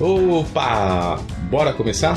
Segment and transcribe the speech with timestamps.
[0.00, 1.20] Opa!
[1.50, 2.16] Bora começar?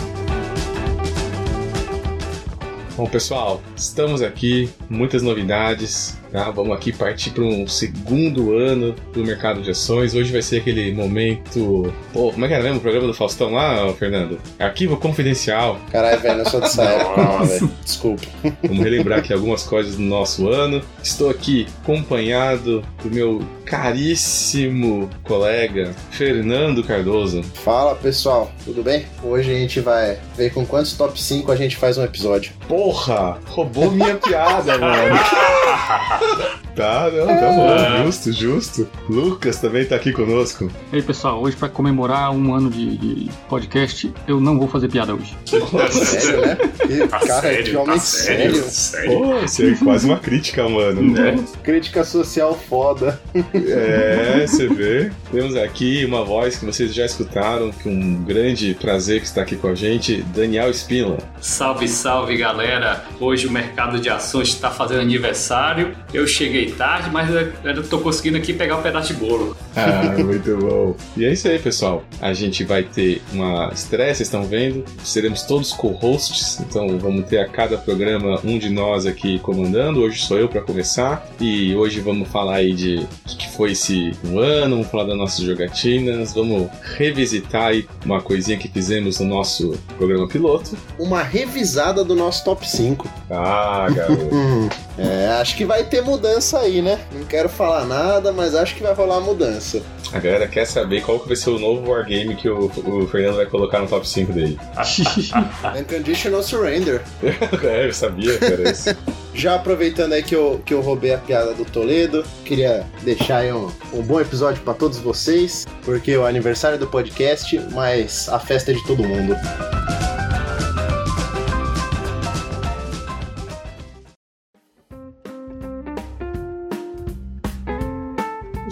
[2.96, 6.50] Bom, pessoal, estamos aqui, muitas novidades, tá?
[6.50, 10.16] Vamos aqui partir para um segundo ano do mercado de ações.
[10.16, 11.94] Hoje vai ser aquele momento.
[12.12, 14.40] Pô, como é que era mesmo o programa do Faustão lá, Fernando?
[14.60, 15.80] Arquivo confidencial.
[15.92, 17.72] Caralho, velho, eu sou dessa época, velho.
[17.86, 18.24] Desculpa.
[18.64, 20.82] Vamos relembrar aqui algumas coisas do nosso ano.
[21.04, 27.44] Estou aqui acompanhado do meu caríssimo colega Fernando Cardoso.
[27.44, 29.06] Fala pessoal, tudo bem?
[29.24, 32.54] Hoje a gente vai ver com quantos top 5 a gente faz um episódio.
[32.68, 33.40] Porra!
[33.46, 35.16] Roubou minha piada, mano.
[36.24, 36.73] Ha ha ha!
[36.76, 38.90] Tá, não, tá bom, justo, justo.
[39.08, 40.72] Lucas também tá aqui conosco.
[40.92, 44.90] E aí, pessoal, hoje para comemorar um ano de, de, podcast, eu não vou fazer
[44.90, 45.38] piada hoje.
[45.92, 46.56] sério, né?
[46.56, 48.70] Que Tá cara, sério, que homem tá sério, sério.
[48.72, 49.20] sério.
[49.20, 51.20] Pô, isso é quase uma crítica, mano.
[51.20, 51.36] É.
[51.62, 53.22] Crítica social foda.
[53.54, 55.12] É, você vê.
[55.32, 59.56] Temos aqui uma voz que vocês já escutaram, que um grande prazer que está aqui
[59.56, 61.18] com a gente, Daniel Espila.
[61.40, 63.06] Salve, salve galera!
[63.20, 65.96] Hoje o mercado de ações está fazendo aniversário.
[66.12, 69.56] Eu cheguei tarde, mas eu eu tô conseguindo aqui pegar um pedaço de bolo.
[69.76, 70.96] Ah, muito bom.
[71.18, 72.04] E é isso aí, pessoal.
[72.22, 74.84] A gente vai ter uma estreia, vocês estão vendo.
[75.04, 80.02] Seremos todos co-hosts, então vamos ter a cada programa um de nós aqui comandando.
[80.02, 81.26] Hoje sou eu para começar.
[81.40, 85.18] E hoje vamos falar aí de o que foi esse um ano, vamos falar das
[85.18, 90.78] nossas jogatinas, vamos revisitar aí uma coisinha que fizemos no nosso programa piloto.
[91.00, 93.10] Uma revisada do nosso top 5.
[93.30, 94.30] Ah, garoto.
[94.98, 97.00] É, acho que vai ter mudança aí, né?
[97.12, 99.82] Não quero falar nada, mas acho que vai rolar mudança.
[100.12, 103.38] a galera quer saber qual que vai ser o novo wargame que o, o Fernando
[103.38, 104.60] vai colocar no top 5 dele.
[105.80, 107.02] Unconditional Surrender.
[107.64, 108.70] é, eu sabia, cara.
[108.70, 108.96] Isso.
[109.34, 113.52] Já aproveitando aí que eu, que eu roubei a piada do Toledo, queria deixar aí
[113.52, 118.40] um, um bom episódio pra todos vocês, porque é o aniversário do podcast, mas a
[118.40, 119.36] festa é de todo mundo.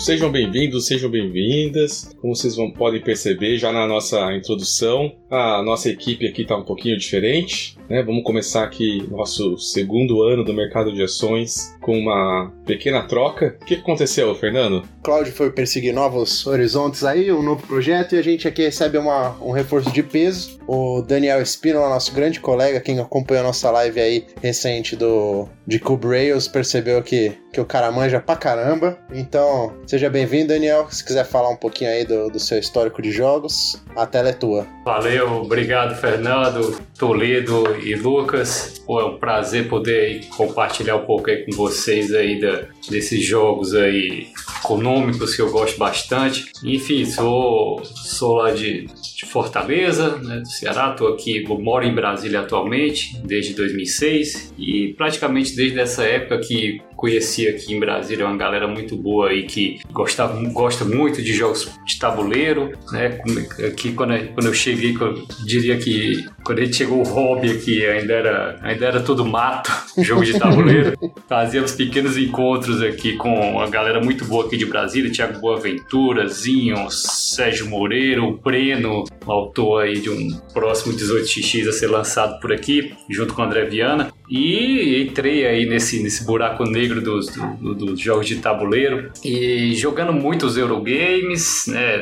[0.02, 2.10] Sejam bem-vindos, sejam bem-vindas.
[2.20, 6.64] Como vocês vão, podem perceber já na nossa introdução, a nossa equipe aqui está um
[6.64, 7.78] pouquinho diferente.
[7.88, 8.02] Né?
[8.02, 13.58] Vamos começar aqui nosso segundo ano do mercado de ações com uma pequena troca.
[13.62, 14.84] O que aconteceu, Fernando?
[15.04, 19.38] Cláudio foi perseguir novos horizontes aí, um novo projeto, e a gente aqui recebe uma,
[19.42, 20.60] um reforço de peso.
[20.68, 25.80] O Daniel Espínola, nosso grande colega, quem acompanhou a nossa live aí recente do de
[25.80, 28.98] Cube Rails, percebeu que, que o cara manja pra caramba.
[29.14, 30.88] Então, seja bem-vindo, Daniel.
[30.90, 34.34] Se quiser falar um pouquinho aí do, do seu histórico de jogos, a tela é
[34.34, 34.66] tua.
[34.86, 38.82] Valeu, obrigado Fernando, Toledo e Lucas.
[38.86, 43.76] Pô, é um prazer poder compartilhar um pouco aí com vocês aí da, desses jogos
[43.76, 44.30] aí
[44.64, 46.52] econômicos que eu gosto bastante.
[46.64, 48.88] Enfim, sou, sou lá de,
[49.22, 55.56] de Fortaleza, né, do Ceará, tô aqui, moro em Brasília atualmente, desde 2006 e praticamente
[55.56, 60.40] desde essa época que conheci aqui em Brasília uma galera muito boa aí que gostava,
[60.50, 63.20] gosta muito de jogos de tabuleiro, né?
[63.68, 67.52] Aqui quando eu, quando eu cheguei, eu diria que quando a gente chegou o hobby
[67.52, 69.72] aqui ainda era, ainda era tudo mato,
[70.04, 70.96] jogo de tabuleiro.
[71.28, 76.88] Fazíamos pequenos encontros aqui com a galera muito boa aqui de Brasília, Thiago Boaventura, Zinho,
[76.92, 82.94] Sérgio Moreira, o Breno, autor aí de um próximo 18x a ser lançado por aqui,
[83.10, 84.12] junto com o André Viana.
[84.30, 87.28] E entrei aí nesse, nesse buraco negro dos,
[87.60, 92.00] do, dos jogos de tabuleiro e jogando muitos Eurogames, né,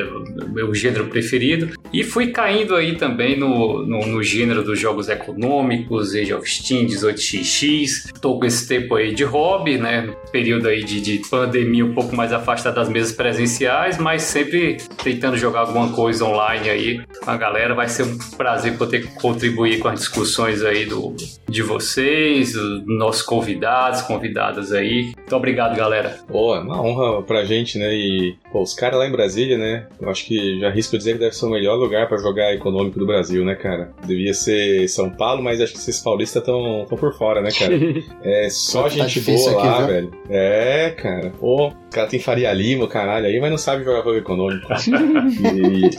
[0.54, 6.14] meu gênero preferido, e fui caindo aí também no, no, no gênero dos jogos econômicos,
[6.14, 8.12] Age of Steam, 18xx.
[8.22, 12.16] Tô com esse tempo aí de hobby, né, período aí de, de pandemia um pouco
[12.16, 17.38] mais afastado das mesas presenciais, mas sempre tentando jogar alguma coisa online aí com a
[17.38, 17.74] galera.
[17.74, 21.16] Vai ser um prazer poder contribuir com as discussões aí do,
[21.48, 25.12] de vocês, dos nossos convidados, convidadas aí.
[25.18, 26.18] Muito obrigado, galera.
[26.28, 27.94] Pô, é uma honra pra gente, né?
[27.94, 29.88] E, pô, os caras lá em Brasília, né?
[30.02, 33.00] Eu acho que já risco dizer que deve ser o melhor lugar pra jogar econômico
[33.00, 33.92] do Brasil, né, cara?
[34.06, 37.70] Devia ser São Paulo, mas acho que esses paulistas estão por fora, né, cara?
[38.24, 39.88] É só Tá gente boa aqui, lá, viu?
[39.88, 40.12] velho.
[40.30, 41.32] É, cara.
[41.40, 44.68] Pô, o cara tem Faria Lima, caralho aí, mas não sabe jogar jogo econômico.
[45.40, 45.90] E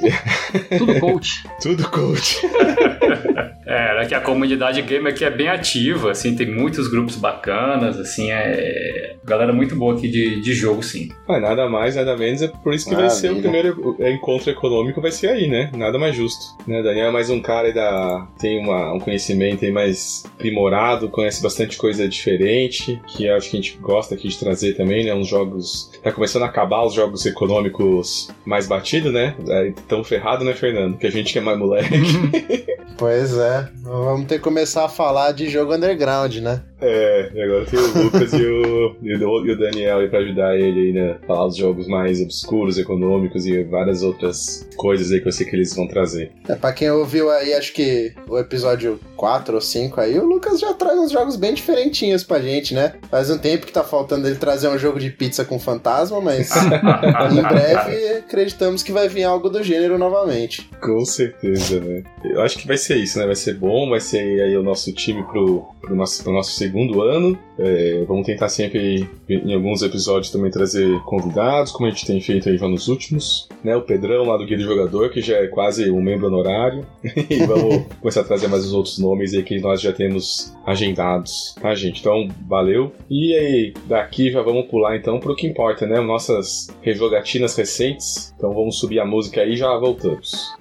[0.95, 1.45] Tudo coach.
[1.61, 2.41] tudo coach.
[3.71, 8.29] É, que a comunidade gamer aqui é bem ativa, assim, tem muitos grupos bacanas, assim,
[8.33, 9.15] é.
[9.23, 11.09] Galera muito boa aqui de, de jogo, sim.
[11.29, 15.01] Ah, nada mais, nada menos, é por isso que vai ser o primeiro encontro econômico,
[15.01, 15.71] vai ser aí, né?
[15.77, 16.57] Nada mais justo.
[16.67, 16.83] Né?
[16.83, 18.27] Daniel é mais um cara da.
[18.41, 23.61] tem uma, um conhecimento aí mais aprimorado, conhece bastante coisa diferente, que acho que a
[23.61, 25.15] gente gosta aqui de trazer também, né?
[25.15, 25.93] Uns jogos.
[26.03, 29.37] Tá começando a acabar os jogos econômicos mais batidos, né?
[29.49, 30.97] É, tão ferrado, né, Fernando?
[30.97, 31.95] Que a gente que é mais moleque.
[32.99, 33.60] pois é.
[33.83, 36.63] Vamos ter que começar a falar de jogo underground, né?
[36.81, 40.21] É, e agora tem o Lucas e, o, e, o, e o Daniel aí pra
[40.21, 41.19] ajudar ele aí, né?
[41.27, 45.55] Falar os jogos mais obscuros, econômicos e várias outras coisas aí que eu sei que
[45.55, 46.33] eles vão trazer.
[46.49, 50.59] É, pra quem ouviu aí, acho que o episódio 4 ou 5 aí, o Lucas
[50.59, 52.95] já traz uns jogos bem diferentinhos pra gente, né?
[53.11, 56.51] Faz um tempo que tá faltando ele trazer um jogo de pizza com fantasma, mas
[56.57, 60.71] em breve acreditamos que vai vir algo do gênero novamente.
[60.81, 62.03] Com certeza, né?
[62.25, 63.27] Eu acho que vai ser isso, né?
[63.27, 67.03] Vai ser bom, vai ser aí o nosso time pro, pro, nosso, pro nosso segundo
[67.03, 67.39] ano.
[67.59, 72.49] É, vamos tentar sempre, em alguns episódios, também trazer convidados, como a gente tem feito
[72.49, 73.49] aí já nos últimos.
[73.63, 73.77] Né?
[73.77, 76.87] O Pedrão lá do Guia do Jogador, que já é quase um membro honorário.
[77.05, 81.55] e vamos começar a trazer mais os outros nomes aí que nós já temos agendados,
[81.61, 82.01] tá, gente?
[82.01, 82.93] Então, valeu.
[83.11, 86.01] E aí, daqui já vamos pular então pro que importa, né?
[86.01, 88.33] Nossas rejogatinas recentes.
[88.37, 90.60] Então vamos subir a música aí e já voltamos.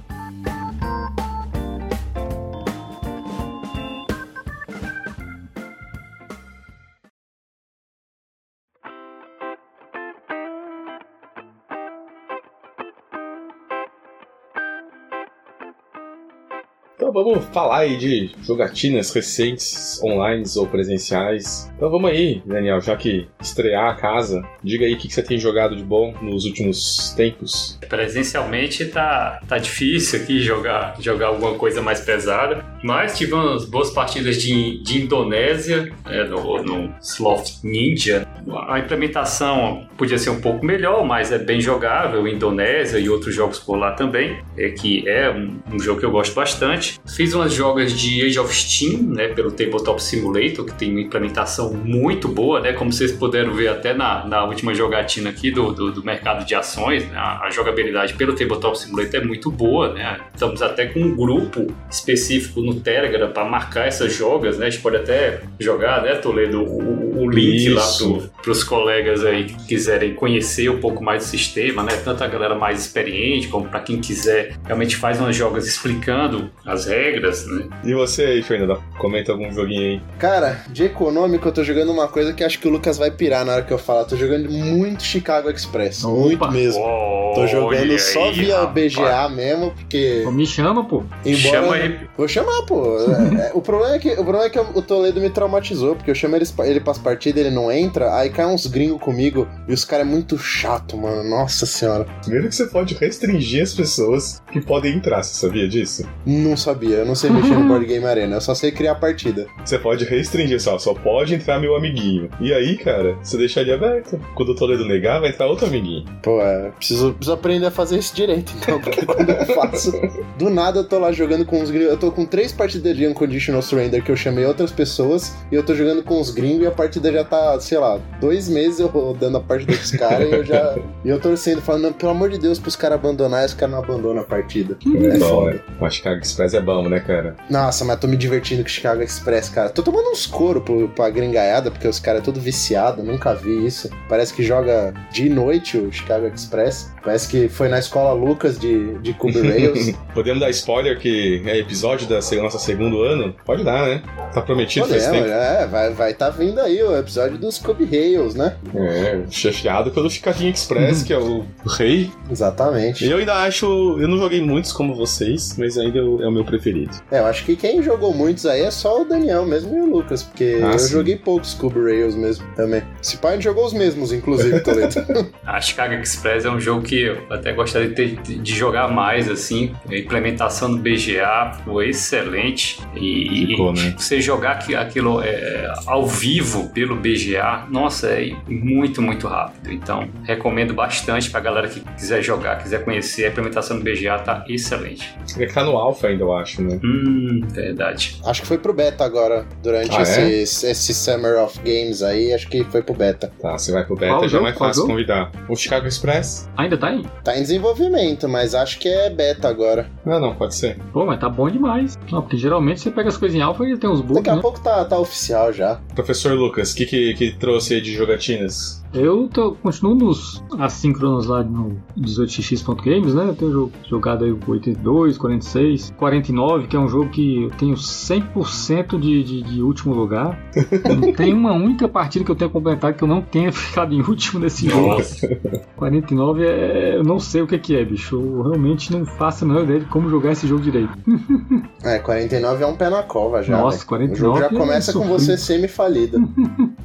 [17.23, 21.71] Vamos falar aí de jogatinas recentes, online ou presenciais.
[21.75, 25.37] Então vamos aí, Daniel, já que estrear a casa, diga aí o que você tem
[25.37, 27.79] jogado de bom nos últimos tempos.
[27.87, 34.41] Presencialmente tá, tá difícil aqui jogar, jogar alguma coisa mais pesada, mas tivemos boas partidas
[34.41, 38.27] de, de Indonésia, é, no, no Sloth Ninja.
[38.67, 43.59] A implementação podia ser um pouco melhor, mas é bem jogável, Indonésia e outros jogos
[43.59, 46.99] por lá também, é que é um, um jogo que eu gosto bastante.
[47.07, 51.73] Fiz umas jogas de Age of Steam, né, pelo Tabletop Simulator, que tem uma implementação
[51.73, 55.91] muito boa, né, como vocês puderam ver até na, na última jogatina aqui do, do,
[55.91, 60.19] do mercado de ações, né, a, a, jogabilidade pelo Tabletop Simulator é muito boa, né,
[60.33, 64.81] estamos até com um grupo específico no Telegram para marcar essas jogas, né, a gente
[64.81, 68.13] pode até jogar, né, Toledo, o, o link Isso.
[68.13, 72.23] lá para os colegas aí que quiserem conhecer um pouco mais do sistema, né, tanto
[72.23, 77.45] a galera mais experiente como para quem quiser realmente faz umas jogas explicando as regras,
[77.45, 77.67] né?
[77.83, 78.79] E você aí, Fernanda?
[78.97, 80.01] Comenta algum joguinho aí.
[80.17, 83.45] Cara, de econômico eu tô jogando uma coisa que acho que o Lucas vai pirar
[83.45, 84.05] na hora que eu falar.
[84.05, 86.03] Tô jogando muito Chicago Express.
[86.03, 86.19] Opa.
[86.19, 86.81] Muito mesmo.
[86.81, 88.93] Oh, tô jogando só aí, via rapaz.
[88.93, 90.25] BGA mesmo, porque.
[90.31, 91.03] me chama, pô.
[91.25, 91.37] Embora...
[91.37, 91.99] Chama aí.
[92.17, 92.97] Vou chamar, pô.
[92.99, 96.11] É, é, o, problema é que, o problema é que o Toledo me traumatizou, porque
[96.11, 99.73] eu chamo ele, ele pras partidas, ele não entra, aí cai uns gringos comigo e
[99.73, 101.23] os caras é muito chato, mano.
[101.23, 102.05] Nossa senhora.
[102.21, 106.07] Primeiro que você pode restringir as pessoas que podem entrar, você sabia disso?
[106.25, 109.47] Não sabia, eu não sei mexer no Board Game Arena, eu só sei criar partida.
[109.63, 112.29] Você pode restringir, só, só pode entrar meu amiguinho.
[112.39, 114.19] E aí, cara, você deixa ele aberto.
[114.35, 116.05] Quando o Toledo negar, vai entrar outro amiguinho.
[116.21, 119.91] Pô, é, preciso, preciso aprender a fazer isso direito, então, porque quando eu faço.
[120.37, 121.91] Do nada eu tô lá jogando com os gringos.
[121.91, 125.63] Eu tô com três partidas de Unconditional Surrender que eu chamei outras pessoas, e eu
[125.63, 128.87] tô jogando com os gringos e a partida já tá, sei lá, dois meses eu
[128.87, 130.75] rodando a partida dos caras e eu já.
[131.03, 134.21] e eu torcendo, falando, pelo amor de Deus, pros caras abandonarem, os caras não abandonam
[134.21, 134.77] a partida.
[134.85, 135.63] É, é foda.
[135.79, 137.35] O Chicago Express é bom, né, cara?
[137.49, 139.69] Nossa, mas tô me divertindo com o Chicago Express, cara.
[139.69, 143.65] Tô tomando uns couro pro, pra gringaiada, porque os caras é tudo viciado, nunca vi
[143.65, 143.89] isso.
[144.07, 146.91] Parece que joga de noite o Chicago Express.
[147.09, 149.95] Parece que foi na escola Lucas de, de Cube Rails.
[150.13, 153.33] Podemos dar spoiler que é episódio da nossa segundo ano?
[153.43, 154.03] Pode dar, né?
[154.31, 155.27] Tá prometido Podemos, faz tempo.
[155.27, 158.55] É, vai, vai tá vindo aí o episódio dos Cube Rails, né?
[158.75, 162.11] É, chefiado pelo Chicago Express, que é o, rei.
[162.29, 163.03] Exatamente.
[163.03, 163.65] Eu ainda acho.
[163.99, 166.95] Eu não joguei muitos como vocês, mas ainda é o meu preferido.
[167.09, 169.85] É, eu acho que quem jogou muitos aí é só o Daniel mesmo e o
[169.87, 170.91] Lucas, porque ah, eu sim.
[170.91, 172.83] joguei poucos Cube Rails mesmo também.
[173.01, 174.93] Se pai jogou os mesmos, inclusive, Toledo.
[175.43, 179.29] a Chicago Express é um jogo que eu até gostaria de, ter, de jogar mais,
[179.29, 179.73] assim.
[179.89, 182.79] A implementação do BGA foi excelente.
[182.95, 183.95] E, Ficou, né?
[183.97, 189.71] você jogar aquilo é, ao vivo pelo BGA, nossa, é muito, muito rápido.
[189.71, 193.25] Então, recomendo bastante pra galera que quiser jogar, quiser conhecer.
[193.25, 195.15] A implementação do BGA tá excelente.
[195.37, 196.79] Ele tá no Alpha ainda, eu acho, né?
[196.83, 198.19] Hum, verdade.
[198.25, 200.71] Acho que foi pro beta agora, durante ah, esse, é?
[200.71, 203.31] esse Summer of Games aí, acho que foi pro beta.
[203.41, 205.31] Tá, você vai pro beta, Qual já é mais fácil convidar.
[205.47, 206.49] O Chicago Express?
[206.57, 207.03] Ainda tá em.
[207.23, 209.89] Tá em desenvolvimento, mas acho que é beta agora.
[210.05, 210.77] Não, não, pode ser.
[210.93, 211.97] Pô, mas tá bom demais.
[212.11, 214.35] Não, porque geralmente você pega as coisas em alfa e tem uns bugs, Daqui a
[214.35, 214.41] né?
[214.41, 215.79] pouco tá, tá oficial já.
[215.95, 218.83] Professor Lucas, o que, que que trouxe aí de jogatinas?
[218.93, 223.25] Eu tô, continuo nos assíncronos lá no 18x.games, né?
[223.29, 227.49] Eu tenho jo- jogado aí o 82, 46, 49, que é um jogo que eu
[227.51, 230.39] tenho 100% de, de, de último lugar.
[230.99, 234.01] Não tem uma única partida que eu tenha completado que eu não tenha ficado em
[234.01, 234.87] último nesse jogo.
[234.87, 235.27] Nossa.
[235.75, 236.95] 49 é.
[236.97, 238.15] Eu não sei o que, que é, bicho.
[238.15, 240.89] Eu realmente não faço a menor ideia de como jogar esse jogo direito.
[241.81, 243.57] É, 49 é um pé na cova já.
[243.57, 243.87] Nossa, velho.
[243.87, 245.19] 49 O jogo já é começa com sofrido.
[245.19, 246.17] você semi-falida.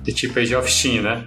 [0.05, 1.27] De tipo Age of Steam, né?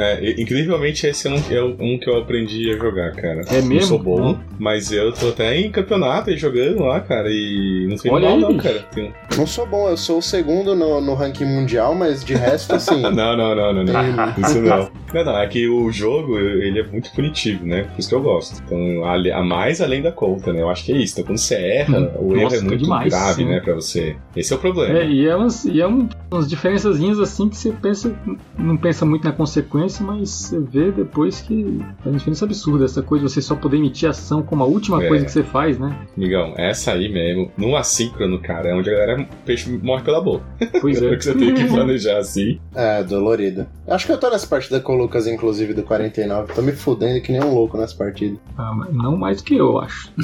[0.00, 3.42] É, e- incrivelmente esse é um, é um que eu aprendi a jogar, cara.
[3.50, 3.86] É Não mesmo?
[3.88, 4.40] sou bom, Não.
[4.58, 8.34] mas eu tô até em campeonato aí jogando lá, cara, e não indo Olha mal
[8.36, 8.62] aí, não, bicho.
[8.62, 8.78] cara.
[8.94, 12.74] Tem- Não sou bom, eu sou o segundo no, no ranking mundial, mas de resto,
[12.74, 13.00] assim.
[13.20, 14.34] Não, não, não, não, não.
[14.38, 14.90] Isso não.
[15.12, 17.82] Não, não, é que o jogo, ele é muito punitivo, né?
[17.84, 18.62] Por isso que eu gosto.
[18.64, 20.60] Então, a, a mais além da conta, né?
[20.62, 21.14] Eu acho que é isso.
[21.14, 23.48] Então, quando você erra, Hum, o erro nossa, é muito demais, grave, sim.
[23.48, 24.16] né, pra você.
[24.36, 24.98] Esse é o problema.
[24.98, 28.14] É, e é, umas, e é um, umas diferençazinhas assim que você pensa,
[28.58, 32.84] não pensa muito na consequência, mas você vê depois que é uma diferença absurda.
[32.84, 35.08] Essa coisa de você só poder emitir ação como a última É.
[35.08, 35.96] coisa que você faz, né?
[36.16, 40.44] Amigão, essa aí mesmo, no assíncrono, cara, é onde a galera, peixe morre pela boca.
[40.80, 41.08] Pois é.
[41.08, 42.58] Porque você tem que planejar assim.
[42.74, 43.66] É, dolorido.
[43.86, 46.52] Acho que eu tô nessa partida com o Lucas, inclusive, do 49.
[46.52, 48.38] Tô me fudendo que nem um louco nessa partida.
[48.56, 50.12] Ah, mas não mais do que eu, acho.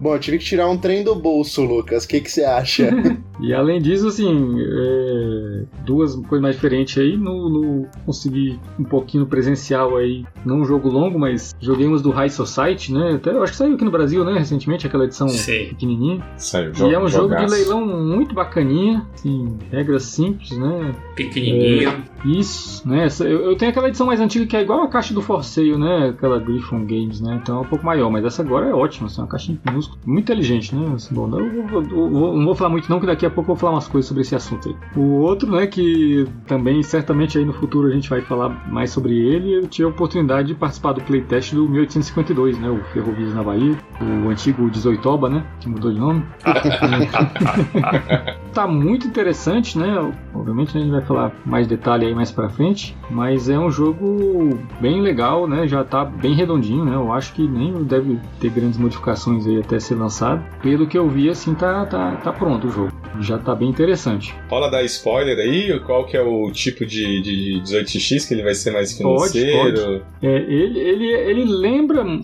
[0.00, 2.04] Bom, eu tive que tirar um trem do bolso, Lucas.
[2.04, 2.90] O que você acha?
[3.46, 7.16] E além disso, assim, é, duas coisas mais diferentes aí.
[7.16, 12.10] No, no- consegui um pouquinho presencial aí, não um jogo longo, mas joguei umas do
[12.10, 13.12] High Society, né?
[13.16, 14.38] Até, eu acho que saiu aqui no Brasil, né?
[14.38, 15.66] Recentemente, aquela edição Sim.
[15.70, 16.22] pequenininha.
[16.36, 17.54] Saiu, E é um jogo de jogaço.
[17.54, 20.94] leilão muito bacaninha, assim, regras simples, né?
[21.14, 22.02] Pequenininho.
[22.24, 23.06] Isso, né?
[23.20, 25.76] Eu, eu tenho aquela edição mais antiga que é igual a caixa do For Sale,
[25.76, 26.08] né?
[26.08, 27.38] Aquela Griffon Games, né?
[27.42, 29.98] Então é um pouco maior, mas essa agora é ótima, assim, é uma caixinha minúscula,
[30.06, 30.92] muito inteligente, né?
[30.94, 33.50] Assim, bom, eu, vou- eu vou- não vou falar muito não, que daqui a pouco
[33.50, 34.76] eu vou falar umas coisas sobre esse assunto aí.
[34.96, 39.18] O outro, né, que também certamente aí no futuro a gente vai falar mais sobre
[39.18, 42.70] ele, eu tive a oportunidade de participar do playtest do 1852, né?
[42.70, 45.44] O Ferrovias na Bahia, o antigo 18oba, né?
[45.60, 46.24] Que mudou de nome.
[48.54, 50.14] tá muito interessante, né?
[50.32, 54.56] Obviamente a gente vai falar mais detalhe aí mais pra frente, mas é um jogo
[54.80, 55.66] bem legal, né?
[55.66, 56.94] Já tá bem redondinho, né?
[56.94, 60.44] Eu acho que nem deve ter grandes modificações aí até ser lançado.
[60.62, 62.92] Pelo que eu vi, assim, tá, tá, tá pronto o jogo.
[63.20, 64.34] Já tá bem interessante.
[64.48, 65.78] Rola dar spoiler aí?
[65.80, 70.02] Qual que é o tipo de, de 18x que ele vai ser mais Pode, financeiro?
[70.22, 72.20] É, ele, ele, ele lembra, né?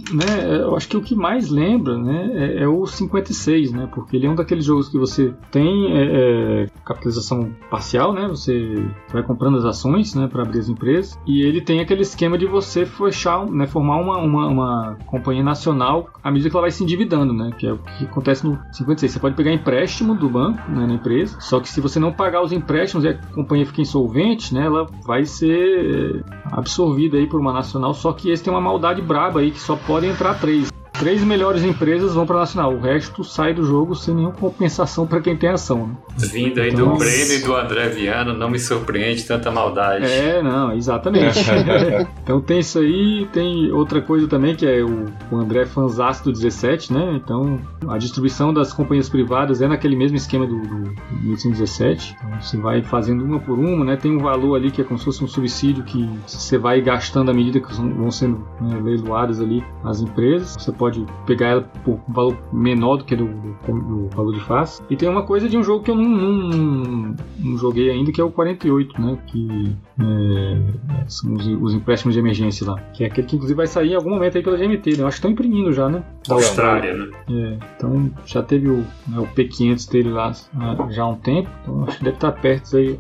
[0.63, 2.57] Eu acho que o que mais lembra, né?
[2.59, 3.89] É, é o 56, né?
[3.95, 8.29] Porque ele é um daqueles jogos que você tem é, é, capitalização parcial, né?
[8.29, 10.29] Você vai comprando as ações, né?
[10.29, 11.19] Para abrir as empresas.
[11.27, 13.67] E ele tem aquele esquema de você fechar, né?
[13.67, 17.51] Formar uma, uma, uma companhia nacional à medida que ela vai se endividando, né?
[17.59, 19.13] Que é o que acontece no 56.
[19.13, 20.87] Você pode pegar empréstimo do banco, né?
[20.87, 21.41] Na empresa.
[21.41, 24.67] Só que se você não pagar os empréstimos e a companhia fica insolvente, né?
[24.67, 29.41] Ela vai ser absorvida aí por uma nacional, só que esse tem uma maldade braba
[29.41, 30.71] aí que só podem entrar três.
[31.01, 35.19] Três melhores empresas vão para nacional, o resto sai do jogo sem nenhuma compensação para
[35.21, 35.87] quem tem ação.
[35.87, 35.95] Né?
[36.19, 40.05] Vindo aí do Então- Breno e do André Viana, não me surpreende tanta maldade.
[40.05, 41.39] É, não, exatamente.
[42.23, 46.33] então tem isso aí, tem outra coisa também que é o, o André Fanzaço do
[46.33, 47.15] 17, né?
[47.17, 52.15] Então a distribuição das companhias privadas é naquele mesmo esquema do, do 1817.
[52.19, 53.97] Então você vai fazendo uma por uma, né?
[53.97, 57.31] Tem um valor ali que é como se fosse um subsídio que você vai gastando
[57.31, 60.57] à medida que vão sendo né, leiloadas ali as empresas.
[60.59, 60.90] Você pode
[61.27, 64.83] pegar ela por um valor menor do que do, do, do valor de face.
[64.91, 68.21] E tem uma coisa de um jogo que eu não, não, não joguei ainda, que
[68.21, 69.19] é o 48, né?
[69.27, 72.79] Que é, são os, os empréstimos de emergência lá.
[72.93, 75.03] Que é aquele que inclusive vai sair em algum momento aí pela GMT, né?
[75.03, 76.03] Eu acho que estão imprimindo já, né?
[76.27, 77.11] Da Austrália, né?
[77.31, 78.79] É, então já teve o,
[79.09, 82.33] né, o P500 dele lá ah, já há um tempo, então acho que deve estar
[82.33, 82.99] perto aí,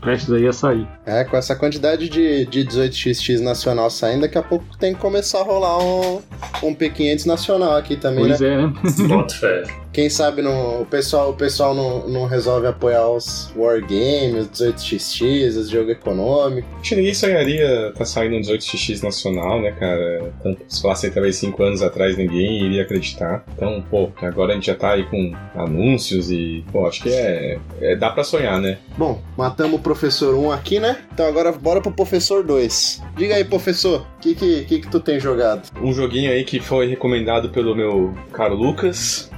[0.00, 0.88] prestes aí a sair.
[1.04, 5.40] É, com essa quantidade de, de 18xx nacional saindo, daqui a pouco tem que começar
[5.40, 6.20] a rolar um,
[6.62, 8.54] um P500 nacional aqui também, Pois né?
[8.54, 8.72] é, né?
[9.08, 9.62] Boto fé.
[9.98, 15.56] Quem sabe no, o pessoal, o pessoal não, não resolve apoiar os Wargames, os 18xx,
[15.56, 16.68] os jogo econômico.
[16.78, 20.32] Acho que ninguém sonharia tá saindo um 18x nacional, né, cara?
[20.40, 23.44] Tanto se falasse talvez 5 anos atrás, ninguém iria acreditar.
[23.56, 27.58] Então, pô, agora a gente já tá aí com anúncios e, pô, acho que é.
[27.80, 28.78] é- dá pra sonhar, né?
[28.96, 30.98] Bom, matamos o professor 1 aqui, né?
[31.12, 33.02] Então agora bora pro professor 2.
[33.16, 35.68] Diga aí, professor, o que, que, que, que tu tem jogado?
[35.82, 39.28] Um joguinho aí que foi recomendado pelo meu caro Lucas,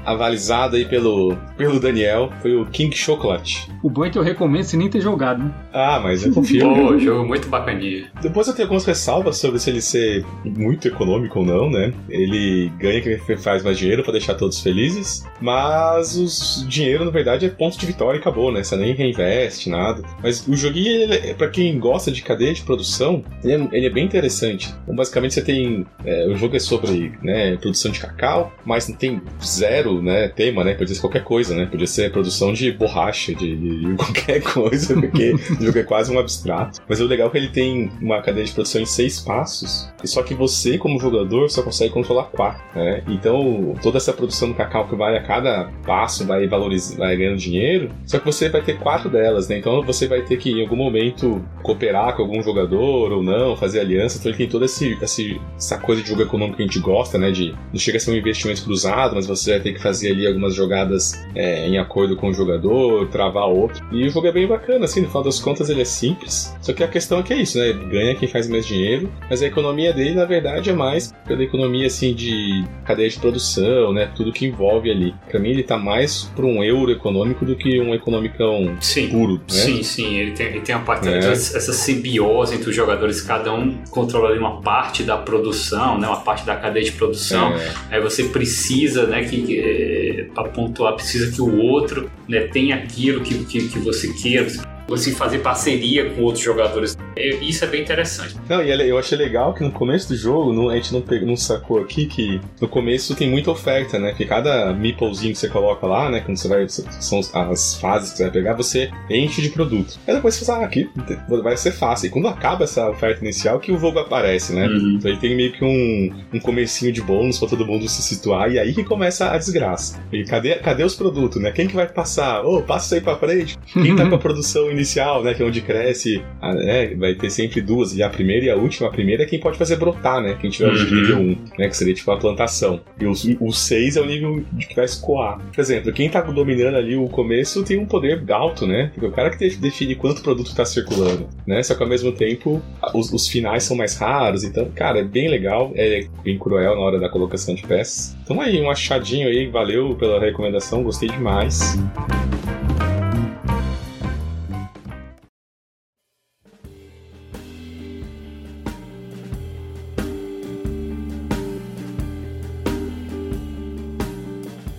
[0.51, 3.69] aí pelo, pelo Daniel foi o King Chocolate.
[3.83, 5.51] O bom é que eu recomendo sem nem ter jogado, né?
[5.73, 6.61] Ah, mas eu confio.
[6.75, 8.11] Pô, jogo muito bacaninha.
[8.21, 11.93] Depois eu tenho algumas ressalvas sobre se ele ser muito econômico ou não, né?
[12.09, 16.17] Ele ganha quem faz mais dinheiro pra deixar todos felizes, mas
[16.63, 18.63] o dinheiro, na verdade, é ponto de vitória e acabou, né?
[18.63, 20.03] Você nem reinveste, nada.
[20.23, 23.87] Mas o joguinho, ele, é- pra quem gosta de cadeia de produção, ele é, ele
[23.87, 24.75] é bem interessante.
[24.83, 25.87] Então, basicamente, você tem...
[26.05, 30.65] é, o jogo é sobre né, produção de cacau, mas não tem zero né, tema,
[30.65, 30.73] né?
[30.73, 31.67] Podia ser qualquer coisa, né?
[31.67, 36.19] Podia ser produção de borracha, de, de qualquer coisa, porque o jogo é quase um
[36.19, 36.81] abstrato.
[36.89, 40.09] Mas o legal é que ele tem uma cadeia de produção em seis passos, e
[40.09, 43.03] só que você, como jogador, só consegue controlar quatro, né?
[43.07, 47.37] Então, toda essa produção do cacau que vai a cada passo, vai valorizando, vai ganhando
[47.37, 49.59] dinheiro, só que você vai ter quatro delas, né?
[49.59, 53.81] Então você vai ter que, em algum momento, cooperar com algum jogador ou não, fazer
[53.81, 54.17] aliança.
[54.19, 57.31] Então ele tem toda esse, essa coisa de jogo econômico que a gente gosta, né?
[57.31, 60.27] De não chega a ser um investimento cruzado, mas você vai ter que fazer ali
[60.27, 63.85] algumas jogadas é, em acordo com o jogador, travar outro.
[63.91, 66.55] E o jogo é bem bacana, assim, no final das contas ele é simples.
[66.61, 67.73] Só que a questão é que é isso, né?
[67.73, 71.87] Ganha quem faz mais dinheiro, mas a economia dele, na verdade, é mais pela economia,
[71.87, 74.11] assim, de cadeia de produção, né?
[74.15, 75.15] Tudo que envolve ali.
[75.29, 79.09] Pra mim, ele tá mais pra um euro econômico do que um economicão Sim.
[79.09, 79.41] puro, né?
[79.49, 81.19] Sim, sim, ele tem, ele tem uma parte É.
[81.19, 86.21] essa, simbiose entre os jogadores, cada um controla ali uma parte da produção, né, uma
[86.21, 87.55] parte da cadeia de produção.
[87.55, 87.73] É.
[87.91, 93.23] Aí você precisa, né, que é, para pontuar, precisa que o outro, né, tenha aquilo
[93.23, 94.47] que, que, que você queira.
[94.91, 96.99] Você fazer parceria com outros jogadores.
[97.17, 98.35] É, Isso é bem interessante.
[98.49, 101.37] Não, e eu achei legal que no começo do jogo, a gente não, pegou, não
[101.37, 104.13] sacou aqui que no começo tem muita oferta, né?
[104.13, 106.21] Que cada meeplezinho que você coloca lá, né?
[106.21, 106.69] Quando você vai.
[106.69, 109.99] São as fases que você vai pegar, você enche de produto.
[110.09, 110.89] Aí depois você fala, ah, aqui
[111.29, 112.09] vai ser fácil.
[112.09, 114.67] E quando acaba essa oferta inicial, que o jogo aparece, né?
[114.67, 114.97] Uhum.
[114.97, 118.51] Então ele tem meio que um, um comecinho de bônus pra todo mundo se situar,
[118.51, 120.01] e aí que começa a desgraça.
[120.13, 121.53] E cadê, cadê os produtos, né?
[121.53, 122.45] Quem que vai passar?
[122.45, 123.59] Ô, passa isso aí pra frente.
[123.73, 125.35] Quem tá com a produção inicial, né?
[125.35, 126.95] Que é onde cresce, né?
[126.95, 128.89] Vai ter sempre duas, e a primeira e a última.
[128.89, 130.37] A primeira é quem pode fazer brotar, né?
[130.41, 130.95] Quem tiver o Uhum.
[130.95, 131.69] nível 1, né?
[131.69, 132.81] Que seria tipo a plantação.
[133.01, 135.39] E o, o 6 é o nível de que vai escoar.
[135.53, 138.91] Por exemplo, quem tá dominando ali o começo tem um poder alto, né?
[138.95, 141.63] Porque o cara que de- define quanto produto tá circulando, né?
[141.63, 142.63] Só que ao mesmo tempo,
[142.95, 146.81] os, os finais são mais raros, então, cara, é bem legal, é bem cruel na
[146.81, 148.17] hora da colocação de peças.
[148.23, 151.77] Então aí, um achadinho aí, valeu pela recomendação, gostei demais.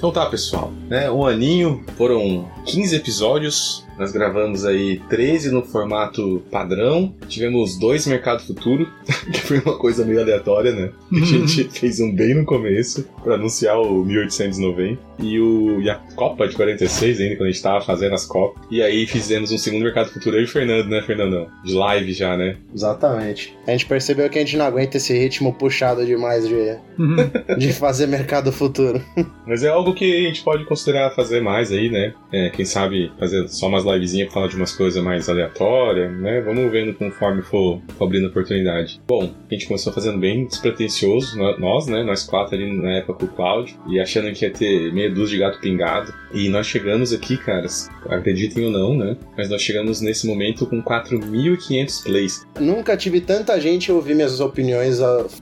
[0.01, 1.11] Então tá, pessoal, né?
[1.11, 3.85] Um aninho, foram 15 episódios.
[3.97, 7.13] Nós gravamos aí 13 no formato padrão.
[7.27, 8.87] Tivemos dois Mercado Futuro,
[9.31, 10.91] que foi uma coisa meio aleatória, né?
[11.11, 15.95] A gente fez um bem no começo pra anunciar o 1890 e, o, e a
[16.15, 18.63] Copa de 46 ainda, quando a gente tava fazendo as Copas.
[18.71, 21.47] E aí fizemos um segundo Mercado Futuro, eu e o Fernando, né, Fernandão?
[21.63, 22.57] De live já, né?
[22.73, 23.55] Exatamente.
[23.67, 26.77] A gente percebeu que a gente não aguenta esse ritmo puxado demais de,
[27.57, 29.01] de fazer mercado futuro.
[29.45, 32.13] Mas é algo que a gente pode considerar fazer mais aí, né?
[32.31, 36.41] É, quem sabe fazer só umas livezinhas pra falar de umas coisas mais aleatórias, né?
[36.41, 39.01] Vamos vendo conforme for, for abrindo oportunidade.
[39.07, 42.03] Bom, a gente começou fazendo bem despretensioso, nó- nós, né?
[42.03, 45.37] Nós quatro ali na época com o Cláudio, e achando que ia ter meia dúzia
[45.37, 46.13] de gato pingado.
[46.33, 49.17] E nós chegamos aqui, caras, acreditem ou não, né?
[49.37, 52.45] Mas nós chegamos nesse momento com 4.500 plays.
[52.59, 54.99] Nunca tive tanta gente ouvir minhas opiniões,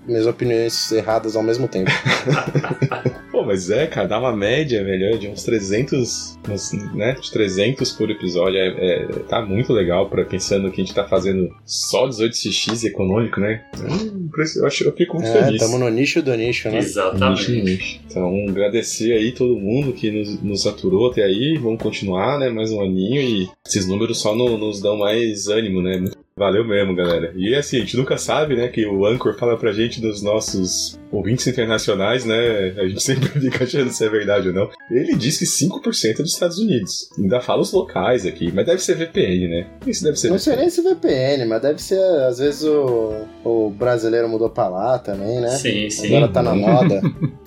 [0.07, 1.91] minhas opiniões erradas ao mesmo tempo.
[3.49, 8.11] Mas é, cara, dá uma média, velho, de uns 300, uns, né, de 300 por
[8.11, 8.59] episódio.
[8.59, 13.39] É, é- tá muito legal, pra, pensando que a gente tá fazendo só 18x econômico,
[13.39, 13.63] né?
[13.79, 15.59] Hum, Eu, acho, eu fico muito É, feliz.
[15.59, 16.77] tamo no nicho do nicho, né?
[16.77, 17.51] Exatamente.
[17.51, 17.99] Nicho, nicho.
[18.07, 21.57] Então, agradecer aí todo mundo que nos, nos aturou até aí.
[21.59, 22.49] Vamos continuar, né?
[22.49, 25.97] Mais um aninho e esses números só no- nos dão mais ânimo, né?
[25.97, 27.33] Muito Valeu mesmo, galera.
[27.35, 30.97] E assim, a gente nunca sabe, né, que o Anchor fala pra gente dos nossos
[31.11, 32.73] ouvintes internacionais, né?
[32.77, 34.69] A gente sempre fica achando se é verdade ou não.
[34.89, 37.09] Ele diz que 5% é dos Estados Unidos.
[37.19, 39.67] Ainda fala os locais aqui, mas deve ser VPN, né?
[39.85, 43.69] Isso deve ser Não sei nem se VPN, mas deve ser, às vezes o, o
[43.69, 45.49] brasileiro mudou pra lá também, né?
[45.49, 46.07] Sim, sim.
[46.07, 47.01] Agora tá na moda.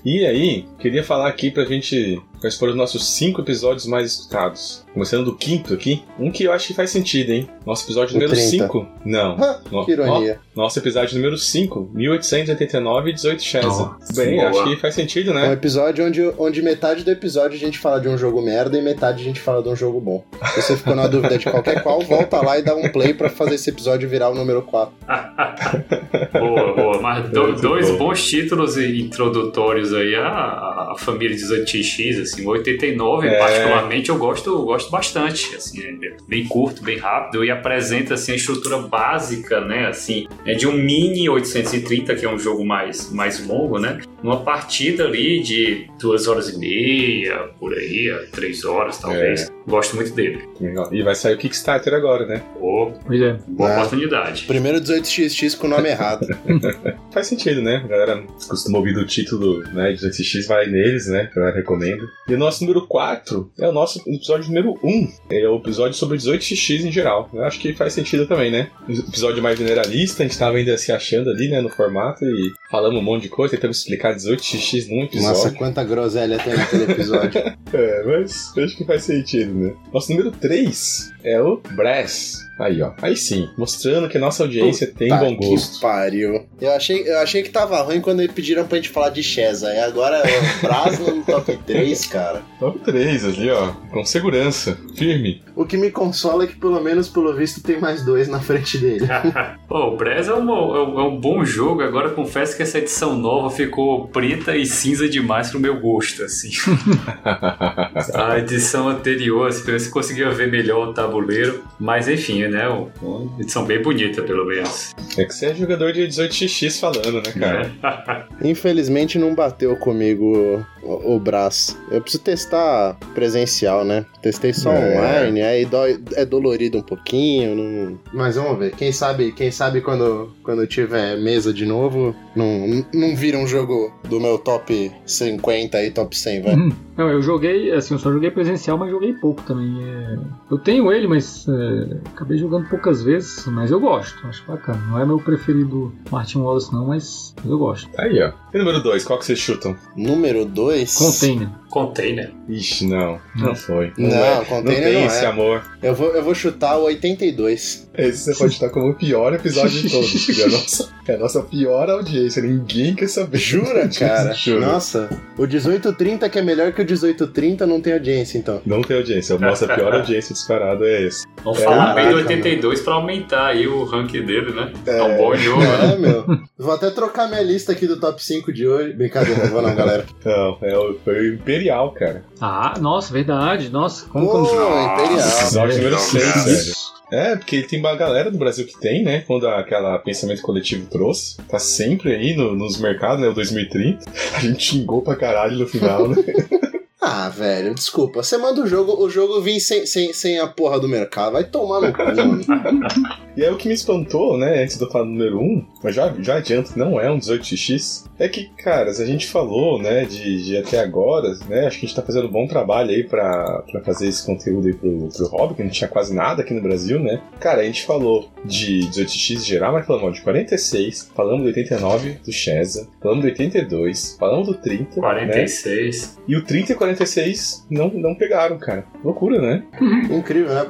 [0.05, 4.85] E aí, queria falar aqui pra gente quais foram os nossos cinco episódios mais escutados.
[4.93, 7.49] Começando do quinto aqui, um que eu acho que faz sentido, hein?
[7.65, 8.51] Nosso episódio O número 30.
[8.67, 8.87] 5.
[9.05, 9.37] Não.
[9.71, 10.41] No- que ironia.
[10.57, 13.67] no- nosso episódio número 5, 1889 e 18 Chesa.
[13.69, 14.51] Nossa, Bem, boa.
[14.51, 15.53] acho que faz sentido, É um né?
[15.53, 19.23] episódio onde, onde metade do episódio a gente fala de um jogo merda e metade
[19.23, 20.25] a gente fala de um jogo bom.
[20.55, 23.31] Se você ficou na dúvida de qualquer qual, volta lá e dá um play pra
[23.31, 24.93] fazer esse episódio virar o número 4.
[26.33, 27.01] boa, boa.
[27.01, 27.99] Mas do- dois bom.
[27.99, 33.39] bons títulos introdutórios aí à, à família 18X, assim, o 89, É.
[33.39, 38.33] particularmente, eu gosto, eu gosto bastante, assim, é bem curto, bem rápido, e apresenta, assim,
[38.33, 43.13] a estrutura básica, né, assim, é de um mini 830, que é um jogo mais,
[43.13, 48.65] mais longo, né, numa partida ali de duas horas e meia, por aí, a três
[48.65, 49.51] horas, talvez.
[49.67, 50.43] Gosto muito dele.
[50.61, 50.93] Legal.
[50.93, 52.43] E vai sair o Kickstarter agora, né?
[52.59, 53.39] Boa, Pois é.
[53.49, 53.77] boa Ah.
[53.79, 54.45] oportunidade.
[54.47, 56.27] Primeiro 18xx com o nome errado.
[57.13, 57.83] Faz sentido, né?
[57.85, 59.93] A galera costuma ouvir do título, né?
[59.93, 61.29] De 18X vai neles, né?
[61.33, 62.07] Que eu recomendo.
[62.29, 65.09] E o nosso número 4 é o nosso episódio número 1.
[65.31, 67.29] É o episódio sobre 18X em geral.
[67.33, 68.69] Eu acho que faz sentido também, né?
[68.89, 71.61] Episódio mais generalista, a gente tava ainda se achando ali, né?
[71.61, 75.29] No formato e falamos um monte de coisa, tentamos explicar 18X num episódio.
[75.29, 77.43] Nossa, quanta groselha tem naquele episódio.
[77.75, 79.75] É, mas eu acho que faz sentido, né?
[79.93, 82.39] Nosso número 3 é o Brass.
[82.59, 82.93] Aí, ó.
[83.03, 85.81] Aí sim, mostrando que a nossa audiência tem Tá bom que gosto.
[85.81, 86.47] pariu.
[86.61, 89.73] Eu achei, eu achei que tava ruim quando eles pediram pra gente falar de Chesa.
[89.75, 92.43] E agora é o Brasno no top 3, cara.
[92.61, 93.73] Top 3 ali, ó.
[93.91, 94.79] Com segurança.
[94.97, 95.43] Firme.
[95.57, 98.79] O que me consola é que pelo menos, pelo visto, tem mais dois na frente
[98.79, 99.07] dele.
[99.69, 102.79] Pô, o Brez é, um- é um- é um bom jogo, agora confesso que essa
[102.79, 106.51] edição nova ficou preta e cinza demais pro meu gosto, assim.
[108.15, 113.65] A edição anterior, assim, você conseguia ver melhor o tabuleiro, mas enfim, né, uma edição
[113.65, 114.95] bem bonita, pelo menos.
[115.17, 118.27] É que você é jogador de 18x falando, né, cara?
[118.43, 121.79] Infelizmente não bateu comigo o, o braço.
[121.91, 124.05] Eu preciso testar presencial, né?
[124.21, 124.97] Testei só É.
[124.99, 127.55] online, aí dói, é dolorido um pouquinho.
[127.57, 128.73] não- Mas vamos ver.
[128.77, 133.93] Quem sabe, quem sabe quando, quando tiver mesa de novo, não, não vira um jogo
[134.09, 136.55] do meu top 50 e top 100, vai.
[136.55, 136.73] Uhum.
[136.97, 139.83] Não, eu joguei, assim, eu só joguei presencial, mas joguei pouco também.
[139.83, 140.19] É,
[140.51, 144.79] Eu tenho ele, mas é, acabei jogando poucas vezes, mas eu gosto, acho bacana.
[144.89, 147.89] Não é meu preferido Martin Wallace não, mas eu gosto.
[147.99, 148.33] Aí, ó.
[148.53, 149.75] E número 2, qual que vocês chutam?
[149.97, 150.72] Número 2.
[150.81, 151.62] Container.
[151.73, 152.29] Contei, né?
[152.51, 153.19] Ixi, não.
[153.35, 153.55] Não, Não.
[153.55, 153.93] foi.
[153.97, 154.45] Não, é.
[154.45, 155.27] Container não tem não esse é.
[155.27, 155.65] amor.
[155.83, 157.89] Eu vou, eu vou chutar o 82.
[157.97, 160.27] Esse você pode estar como o pior episódio de todos.
[160.27, 162.43] porque é a nossa, é a nossa pior audiência.
[162.43, 163.39] Ninguém quer saber.
[163.39, 164.35] Jura, cara?
[164.35, 164.61] Juro.
[164.61, 165.09] Nossa,
[165.39, 168.61] o 1830 que é melhor que o 1830 não tem audiência, então.
[168.67, 169.35] Não tem audiência.
[169.35, 171.25] A nossa pior audiência disparada é esse.
[171.43, 174.71] Vamos É, falar bem do caraca, 82 pra aumentar aí o ranking dele, né?
[174.87, 175.95] É, um bom jogo, né?
[175.95, 176.25] É, meu.
[176.59, 178.93] Vou até trocar minha lista aqui do top 5 de hoje.
[178.93, 180.05] Brincadeira, não vou não, galera.
[180.25, 181.62] Não, é o, foi o Imperial,
[181.95, 182.25] cara.
[182.41, 183.69] Ah, nossa, verdade.
[183.71, 185.19] Nossa, como Pô, como- Imperial.
[185.19, 186.45] Episódio número não, 6, cara.
[186.45, 186.73] velho.
[187.13, 189.21] É, porque tem uma galera do Brasil que tem, né?
[189.27, 191.37] Quando aquela pensamento coletivo trouxe.
[191.49, 193.29] Tá sempre aí no- nos mercados, né?
[193.29, 194.05] O 2030.
[194.35, 196.17] A gente xingou pra caralho no final, né?
[197.05, 198.23] Ah, velho, desculpa.
[198.23, 201.33] Você manda o jogo, o jogo vir sem, sem, sem a porra do mercado.
[201.33, 202.41] Vai tomar no cu, mano.
[203.35, 206.37] E aí o que me espantou, né, antes do falar número 1, mas já, já
[206.37, 210.57] adianto, não é um 18x, é que, cara, se a gente falou, né, de, de
[210.59, 213.81] até agora, né, acho que a gente tá fazendo um bom trabalho aí pra, pra
[213.81, 217.01] fazer esse conteúdo aí pro, pro hobby, que não tinha quase nada aqui no Brasil,
[217.01, 217.23] né.
[217.41, 221.47] Cara, a gente falou de 18x em geral, mas falamos ó, de 46, falamos do
[221.47, 226.19] 89 do Chesa, falamos do 82, falamos do 30, né, 46.
[226.29, 228.85] e o 30 e 46 não, não pegaram, cara.
[229.05, 229.63] Loucura, né?
[230.11, 230.65] Incrível, né?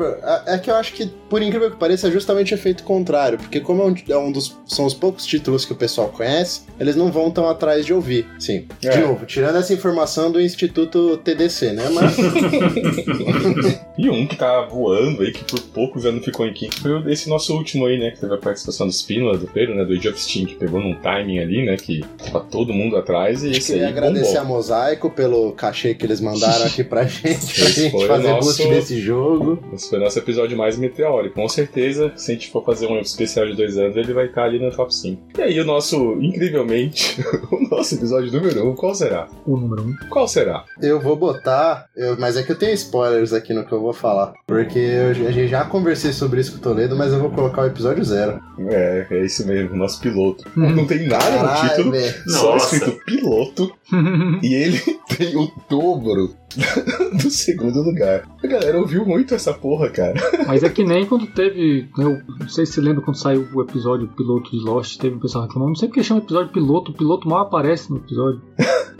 [0.46, 3.38] É- É que eu acho que, por incrível que pareça, é justamente o efeito contrário.
[3.38, 4.56] Porque como é um, é um dos.
[4.66, 8.26] São os poucos títulos que o pessoal conhece, eles não vão tão atrás de ouvir.
[8.38, 8.66] Sim.
[8.80, 8.98] De É.
[8.98, 11.88] novo, tirando essa informação do Instituto TDC, né?
[11.90, 12.16] Mas.
[13.98, 17.28] E um que tá voando aí, que por poucos anos ficou em quinto, foi esse
[17.28, 18.10] nosso último aí, né?
[18.10, 19.84] Que teve a participação do Spinola, do Pedro, né?
[19.84, 21.76] Do Age of Steam, que pegou num timing ali, né?
[21.76, 24.56] Que tava todo mundo atrás e Acho esse que aí agradecer a bombou.
[24.56, 28.68] Mosaico pelo cachê que eles mandaram aqui pra gente, pra Esse gente fazer nosso- boost
[28.68, 29.58] desse jogo.
[29.72, 31.34] Esse foi o nosso episódio mais meteórico.
[31.34, 34.44] Com certeza, se a gente for fazer um especial de dois anos, ele vai estar
[34.44, 35.22] ali no top 5.
[35.38, 37.20] E aí, o nosso, incrivelmente,
[37.50, 39.28] o nosso episódio número 1, um, qual será?
[39.46, 39.86] o número 1.
[39.86, 39.94] Um.
[40.10, 40.64] Qual será?
[40.80, 43.92] Eu vou botar, eu- mas é que eu tenho spoilers aqui no que eu vou
[43.92, 44.32] falar.
[44.46, 47.62] Porque eu, a gente já conversei sobre isso com o Toledo, mas eu vou colocar
[47.62, 48.40] o episódio zero.
[48.68, 50.44] É, é isso mesmo, o nosso piloto.
[50.56, 52.14] Não tem nada no título, velho.
[52.28, 52.76] só Nossa.
[52.76, 53.72] escrito piloto.
[54.42, 54.78] E ele
[55.18, 56.01] tem o dobro
[57.22, 58.28] do segundo lugar.
[58.42, 60.14] A galera ouviu muito essa porra, cara.
[60.46, 61.88] Mas é que nem quando teve.
[61.98, 65.20] Eu não sei se você lembra quando saiu o episódio piloto de Lost, teve um
[65.20, 65.70] pessoal reclamando.
[65.70, 68.40] Não sei porque chama episódio piloto, o piloto mal aparece no episódio.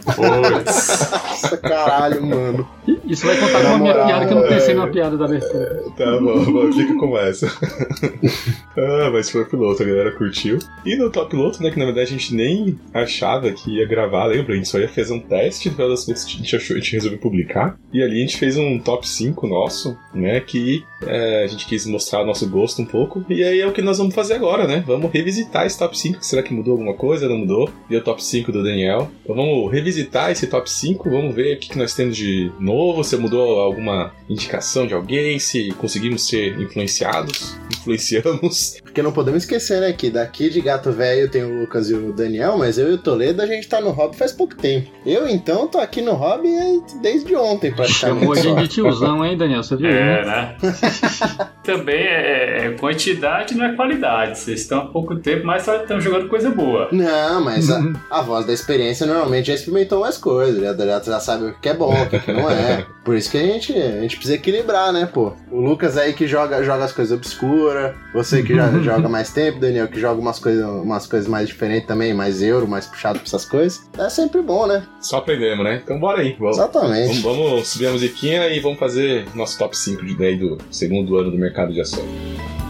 [0.04, 1.10] Putz.
[1.42, 2.68] Nossa, caralho, mano.
[3.04, 5.84] Isso vai contar com a minha piada, que eu não pensei numa piada da abertura.
[5.96, 7.46] Tá bom, bom, fica com essa.
[8.76, 10.58] ah, mas foi piloto, a galera curtiu.
[10.84, 14.26] E no top piloto, né, que na verdade a gente nem achava que ia gravar,
[14.26, 14.54] lembra?
[14.54, 16.78] A gente só ia fazer um teste, no final das contas a gente achou, a
[16.78, 17.76] gente resolveu publicar.
[17.92, 21.86] E ali a gente fez um top 5 nosso, né, que é, a gente quis
[21.86, 23.24] mostrar o nosso gosto um pouco.
[23.28, 24.82] E aí é o que nós vamos fazer agora, né?
[24.86, 26.24] Vamos revisitar esse top 5.
[26.24, 27.28] Será que mudou alguma coisa?
[27.28, 27.70] Não mudou?
[27.90, 29.10] E o top 5 do Daniel.
[29.22, 33.16] Então vamos revisitar esse top 5, vamos ver o que nós temos de novo, se
[33.16, 38.78] mudou alguma indicação de alguém, se conseguimos ser influenciados, influenciamos.
[38.82, 42.12] Porque não podemos esquecer, né, que daqui de Gato Velho tem o Lucas e o
[42.12, 44.90] Daniel, mas eu e o Toledo a gente tá no hobby faz pouco tempo.
[45.04, 46.48] Eu então tô aqui no hobby
[47.00, 48.20] desde ontem, praticamente.
[48.20, 49.62] Chamou a gente de tiozão, hein, Daniel?
[49.62, 49.88] Você viu?
[49.88, 50.56] É, né?
[51.64, 54.38] Também é, é, quantidade não é qualidade.
[54.38, 56.88] Vocês estão há pouco tempo, mas estão jogando coisa boa.
[56.92, 61.46] Não, mas a, a, voz da experiência normalmente já experimentou mais coisas, já, já sabe
[61.46, 62.86] o que é bom, o que não é.
[63.04, 65.32] Por isso que a gente, a gente precisa equilibrar, né, pô?
[65.50, 69.58] O Lucas aí que joga, joga as coisas obscuras, você que já joga mais tempo,
[69.58, 73.26] Daniel, que joga umas coisas, umas coisas mais diferentes também, mais euro, mais puxado pra
[73.26, 73.88] essas coisas.
[73.98, 74.86] É sempre bom, né?
[75.00, 75.80] Só aprendemos, né?
[75.82, 76.36] Então bora aí.
[76.38, 77.20] Vamos, Exatamente.
[77.20, 81.16] Vamos, vamos subir a musiquinha e vamos fazer nosso top 5 de ideia do segundo
[81.16, 82.61] ano do mercado de ações.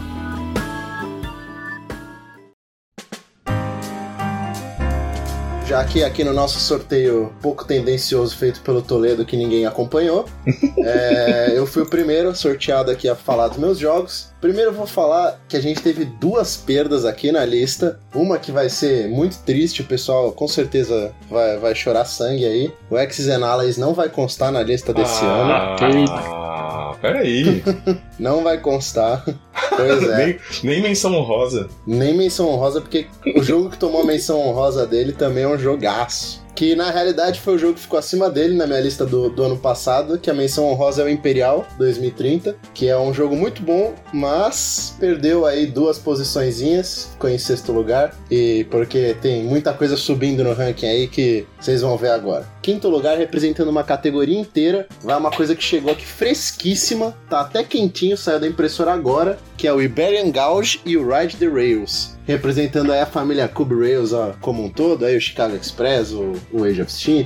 [5.73, 10.23] Já que aqui no nosso sorteio pouco tendencioso feito pelo Toledo que ninguém acompanhou,
[10.77, 14.31] é, eu fui o primeiro sorteado aqui a falar dos meus jogos.
[14.43, 17.97] Primeiro eu vou falar que a gente teve duas perdas aqui na lista.
[18.13, 22.73] Uma que vai ser muito triste, o pessoal com certeza vai, vai chorar sangue aí.
[22.89, 26.05] O X's and Allies não vai constar na lista desse ah, ano.
[26.09, 27.63] Ah, peraí.
[28.19, 29.23] não vai constar.
[29.69, 30.17] Pois é.
[30.27, 31.69] nem, nem menção honrosa.
[31.87, 35.57] Nem menção honrosa, porque o jogo que tomou a menção honrosa dele também é um
[35.57, 39.29] jogaço que na realidade foi o jogo que ficou acima dele na minha lista do,
[39.29, 43.35] do ano passado, que a menção honrosa é o Imperial 2030, que é um jogo
[43.35, 49.73] muito bom, mas perdeu aí duas posiçõezinhas, ficou em sexto lugar, e porque tem muita
[49.73, 52.47] coisa subindo no ranking aí que vocês vão ver agora.
[52.61, 57.63] Quinto lugar, representando uma categoria inteira, vai uma coisa que chegou aqui fresquíssima, tá até
[57.63, 62.13] quentinho, saiu da impressora agora, que é o Iberian Gauge e o Ride the Rails
[62.25, 66.33] representando aí a família Cube Rails ó, como um todo, aí o Chicago Express, o,
[66.51, 67.25] o Age of Steam,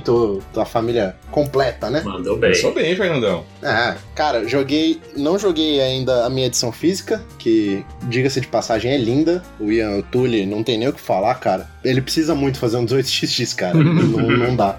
[0.56, 2.02] a família completa, né?
[2.04, 2.54] Mandou bem.
[2.54, 3.44] Sou bem, Fernandão.
[3.62, 8.96] Ah, cara, joguei, não joguei ainda a minha edição física, que, diga-se de passagem, é
[8.96, 9.42] linda.
[9.60, 11.68] O Ian Tully não tem nem o que falar, cara.
[11.84, 13.74] Ele precisa muito fazer um 18xx, cara.
[13.78, 14.78] não, não dá.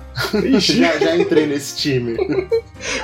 [0.60, 2.17] já, já entrei nesse time.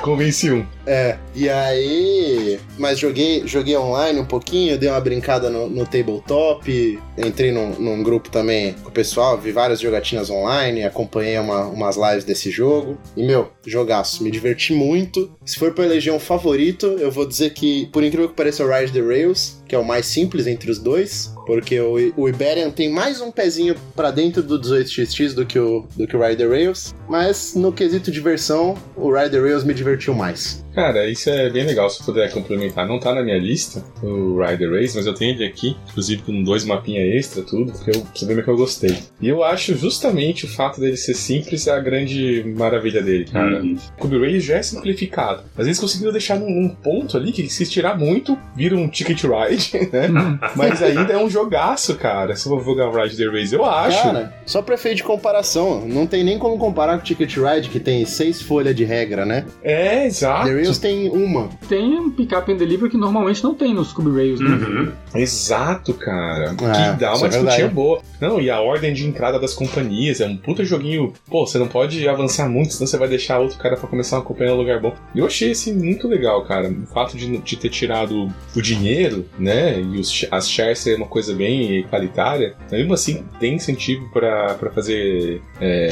[0.02, 0.66] Convenci um.
[0.86, 2.60] É, e aí.
[2.78, 8.02] Mas joguei, joguei online um pouquinho, dei uma brincada no, no tabletop, entrei num, num,
[8.02, 12.98] grupo também com o pessoal, vi várias jogatinas online, acompanhei uma, umas lives desse jogo.
[13.16, 15.30] E, meu, jogaço, me diverti muito.
[15.44, 18.68] Se for pra eleger um favorito, eu vou dizer que, por incrível que pareça, o
[18.68, 21.34] Ride the Rails, que é o mais simples entre os dois.
[21.46, 25.86] Porque o, o Iberian tem mais um pezinho para dentro do 18xx do que o,
[25.96, 30.64] do que o Rider Rails, mas no quesito diversão, o Rider Rails me divertiu mais.
[30.76, 32.86] Cara, isso é bem legal se puder complementar.
[32.86, 36.42] Não tá na minha lista, o Rider Race, mas eu tenho ele aqui, inclusive com
[36.42, 38.94] dois mapinhas extra, tudo, porque eu sabia que eu gostei.
[39.18, 43.62] E eu acho justamente o fato dele ser simples é a grande maravilha dele, cara.
[43.62, 43.78] Uhum.
[43.96, 45.44] O Cube Race já é simplificado.
[45.56, 49.22] Às vezes conseguiram deixar num, num, ponto ali que se estirar muito, vira um ticket
[49.22, 49.55] ride,
[49.92, 50.08] né?
[50.54, 52.36] mas ainda é um jogaço, cara.
[52.36, 54.02] Se eu vou jogar um Rider Race, eu acho.
[54.02, 57.68] Cara, só pra efeito de comparação, não tem nem como comparar com o Ticket Ride,
[57.68, 59.44] que tem seis folhas de regra, né?
[59.62, 60.48] É, exato.
[60.48, 61.48] Rails tem uma.
[61.68, 64.50] Tem um pick-up and delivery que normalmente não tem nos Cube Rails, né?
[64.50, 64.92] Uhum.
[65.14, 66.50] Exato, cara.
[66.50, 68.00] É, que dá uma é disputinha boa.
[68.20, 71.12] Não, e a ordem de entrada das companhias é um puta joguinho.
[71.28, 74.22] Pô, você não pode avançar muito, senão você vai deixar outro cara pra começar uma
[74.22, 74.94] companhia no lugar bom.
[75.14, 76.68] E eu achei assim muito legal, cara.
[76.70, 79.45] O fato de, de ter tirado o dinheiro, né?
[79.54, 85.40] E os, as shares ser uma coisa bem qualitária, mesmo assim tem incentivo para fazer
[85.60, 85.88] é,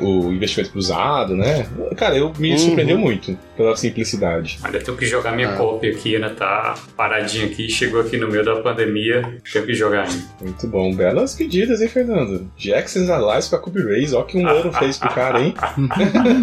[0.00, 1.66] o investimento cruzado, né?
[1.96, 2.58] Cara, eu me uhum.
[2.58, 4.58] surpreendeu muito pela simplicidade.
[4.64, 5.56] Olha, eu tenho que jogar minha ah.
[5.56, 6.28] cópia aqui, né?
[6.30, 10.24] Tá paradinha aqui, chegou aqui no meio da pandemia, tenho que jogar ainda.
[10.40, 10.94] Muito bom.
[10.94, 12.50] Belas pedidas, hein, Fernando?
[12.56, 15.54] Jackson's Allies pra Cube Race, ó que um ouro fez pro cara, hein?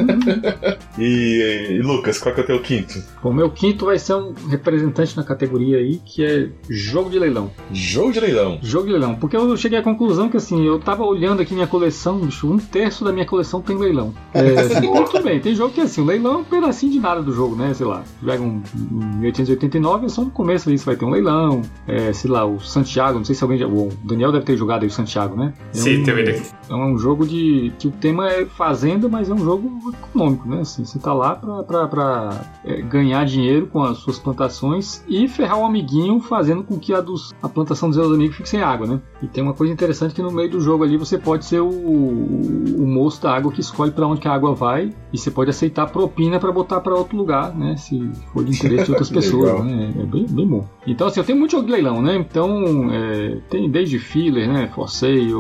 [0.98, 3.02] e, e, Lucas, qual que é o teu quinto?
[3.24, 7.52] O meu quinto vai ser um representante na categoria aí, que é jogo de leilão.
[7.72, 8.60] Jogo de leilão?
[8.62, 9.16] Jogo de leilão.
[9.16, 12.58] Porque eu cheguei à conclusão que, assim, eu tava olhando aqui minha coleção, bicho, um
[12.58, 14.14] terço da minha coleção tem leilão.
[14.34, 17.22] É, assim, tudo bem, tem jogo que assim, o leilão é um pedacinho de nada
[17.22, 17.74] do jogo, né?
[17.74, 18.62] Sei lá, pega um,
[18.92, 22.46] um 1889, é só no começo ali você vai ter um leilão, é, sei lá,
[22.46, 23.68] o Santiago, não sei se alguém já.
[23.68, 25.54] O Daniel deve ter jogado aí o Santiago, né?
[25.74, 26.42] É Sim, um, teve daqui.
[26.70, 27.72] É um jogo de.
[27.78, 30.62] que o tema é fazenda, mas é um jogo econômico, né?
[30.62, 35.28] Assim, você tá lá pra, pra, pra é, ganhar dinheiro com as suas plantações e
[35.28, 38.62] ferrar o amiguinho fazendo com que a, dos, a plantação dos seus amigos fique sem
[38.62, 39.02] água, né?
[39.22, 41.70] E tem uma coisa interessante que no meio do jogo ali você pode ser o,
[41.70, 45.50] o moço da água que escolhe para onde que a água vai e você pode
[45.50, 47.76] aceitar propina para botar para outro lugar, né?
[47.76, 49.94] Se for de interesse de outras pessoas, né?
[50.00, 50.68] É bem, bem bom.
[50.88, 52.16] Então, assim, eu tenho muito jogo de leilão, né?
[52.16, 54.70] Então, é, tem desde filler, né?
[54.74, 55.34] For Sale,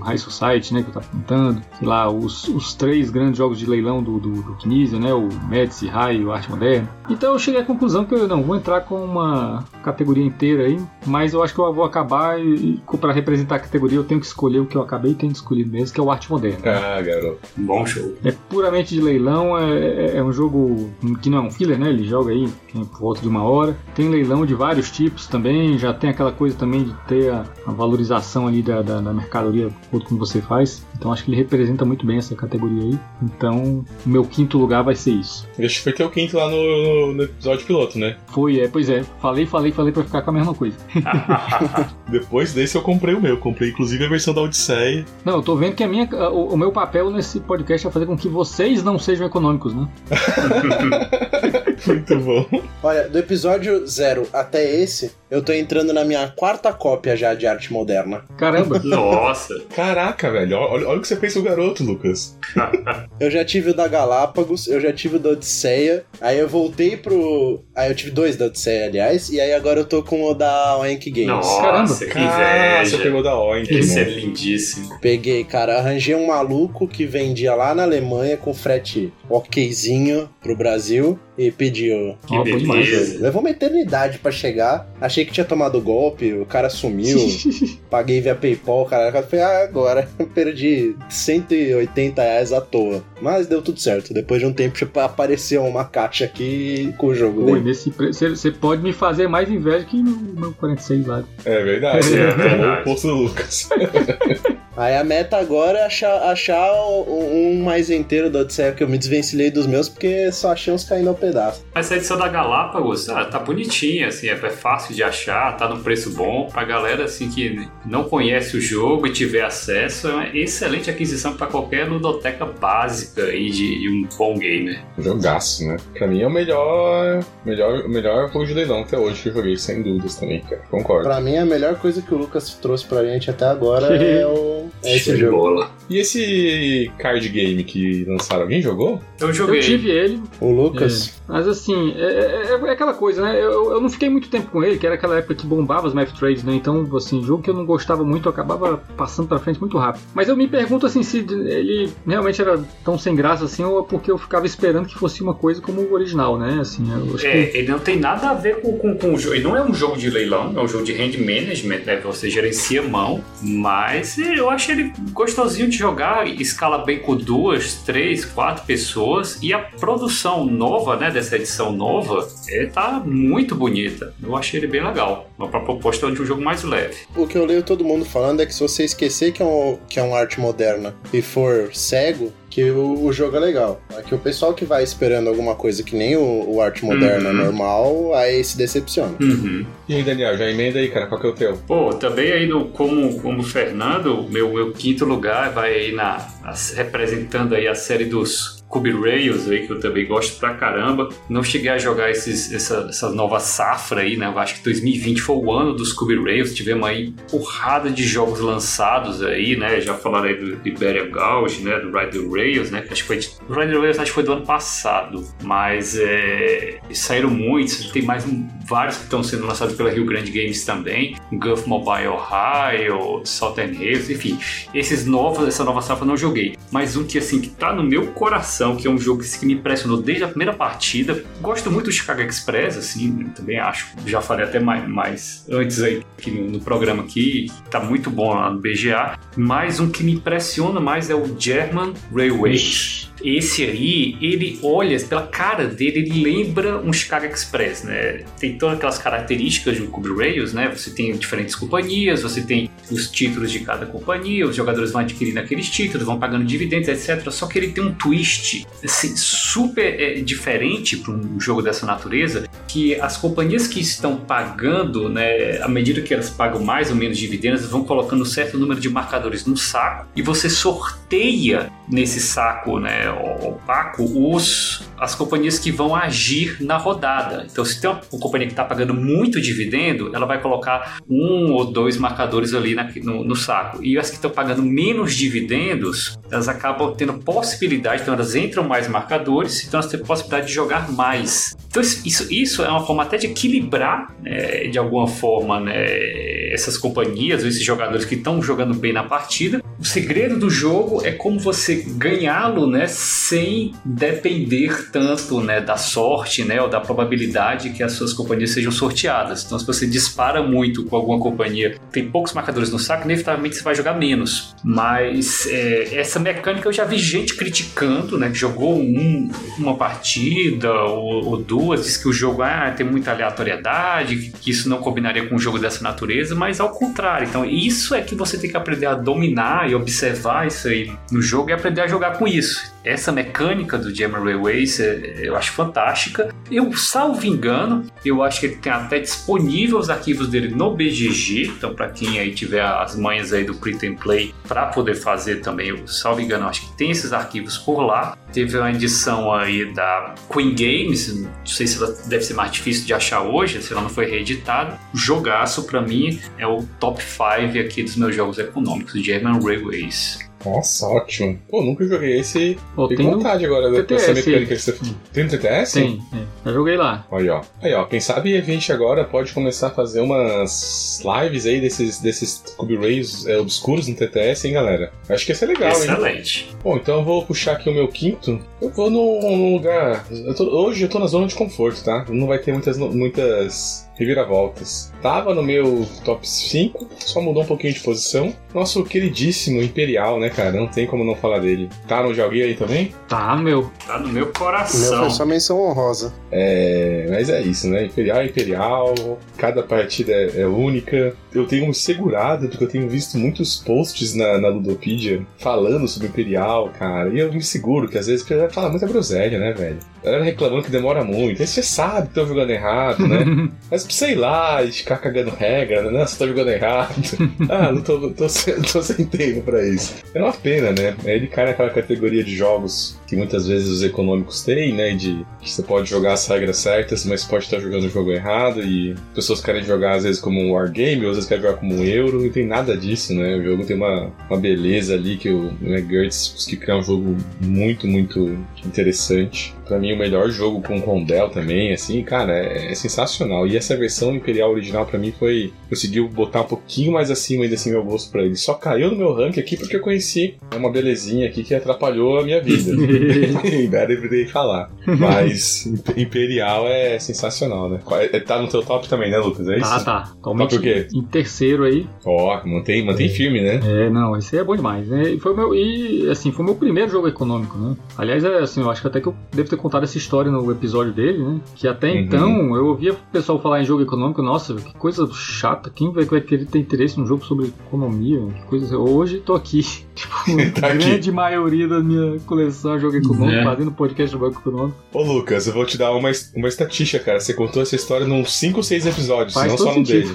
[0.00, 0.82] High Society, né?
[0.82, 1.62] Que eu tava contando.
[1.78, 5.12] Sei lá, os, os três grandes jogos de leilão do, do, do Kinesia, né?
[5.12, 6.88] O Medici, High e o Arte Moderna.
[7.10, 10.78] Então, eu cheguei à conclusão que eu não vou entrar com uma categoria inteira aí,
[11.06, 14.20] mas eu acho que eu vou acabar e, e para representar a categoria eu tenho
[14.20, 16.58] que escolher o que eu acabei tendo escolhido mesmo, que é o Arte Moderna.
[16.64, 17.38] Ah, garoto.
[17.56, 18.14] Bom show.
[18.24, 20.90] É puramente de leilão, é, é, é um jogo
[21.22, 21.88] que não é um filler, né?
[21.88, 23.76] Ele joga aí por volta de uma hora.
[23.94, 27.72] Tem leilão de vários tipos também, já tem aquela coisa também de ter a, a
[27.72, 30.86] valorização ali da, da, da mercadoria, como você faz.
[30.98, 32.98] Então acho que ele representa muito bem essa categoria aí.
[33.22, 35.48] Então, o meu quinto lugar vai ser isso.
[35.58, 38.16] Acho que foi teu quinto lá no, no episódio piloto, né?
[38.28, 39.04] Foi, é, pois é.
[39.20, 40.76] Falei, falei, falei pra ficar com a mesma coisa.
[42.08, 43.38] Depois desse eu comprei o meu.
[43.38, 45.04] Comprei inclusive a versão da Odisseia.
[45.24, 48.06] Não, eu tô vendo que a minha, o, o meu papel nesse podcast é fazer
[48.06, 49.88] com que vocês não sejam econômicos, né?
[51.86, 52.46] Muito bom.
[52.82, 57.46] Olha, do episódio zero até esse, eu tô entrando na minha quarta cópia já de
[57.46, 58.24] arte moderna.
[58.36, 58.80] Caramba!
[58.84, 59.54] Nossa!
[59.74, 60.56] Caraca, velho.
[60.56, 62.36] Olha, olha o que você fez com o garoto, Lucas.
[63.20, 66.96] eu já tive o da Galápagos, eu já tive o da Odisseia, aí eu voltei
[66.96, 67.62] pro.
[67.74, 70.76] Aí eu tive dois da Odisseia, aliás, e aí agora eu tô com o da
[70.78, 71.28] Oink Games.
[71.28, 71.94] Nossa, Caramba.
[71.96, 72.96] que inveja.
[72.96, 73.72] você pegou da Oink.
[73.74, 74.18] Esse é irmão.
[74.18, 74.98] lindíssimo.
[75.00, 81.18] Peguei, cara, arranjei um maluco que vendia lá na Alemanha com frete okzinho pro Brasil
[81.36, 82.16] e pediu.
[82.26, 82.86] Que demais.
[82.86, 83.22] beleza.
[83.22, 84.88] Levou uma eternidade pra chegar.
[85.00, 87.18] Achei que tinha tomado golpe, o cara sumiu.
[87.90, 89.16] Paguei via PayPal, cara.
[89.16, 93.02] Eu falei, ah, agora perdi 180 reais à toa.
[93.20, 94.12] Mas deu tudo certo.
[94.14, 97.60] Depois de um tempo tipo, apareceu uma caixa aqui com o jogo Pô, dele.
[97.64, 101.24] nesse pre- você pode me fazer mais inveja que no meu 46 lá.
[101.44, 102.14] É verdade.
[102.16, 102.90] É Tomou verdade.
[102.90, 103.68] o do Lucas.
[104.78, 108.88] Aí a meta agora é achar, achar um um mais inteiro da Odisseia, que eu
[108.88, 111.64] me desvencilhei dos meus porque só achei uns caindo ao pedaço.
[111.74, 115.82] Essa edição da Galápagos ah, tá bonitinha, assim, é é fácil de achar, tá num
[115.82, 116.46] preço bom.
[116.46, 121.34] Pra galera assim que não conhece o jogo e tiver acesso, é uma excelente aquisição
[121.34, 124.80] para qualquer ludoteca básica aí de, de um bom gamer.
[124.96, 125.76] Jogaço, né?
[125.92, 129.34] Pra mim é o melhor, melhor, o melhor jogo de leilão até hoje que eu
[129.34, 130.62] joguei, sem dúvidas também, cara.
[130.70, 131.08] Concordo.
[131.08, 134.67] Pra mim, a melhor coisa que o Lucas trouxe pra gente até agora é, o,
[134.84, 135.36] é esse Show jogo.
[135.36, 135.70] bola.
[135.90, 139.00] E esse card game que lançaram, alguém jogou?
[139.18, 139.58] Eu joguei.
[139.60, 143.38] Eu tive ele, O Lucas, mas assim, é, é- é aquela coisa, né?
[143.42, 145.94] Eu, eu não fiquei muito tempo com ele, que era aquela época que bombava os
[145.94, 146.54] Math Trades, né?
[146.54, 150.02] Então, assim, jogo que eu não gostava muito, eu acabava passando pra frente muito rápido.
[150.14, 153.82] Mas eu me pergunto, assim, se ele realmente era tão sem graça assim, ou é
[153.82, 156.58] porque eu ficava esperando que fosse uma coisa como o original, né?
[156.60, 157.26] Assim, eu acho que.
[157.26, 159.34] É, ele não tem nada a ver com, com, com o jogo.
[159.34, 161.96] Ele não é um jogo de leilão, é um jogo de hand management, né?
[162.04, 168.24] Você gerencia mão, mas eu acho ele gostosinho de jogar, escala bem com duas, três,
[168.24, 174.14] quatro pessoas e a produção nova, né, dessa edição nova, é, tá muito bonita.
[174.22, 175.30] Eu achei ele bem legal.
[175.38, 176.96] Uma proposta de um jogo mais leve.
[177.14, 179.78] o que eu leio todo mundo falando é que se você esquecer que é um,
[179.88, 183.80] que é um arte moderna e for cego, que o, o jogo é legal.
[183.96, 187.28] É que o pessoal que vai esperando alguma coisa que nem o, o arte moderna
[187.30, 187.36] Uhum.
[187.36, 189.14] normal, aí se decepciona.
[189.20, 189.64] Uhum.
[189.88, 191.56] E aí, Daniel, já emenda aí, cara, qual que é o teu?
[191.68, 196.54] Pô, também aí no, como, como Fernando, meu, meu quinto lugar vai aí na, na-
[196.74, 201.08] representando aí a série dos Cube Rails aí, que eu também gosto pra caramba.
[201.28, 204.26] Não cheguei a jogar esses, essa, essa nova safra aí, né?
[204.26, 206.54] Eu acho que 2020 foi o ano dos Cube Rails.
[206.54, 209.80] Tivemos aí porrada de jogos lançados aí, né?
[209.80, 211.78] Já falaram aí do Iberian Gauge, né?
[211.80, 212.84] Do Ride the Rails, né?
[212.90, 215.24] Acho que foi de, Ride the Rails acho que foi do ano passado.
[215.42, 217.90] Mas é, saíram muitos.
[217.90, 221.16] Tem mais um- vários que estão sendo lançados pela Rio Grande Games também.
[221.32, 224.38] Gulf Mobile Ohio, Southern Hills, enfim.
[224.74, 226.54] Esses novos, essa nova safra eu não joguei.
[226.70, 229.54] Mas um que assim, que tá no meu coração, que é um jogo que me
[229.54, 231.24] impressionou desde a primeira partida.
[231.40, 233.88] Gosto muito do Chicago Express, assim, também acho.
[234.06, 238.34] Já falei até mais, mais antes aí aqui no, no programa aqui, tá muito bom
[238.34, 239.18] lá no BGA.
[239.36, 243.07] Mas um que me impressiona mais é o German Railway.
[243.22, 248.24] Esse aí, ele olha pela cara dele, ele lembra um Chicago Express, né?
[248.38, 250.68] Tem todas aquelas características de um Cube Rails, né?
[250.74, 255.38] Você tem diferentes companhias, você tem os títulos de cada companhia, os jogadores vão adquirindo
[255.38, 257.30] aqueles títulos, vão pagando dividendos, etc.
[257.30, 262.48] Só que ele tem um twist assim, super é, diferente para um jogo dessa natureza,
[262.66, 267.18] que as companhias que estão pagando, né, à medida que elas pagam mais ou menos
[267.18, 272.78] dividendos, vão colocando um certo número de marcadores no saco e você sorteia nesse saco
[272.78, 277.46] né, opaco os, as companhias que vão agir na rodada.
[277.50, 281.52] Então, se tem uma, uma companhia que está pagando muito dividendo, ela vai colocar um
[281.52, 283.82] ou dois marcadores ali na, no, no, saco.
[283.84, 288.88] E as que estão pagando menos dividendos, elas acabam tendo possibilidade, então elas entram mais
[288.88, 291.56] marcadores, então elas têm possibilidade de jogar mais.
[291.68, 296.76] Então, isso, isso é uma forma até de equilibrar, né, de alguma forma, né, essas
[296.76, 299.62] companhias ou esses jogadores que estão jogando bem na partida.
[299.78, 306.42] O segredo do jogo é como você ganhá-lo né, sem depender tanto né, da sorte
[306.42, 309.44] né, ou da probabilidade que as suas companhias sejam sorteadas.
[309.44, 313.62] Então, se você dispara muito com alguma companhia, tem poucos marcadores no saco, inevitavelmente você
[313.62, 314.54] vai jogar menos.
[314.64, 320.72] Mas é, essa mecânica eu já vi gente criticando, né, que jogou um, uma partida
[320.72, 325.24] ou, ou duas, diz que o jogo ah, tem muita aleatoriedade, que isso não combinaria
[325.28, 327.28] com um jogo dessa natureza, mas ao contrário.
[327.28, 331.22] Então, isso é que você tem que aprender a dominar e observar isso aí no
[331.22, 332.76] jogo e aprender a jogar com isso.
[332.88, 336.34] Essa mecânica do Jammer Railways é, eu acho fantástica.
[336.50, 341.48] Eu, salvo engano, eu acho que ele tem até disponível os arquivos dele no BGG.
[341.48, 345.42] Então, para quem aí tiver as manhas aí do Print and Play para poder fazer
[345.42, 348.16] também, eu, salvo engano, acho que tem esses arquivos por lá.
[348.32, 352.86] Teve uma edição aí da Queen Games, não sei se ela deve ser mais difícil
[352.86, 354.80] de achar hoje, se ela não foi reeditada.
[354.94, 360.27] Jogaço para mim é o top 5 aqui dos meus jogos econômicos, German Railways.
[360.44, 361.38] Nossa, ótimo.
[361.48, 362.58] Pô, nunca joguei esse.
[362.74, 364.78] Pô, tem vontade agora dessa mecânica que você
[365.12, 365.72] Tem no TTS?
[365.74, 366.48] Tem, é.
[366.48, 367.06] eu joguei lá.
[367.10, 367.42] Aí, ó.
[367.60, 367.84] Aí, ó.
[367.84, 372.76] Quem sabe a gente agora pode começar a fazer umas lives aí desses, desses Cube
[372.76, 374.92] Rays é, obscuros no TTS, hein, galera?
[375.08, 375.90] Acho que ia ser legal, Excelente.
[375.90, 375.94] hein?
[375.94, 376.56] Excelente.
[376.62, 378.40] Bom, então eu vou puxar aqui o meu quinto.
[378.60, 380.06] Eu vou num, lugar.
[380.10, 382.04] Eu tô, hoje eu tô na zona de conforto, tá?
[382.08, 384.92] Não vai ter muitas, muitas reviravoltas.
[385.02, 388.32] Tava no meu top 5, só mudou um pouquinho de posição.
[388.54, 390.52] Nosso queridíssimo Imperial, né, cara?
[390.52, 391.68] Não tem como não falar dele.
[391.86, 392.94] Tá no joguinho aí também?
[393.08, 393.70] Tá, meu.
[393.86, 394.90] Tá no meu coração.
[394.90, 396.14] Meu foi só menção honrosa.
[396.30, 397.84] É, mas é isso, né?
[397.86, 398.94] Imperial é Imperial,
[399.36, 401.14] cada partida é, é única.
[401.32, 406.08] Eu tenho me segurado, porque eu tenho visto muitos posts na, na Ludopedia falando sobre
[406.08, 407.08] Imperial, cara.
[407.10, 409.78] E eu me seguro que às vezes vai falar muita groselha, né, velho?
[410.02, 411.40] A galera reclamando que demora muito.
[411.40, 413.24] Aí você sabe que estão jogando errado, né?
[413.70, 416.06] Mas sei lá, ficar cagando regra, né?
[416.06, 416.94] Você tá jogando errado.
[417.48, 419.96] ah, não tô, tô, sem, tô sem tempo pra isso.
[420.14, 420.96] É uma pena, né?
[421.04, 424.94] Ele cai naquela categoria de jogos que muitas vezes os econômicos têm, né?
[424.94, 428.62] De que você pode jogar as regras certas, mas pode estar jogando o jogo errado.
[428.62, 431.74] E pessoas querem jogar às vezes como um wargame, ou às vezes querem jogar como
[431.74, 432.22] um euro.
[432.22, 433.36] Não tem nada disso, né?
[433.36, 437.16] O jogo tem uma, uma beleza ali que o né, Gertz conseguiu criar um jogo
[437.40, 439.57] muito, muito interessante.
[439.68, 443.46] Pra mim, o melhor jogo com Rondel também, assim, cara, é, é sensacional.
[443.46, 445.52] E essa versão Imperial original para mim foi.
[445.68, 448.36] conseguiu botar um pouquinho mais acima ainda assim meu gosto pra ele.
[448.36, 452.24] Só caiu no meu rank aqui porque eu conheci uma belezinha aqui que atrapalhou a
[452.24, 452.72] minha vida.
[453.44, 454.70] Ainda deveria falar.
[454.86, 455.66] Mas
[455.96, 457.80] Imperial é sensacional, né?
[458.12, 459.46] É, tá no teu top também, né, Lucas?
[459.48, 459.70] É isso?
[459.70, 460.00] Ah, tá.
[460.14, 460.88] Totalmente top o quê?
[460.94, 461.86] Em terceiro aí.
[462.04, 463.10] Ó, oh, mantém, mantém é.
[463.10, 463.60] firme, né?
[463.64, 465.10] É, não, esse aí é bom demais, né?
[465.10, 465.54] E foi meu.
[465.54, 467.76] E assim, foi meu primeiro jogo econômico, né?
[467.96, 470.50] Aliás, é assim, eu acho que até que eu devo ter contado essa história no
[470.50, 471.40] episódio dele, né?
[471.54, 471.98] Que até uhum.
[471.98, 475.70] então eu ouvia o pessoal falar em jogo econômico, nossa, que coisa chata.
[475.70, 478.20] Quem vai querer ter interesse num jogo sobre economia?
[478.20, 478.78] Que coisa.
[478.78, 479.62] Hoje tô aqui.
[479.98, 480.14] Tipo,
[480.60, 483.42] tá a grande maioria da minha coleção é jogo econômico, é.
[483.42, 484.76] fazendo podcast de banco econômico.
[484.92, 487.18] Ô Lucas, eu vou te dar uma, uma estatística, cara.
[487.18, 490.08] Você contou essa história num 5 ou 6 episódios, Faz não só num dele.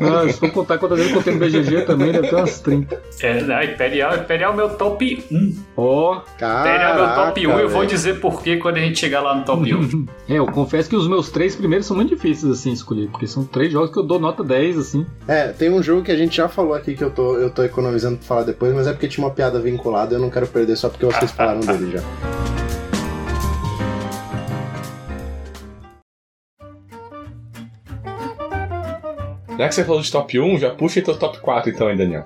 [0.00, 3.00] não, se for contar quantas vezes eu contei no BGG também, deve ter umas 30.
[3.22, 5.54] É, Imperial, Imperial é meu top 1.
[5.76, 6.22] Ó, oh.
[6.36, 9.20] Imperial é meu top 1 e eu vou dizer por que quando a gente chegar
[9.20, 10.06] lá no top 1.
[10.28, 13.44] é, eu confesso que os meus três primeiros são muito difíceis assim escolher, porque são
[13.44, 15.06] três jogos que eu dou nota 10, assim.
[15.26, 17.62] É, tem um jogo que a gente já falou aqui que eu tô, eu tô
[17.62, 20.76] economizando pra falar depois, mas é porque tinha uma piada vinculada, eu não quero perder
[20.76, 22.61] só porque vocês falaram dele já.
[29.58, 32.24] Já que você falou de top 1, já puxa teu top 4 então aí, Daniel.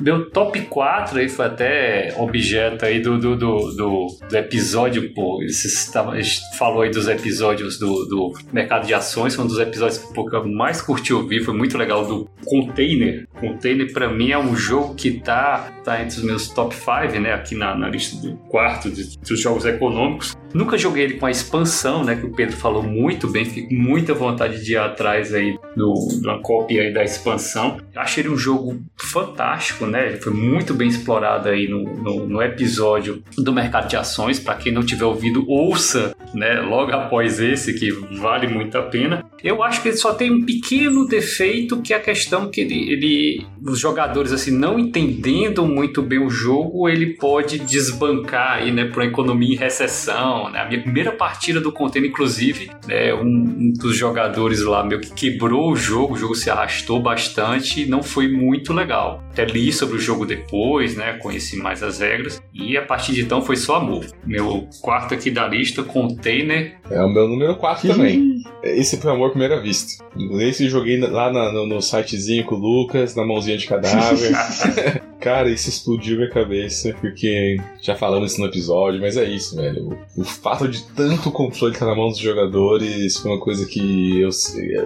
[0.00, 5.40] Meu top 4 aí foi até objeto aí do, do, do, do, do episódio, pô.
[5.40, 9.98] A gente falou aí dos episódios do, do mercado de ações, foi um dos episódios
[9.98, 13.26] que eu mais curti ouvir, foi muito legal, do Container.
[13.40, 17.32] Container pra mim é um jogo que tá, tá entre os meus top 5, né,
[17.32, 20.36] aqui na, na lista do quarto de, dos jogos econômicos.
[20.52, 24.14] Nunca joguei ele com a expansão, né, que o Pedro falou muito bem, fico muita
[24.14, 27.76] vontade de ir atrás aí do, uma cópia aí da expansão.
[27.94, 30.08] Achei ele um jogo fantástico, né?
[30.08, 34.40] Ele foi muito bem explorado aí no, no, no episódio do mercado de ações.
[34.40, 36.60] Para quem não tiver ouvido, ouça, né?
[36.60, 39.24] Logo após esse, que vale muito a pena.
[39.44, 42.90] Eu acho que ele só tem um pequeno defeito, que é a questão que ele,
[42.90, 48.86] ele os jogadores assim não entendendo muito bem o jogo, ele pode desbancar aí, né,
[48.86, 50.50] para uma economia em recessão.
[50.50, 50.60] Né?
[50.60, 55.12] A minha primeira partida do container, inclusive, né, um, um dos jogadores lá meio que
[55.12, 59.22] quebrou o jogo, o jogo se arrastou bastante e não foi muito legal.
[59.30, 63.22] Até li sobre o jogo depois, né, conheci mais as regras e a partir de
[63.22, 64.06] então foi só amor.
[64.24, 66.76] Meu quarto aqui da lista, container.
[66.90, 68.42] É o meu número 4 também.
[68.62, 70.04] Esse foi amor à primeira vista.
[70.40, 74.32] Esse joguei lá na, no, no, sitezinho com o Lucas, na mãozinha de cadáver.
[75.20, 79.98] Cara, isso explodiu minha cabeça, porque já falamos isso no episódio, mas é isso, velho.
[80.16, 84.20] O, o fato de tanto controle estar na mão dos jogadores foi uma coisa que
[84.20, 84.30] eu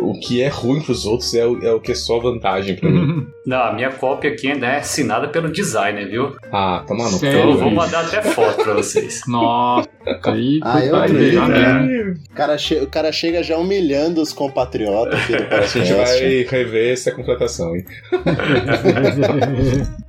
[0.01, 2.89] O que é ruim pros outros é o, é o que é só vantagem pra
[2.89, 3.27] mim.
[3.45, 6.37] Não, a minha cópia aqui ainda é assinada pelo designer, viu?
[6.53, 7.17] Ah, tá maluco.
[7.17, 9.23] Então eu vou mandar até foto pra vocês.
[9.27, 9.89] Nossa,
[10.25, 10.61] aí.
[10.63, 11.90] Ah, eu vi, né?
[11.99, 16.93] O, cara o cara chega já humilhando os compatriotas aqui do A gente vai rever
[16.93, 17.85] essa contratação, hein?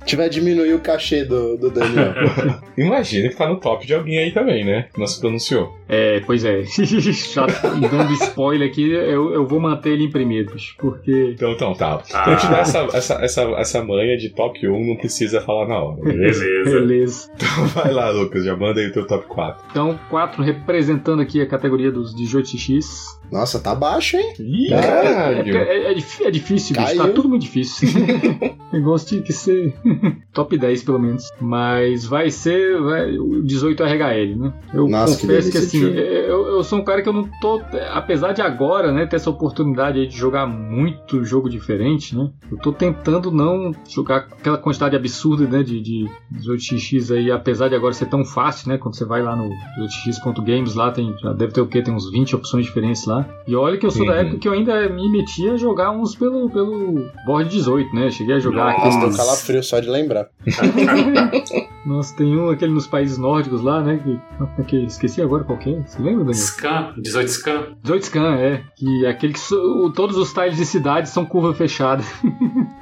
[0.00, 2.14] gente vai diminuir o cachê do, do Daniel.
[2.76, 4.86] Imagina que tá no top de alguém aí também, né?
[4.96, 5.76] Não se pronunciou.
[5.94, 6.62] É, pois é.
[6.64, 11.34] Já dando spoiler aqui, eu, eu vou manter ele em primeiro, porque.
[11.34, 12.02] Então, então, tá.
[12.14, 12.22] Ah.
[12.22, 15.78] Então te dá essa, essa, essa, essa manha de top 1, não precisa falar na
[15.78, 16.42] hora, beleza?
[16.64, 17.30] beleza.
[17.36, 19.66] Então vai lá, Lucas, já manda aí o teu top 4.
[19.70, 23.20] Então, 4 representando aqui a categoria dos 18x.
[23.30, 24.34] Nossa, tá baixo, hein?
[24.38, 25.56] Ih, caralho.
[25.56, 27.88] É, é, é, é difícil, bicho, tá tudo muito difícil.
[28.70, 29.74] o negócio tinha que ser
[30.34, 31.30] top 10, pelo menos.
[31.40, 34.52] Mas vai ser vai, o 18 RHL, né?
[34.74, 37.60] Eu Nossa, confesso que, que assim, eu, eu, sou um cara que eu não tô.
[37.92, 42.30] Apesar de agora, né, ter essa oportunidade de jogar muito jogo diferente, né?
[42.50, 47.74] Eu tô tentando não jogar aquela quantidade absurda, né, de, de 18x aí, apesar de
[47.74, 48.78] agora ser tão fácil, né?
[48.78, 51.14] Quando você vai lá no 18x.games, lá tem.
[51.18, 51.82] Já deve ter o quê?
[51.82, 53.26] Tem uns 20 opções diferentes lá.
[53.46, 54.08] E olha que eu sou uhum.
[54.08, 58.10] da época que eu ainda me metia a jogar uns pelo, pelo board 18, né?
[58.10, 59.16] Cheguei a jogar Nossa, aqueles...
[59.16, 60.28] calafrio só de lembrar.
[61.84, 64.00] Nossa, tem um aquele nos países nórdicos lá, né?
[64.02, 65.82] Que, que esqueci agora qual que é.
[65.82, 66.34] Você lembra, Daniel?
[66.34, 67.76] Scan, 18 Scan.
[67.82, 68.62] 18 Scan, é.
[68.76, 72.02] Que é aquele que so, todos os tiles de cidade são curva fechada.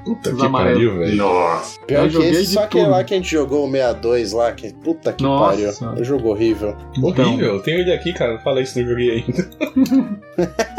[0.04, 1.16] Puta que pariu, velho.
[1.16, 1.80] Nossa.
[1.86, 5.12] Pior que esse, só que lá que a gente jogou o 62 lá, que puta
[5.12, 5.84] que Nossa.
[5.84, 6.00] pariu.
[6.00, 6.76] Um jogo horrível.
[6.96, 7.28] Então.
[7.28, 7.54] Horrível?
[7.54, 8.34] Eu tenho ele aqui, cara.
[8.34, 9.50] Não falei isso, não joguei ainda.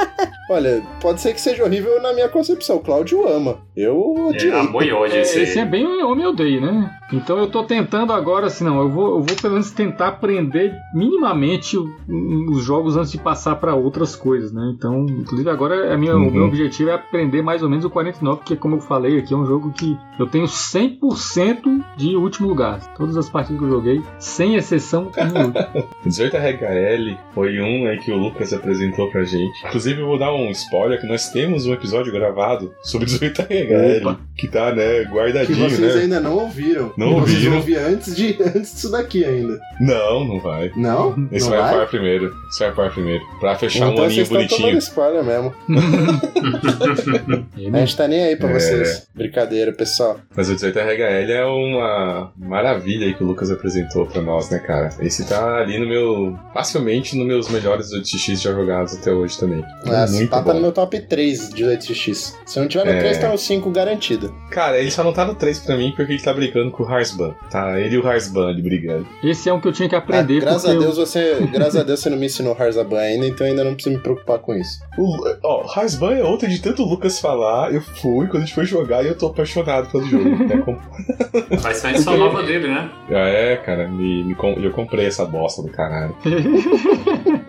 [0.51, 2.75] Olha, pode ser que seja horrível na minha concepção.
[2.75, 3.59] O Cláudio ama.
[3.73, 4.51] Eu odiei.
[4.51, 6.91] É, amor e ódio esse, esse é bem homem odeio, né?
[7.13, 10.73] Então eu tô tentando agora, assim, não, eu vou, eu vou pelo menos tentar aprender
[10.93, 14.73] minimamente os jogos antes de passar para outras coisas, né?
[14.75, 16.27] Então, inclusive agora a minha, uhum.
[16.27, 19.33] o meu objetivo é aprender mais ou menos o 49, porque como eu falei aqui,
[19.33, 22.79] é um jogo que eu tenho 100% de último lugar.
[22.95, 25.53] Todas as partidas que eu joguei, sem exceção nenhuma.
[26.05, 29.65] 18 RHL foi um aí que o Lucas apresentou pra gente.
[29.65, 34.17] Inclusive eu vou dar um spoiler que nós temos um episódio gravado sobre 18 RHL,
[34.35, 36.01] que tá, né, guardadinho, que vocês né?
[36.01, 36.93] ainda não ouviram.
[36.97, 37.27] Não ouviram.
[37.27, 39.59] Vocês vão ouvir antes, de, antes disso daqui ainda.
[39.79, 40.71] Não, não vai.
[40.75, 41.27] Não?
[41.31, 41.87] Esse não vai, vai?
[41.87, 42.33] primeiro.
[42.49, 43.23] Esse vai par primeiro.
[43.39, 44.77] Pra fechar então, um aninho bonitinho.
[44.77, 45.53] spoiler mesmo.
[47.73, 48.53] a gente tá nem aí pra é.
[48.53, 49.07] vocês.
[49.13, 50.19] Brincadeira, pessoal.
[50.35, 54.89] Mas o 18RHL é uma maravilha aí que o Lucas apresentou pra nós, né, cara?
[54.99, 56.37] Esse tá ali no meu.
[56.53, 59.63] facilmente nos meus melhores 18x já jogados até hoje também.
[59.85, 62.35] É, Muito tá, tá no meu top 3 de 18x.
[62.45, 62.99] Se não tiver no é...
[62.99, 64.33] 3, tá no 5 garantido.
[64.49, 66.85] Cara, ele só não tá no 3 pra mim porque ele tá brincando com o
[66.85, 67.33] Harsban.
[67.49, 69.07] Tá, ele e o Harsban ali brigando.
[69.23, 70.37] Esse é um que eu tinha que aprender.
[70.37, 71.05] Ah, graças a Deus eu...
[71.05, 71.47] você.
[71.51, 74.39] Graças a Deus você não me ensinou Harsban ainda, então ainda não preciso me preocupar
[74.39, 74.79] com isso.
[74.97, 78.55] O, ó, Harsban é outro de tanto o Lucas falar, eu fui, quando a gente
[78.55, 80.29] foi jogar, e eu tô apaixonado pelo jogo.
[81.51, 82.89] é Vai sair só nova dele, né?
[83.11, 86.15] É, cara, me, me, eu comprei essa bosta do caralho.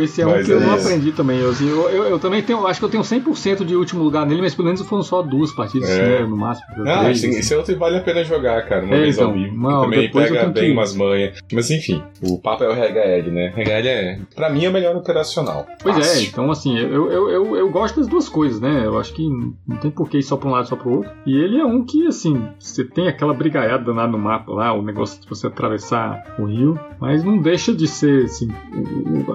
[0.00, 1.38] Esse é um que eu não aprendi também.
[1.40, 4.26] Eu, assim, eu, eu, eu, também tenho, acho que eu tenho 100% de último lugar
[4.26, 6.20] nele, mas pelo menos foram só duas partidas, é.
[6.20, 6.66] né, no máximo.
[6.86, 9.34] Ah, três, sim, esse outro vale a pena jogar, cara, uma é, vez então, ao
[9.34, 9.56] vivo.
[9.56, 10.72] Mal, também pega bem que...
[10.72, 11.38] umas manhas.
[11.52, 13.52] Mas enfim, o papo é o RHL, né?
[13.56, 15.66] RHL é, pra mim, é melhor operacional.
[15.82, 16.20] Pois é, Fácil.
[16.20, 18.82] é, então assim, eu, eu, eu, eu gosto das duas coisas, né?
[18.84, 19.28] Eu acho que
[19.66, 21.10] não tem porquê ir só pra um lado só pro outro.
[21.26, 24.82] E ele é um que, assim, você tem aquela brigaiada danada no mapa lá, o
[24.82, 28.48] negócio de você atravessar o rio, mas não deixa de ser, assim,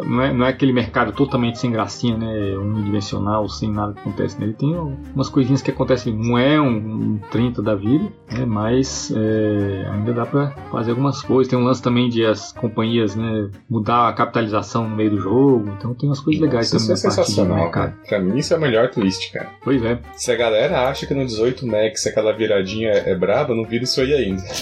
[0.05, 2.57] não é, não não é aquele mercado totalmente sem gracinha, né?
[2.57, 4.51] Unidimensional, sem nada que acontece nele.
[4.53, 4.75] Tem
[5.15, 8.45] umas coisinhas que acontecem, não é um, um 30 da vida, né?
[8.45, 11.49] Mas é, ainda dá pra fazer algumas coisas.
[11.49, 13.49] Tem um lance também de as companhias, né?
[13.69, 15.73] Mudar a capitalização no meio do jogo.
[15.77, 16.93] Então tem umas coisas legais Isso também.
[16.93, 17.97] é sensacional, cara.
[18.07, 19.49] Pra mim isso é o melhor twist, cara.
[19.63, 19.97] Pois é.
[20.13, 24.01] Se a galera acha que no 18 Max aquela viradinha é braba, não vira isso
[24.01, 24.43] aí ainda.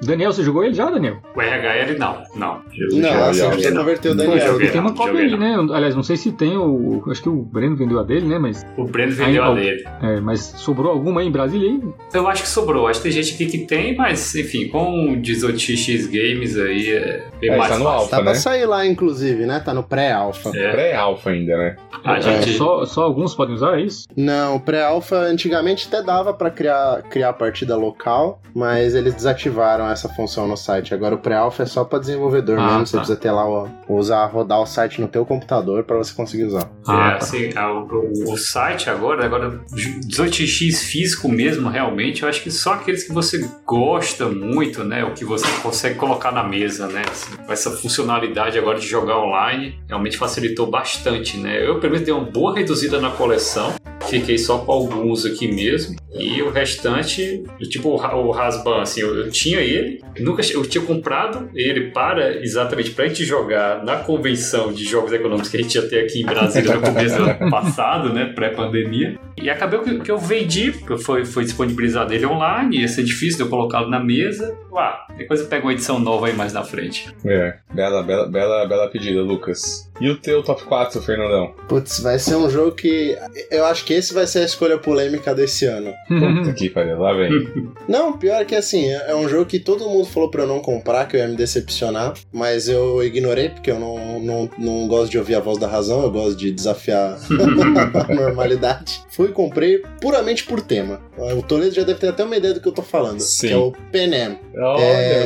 [0.00, 1.16] Daniel, você jogou ele já, Daniel?
[1.34, 2.62] O RHL não, não.
[2.92, 3.50] Não, assim, já.
[3.80, 4.46] Converteu o Daniel.
[4.52, 4.70] joguei.
[4.70, 5.56] tem uma cópia aí, né?
[5.72, 7.02] Aliás, não sei se tem o.
[7.10, 8.38] Acho que o Breno vendeu a dele, né?
[8.38, 9.84] Mas, O Breno vendeu Aí, a dele.
[10.02, 11.80] é, mas sobrou alguma aí em Brasília aí?
[12.14, 12.86] Eu acho que sobrou.
[12.86, 17.24] Acho que tem gente aqui que tem, mas enfim, com o 18x Games aí é
[17.40, 17.98] bem É, mais tá no fácil.
[18.00, 18.10] alfa.
[18.10, 18.38] Tá pra né?
[18.38, 19.60] sair lá, inclusive, né?
[19.60, 20.50] Tá no pré-alfa.
[20.56, 20.70] É.
[20.72, 21.76] Pré-alfa ainda, né?
[22.04, 22.56] A É, gente.
[22.56, 24.06] só, só alguns podem usar, é isso?
[24.16, 30.08] Não, o pré-alfa antigamente até dava pra criar, criar partida local, mas eles desativaram essa
[30.08, 30.94] função no site.
[30.94, 32.86] Agora o pré-alfa é só pra desenvolvedor Ah, mesmo.
[32.86, 32.98] Você tá.
[33.00, 36.62] precisa ter lá o, usar rodar o site no teu computador pra você conseguir usar.
[36.62, 37.16] É, Ah, tá.
[37.18, 39.60] assim, a- o, o site agora, agora
[40.06, 45.04] 18x físico mesmo, realmente, eu acho que só aqueles que você gosta muito, né?
[45.04, 47.02] O que você consegue colocar na mesa, né?
[47.10, 51.66] assim, com essa funcionalidade agora de jogar online, realmente facilitou bastante, né?
[51.66, 53.74] Eu, pelo menos, dei uma boa reduzida na coleção.
[54.08, 55.96] Fiquei só com alguns aqui mesmo.
[56.18, 60.62] E o restante, tipo o Ra- o Rasban, assim, eu, eu tinha ele, nunca eu
[60.66, 65.56] tinha comprado ele para exatamente para a gente jogar na convenção de jogos econômicos que
[65.58, 69.16] a gente ia ter aqui em Brasília no começo do ano passado, né, pré-pandemia.
[69.40, 73.38] E acabou que, que eu vendi, porque foi, foi disponibilizado ele online, ia ser difícil
[73.38, 74.56] de eu colocá-lo na mesa.
[74.74, 77.14] Ah, depois eu pego uma edição nova aí mais na frente.
[77.24, 77.58] É.
[77.74, 79.90] Bela, bela, bela, bela pedida, Lucas.
[80.00, 81.52] E o teu top 4, Fernandão?
[81.68, 83.16] Putz, vai ser um jogo que.
[83.50, 85.92] Eu acho que esse vai ser a escolha polêmica desse ano.
[86.08, 87.30] Puta que pariu, lá vem.
[87.86, 90.60] Não, pior que assim, é é um jogo que todo mundo falou pra eu não
[90.60, 95.10] comprar, que eu ia me decepcionar, mas eu ignorei, porque eu não, não, não gosto
[95.10, 97.18] de ouvir a voz da razão, eu gosto de desafiar
[98.08, 99.02] a normalidade.
[99.10, 101.00] Fui e comprei puramente por tema.
[101.36, 103.48] O Toledo já deve ter até uma ideia do que eu tô falando, Sim.
[103.48, 104.38] que é o Penem.
[104.56, 105.24] Olha, É.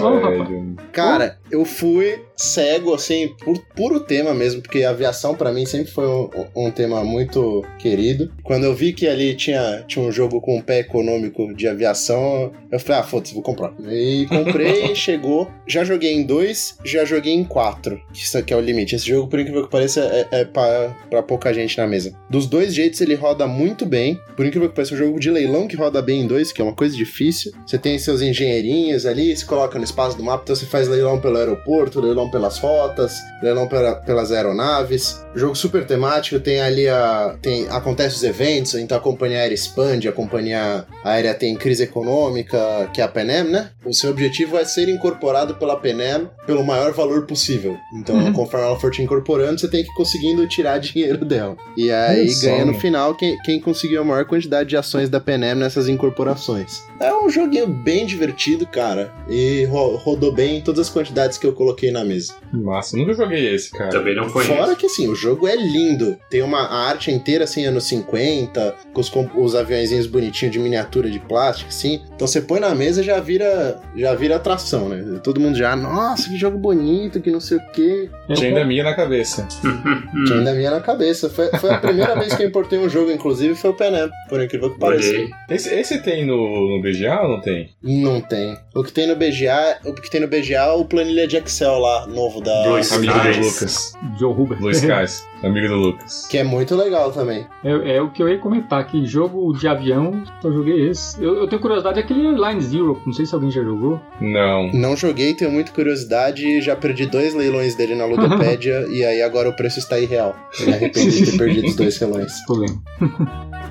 [0.93, 5.91] Cara, eu fui cego, assim, por puro tema mesmo, porque a aviação pra mim sempre
[5.91, 8.33] foi um, um tema muito querido.
[8.43, 12.53] Quando eu vi que ali tinha, tinha um jogo com um pé econômico de aviação,
[12.71, 13.73] eu falei, ah, foda-se, vou comprar.
[13.89, 15.51] E comprei, chegou.
[15.67, 18.95] Já joguei em dois, já joguei em quatro, que isso aqui é o limite.
[18.95, 22.15] Esse jogo, por incrível que pareça, é, é pra, pra pouca gente na mesa.
[22.29, 24.21] Dos dois jeitos, ele roda muito bem.
[24.37, 26.61] Por incrível que pareça, é um jogo de leilão que roda bem em dois, que
[26.61, 27.53] é uma coisa difícil.
[27.67, 31.21] Você tem seus engenheirinhos ali, se coloca no espaço do mapa, então você faz leilão
[31.21, 35.24] pelo aeroporto, leilão pelas rotas, leilão pela- pelas aeronaves.
[35.35, 37.37] Jogo super temático, tem ali a.
[37.43, 42.89] Tem, acontece os eventos, então a companhia aérea expande, a companhia aérea tem crise econômica,
[42.93, 43.71] que é a Penem, né?
[43.85, 47.77] O seu objetivo é ser incorporado pela Penem pelo maior valor possível.
[47.95, 48.33] Então, Uhum.
[48.33, 51.57] conforme ela for te incorporando, você tem que ir conseguindo tirar dinheiro dela.
[51.77, 55.55] E aí ganha no final quem, quem conseguiu a maior quantidade de ações da Penem
[55.55, 56.83] nessas incorporações.
[57.01, 59.13] É um joguinho bem divertido, cara.
[59.29, 62.35] E ro- rodou bem em todas as quantidades que eu coloquei na mesa.
[62.53, 63.91] Massa, nunca joguei esse, cara.
[63.91, 64.55] Também não conheço.
[64.55, 66.19] Fora que assim, o jogo é lindo.
[66.29, 71.11] Tem uma arte inteira assim, anos 50, com os, com os aviãozinhos bonitinhos de miniatura
[71.11, 72.03] de plástico, assim.
[72.15, 75.21] Então você põe na mesa já vira já vira atração, né?
[75.23, 78.11] Todo mundo já, nossa, que jogo bonito, que não sei o quê.
[78.35, 79.49] Tinha ainda minha na cabeça.
[80.27, 81.31] Tinha ainda minha na cabeça.
[81.31, 84.43] Foi, foi a primeira vez que eu importei um jogo, inclusive, foi o Penem, por
[84.43, 85.13] incrível que pareça.
[85.49, 87.71] Esse, esse tem no, no BGA ou não tem?
[87.83, 88.57] Não tem.
[88.75, 91.79] O que tem no BGA, o que tem no BGA é o planilha de Excel
[91.79, 92.63] lá, novo da.
[92.65, 93.47] Blue Amigo do.
[93.47, 93.95] Lucas.
[94.19, 94.59] Joe Huber.
[94.87, 96.27] Cais, amigo do Lucas.
[96.27, 97.47] Que é muito legal também.
[97.63, 101.23] É, é o que eu ia comentar, que jogo de avião, eu joguei esse.
[101.23, 104.01] Eu, eu tenho curiosidade daquele Line Zero, não sei se alguém já jogou.
[104.21, 104.71] Não.
[104.73, 106.61] Não joguei, tenho muita curiosidade.
[106.61, 110.35] Já perdi dois leilões dele na Ludopédia e aí agora o preço está irreal.
[110.61, 112.33] Me arrependi de ter perdido os dois leilões.
[112.47, 112.83] Problema.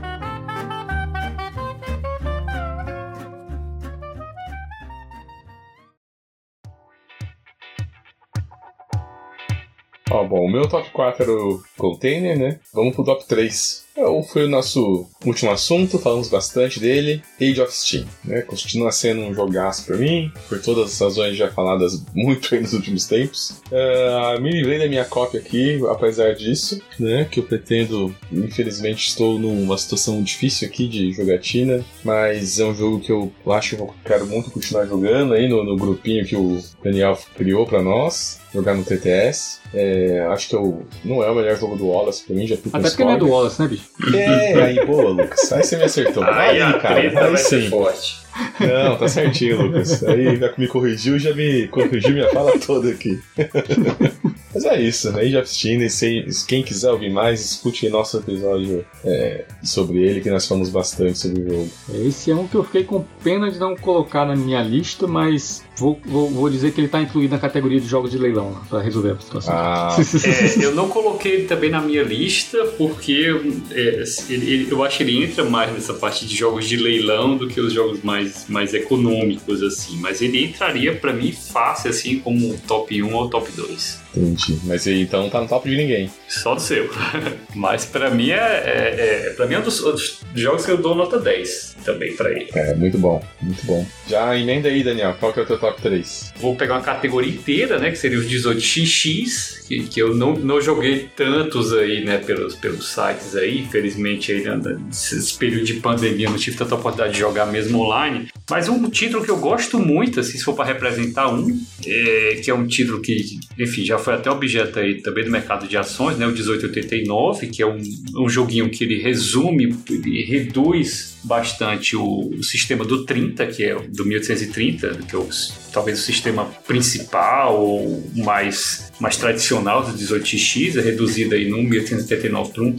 [10.14, 12.60] Ó, bom, o meu top 4 era o container, né?
[12.72, 13.84] Vamos pro top 3.
[13.96, 17.22] Então, foi o nosso último assunto, falamos bastante dele.
[17.40, 18.42] Age of Steam, né?
[18.42, 22.74] Continua sendo um jogaço pra mim, por todas as razões já faladas muito aí nos
[22.74, 23.62] últimos tempos.
[23.72, 27.28] Ah, me livrei da minha cópia aqui, apesar disso, né?
[27.30, 33.00] Que eu pretendo, infelizmente, estou numa situação difícil aqui de jogatina, mas é um jogo
[33.00, 36.60] que eu acho que eu quero muito continuar jogando aí no, no grupinho que o
[36.84, 38.42] Daniel criou pra nós.
[38.54, 39.60] Jogar no TTS.
[39.74, 42.78] É, acho que eu, não é o melhor jogo do Wallace pra mim, já fico
[42.78, 43.83] Até porque não é do Wallace, né, bicho?
[44.14, 45.52] É, aí, boa, Lucas.
[45.52, 46.24] Aí você me acertou.
[46.24, 47.00] Aí a cara.
[47.00, 47.70] Aí sim.
[47.70, 48.23] forte.
[48.60, 50.04] Não, tá certinho, Lucas.
[50.04, 53.20] Aí já me corrigiu, já me corrigiu minha fala toda aqui.
[54.54, 55.22] Mas é isso, né?
[55.22, 60.30] Age of Steam, se, quem quiser ouvir mais, escute nosso episódio é, sobre ele, que
[60.30, 61.70] nós falamos bastante sobre o jogo.
[62.06, 65.64] Esse é um que eu fiquei com pena de não colocar na minha lista, mas
[65.76, 68.80] Vou, vou, vou, dizer que ele está incluído na categoria de jogos de leilão, para
[68.80, 69.54] resolver a situação.
[69.56, 69.98] Ah.
[70.24, 73.36] é, eu não coloquei ele também na minha lista, porque
[73.72, 77.48] é, ele, eu acho que ele entra mais nessa parte de jogos de leilão do
[77.48, 79.98] que os jogos mais, mais econômicos, assim.
[79.98, 84.03] Mas ele entraria para mim fácil, assim, como top 1 ou top 2.
[84.16, 84.60] Entendi.
[84.66, 86.10] Mas então tá no top de ninguém.
[86.28, 86.90] Só do seu.
[87.56, 90.78] Mas para mim é, é, é, pra mim é um dos, dos, jogos que eu
[90.78, 92.48] dou nota 10 também para ele.
[92.54, 93.86] É, muito bom, muito bom.
[94.08, 96.34] Já emenda aí, Daniel, qual que é o teu top 3?
[96.38, 97.92] Vou pegar uma categoria inteira, né?
[97.92, 102.18] Que seria os 18xx, que, que eu não, não joguei tantos aí, né?
[102.20, 103.60] Pelos, pelos sites aí.
[103.60, 108.28] Infelizmente, aí, né, nesse período de pandemia, não tive tanta oportunidade de jogar mesmo online.
[108.50, 111.48] Mas um título que eu gosto muito, assim, se for para representar um,
[111.86, 115.68] é, que é um título que, enfim, já foi até objeto aí também do mercado
[115.68, 116.26] de ações, né?
[116.26, 117.82] O 1889, que é um,
[118.18, 123.76] um joguinho que ele resume, ele reduz bastante o, o, sistema do 30, que é
[123.76, 125.28] do 1830, que é o,
[125.72, 132.54] talvez o sistema principal ou mais, mais tradicional do 18x, é reduzido aí no 1889
[132.54, 132.78] para um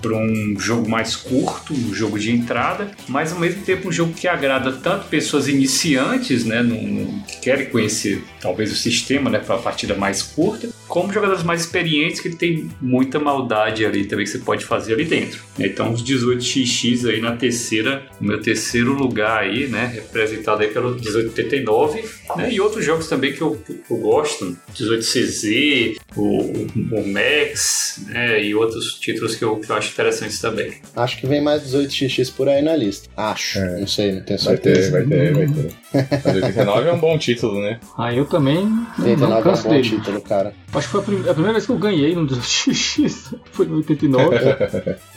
[0.00, 4.12] para um jogo mais curto, um jogo de entrada, mas ao mesmo tempo um jogo
[4.12, 9.38] que agrada tanto pessoas iniciantes, né, no, no que querem conhecer talvez o sistema, né,
[9.38, 14.24] para a partida mais curta, como jogadores mais experientes que tem muita maldade ali também
[14.24, 15.42] que você pode fazer ali dentro.
[15.58, 20.94] Então os 18xx aí na terceira, no meu terceiro lugar aí, né, representado aí pelo
[20.94, 22.04] 1889,
[22.36, 28.42] né, e outros jogos também que eu, que eu gosto, 18CZ, o, o Max, né,
[28.44, 30.74] e outros títulos que eu, que eu acho interessantes também.
[30.94, 33.08] Acho que vem mais 18xx por aí na lista.
[33.16, 33.80] Acho, é.
[33.80, 34.90] não sei, não tenho certeza.
[34.90, 36.20] Vai ter, vai ter, vai ter.
[36.24, 37.80] Mas 89 é um bom título, né?
[37.96, 38.68] Ah, eu também.
[38.98, 39.82] 89 é um bom dele.
[39.82, 40.54] título, cara.
[40.76, 43.34] Acho que foi a, prim a, primeira vez que eu ganhei no 18x.
[43.52, 44.36] Foi no 89.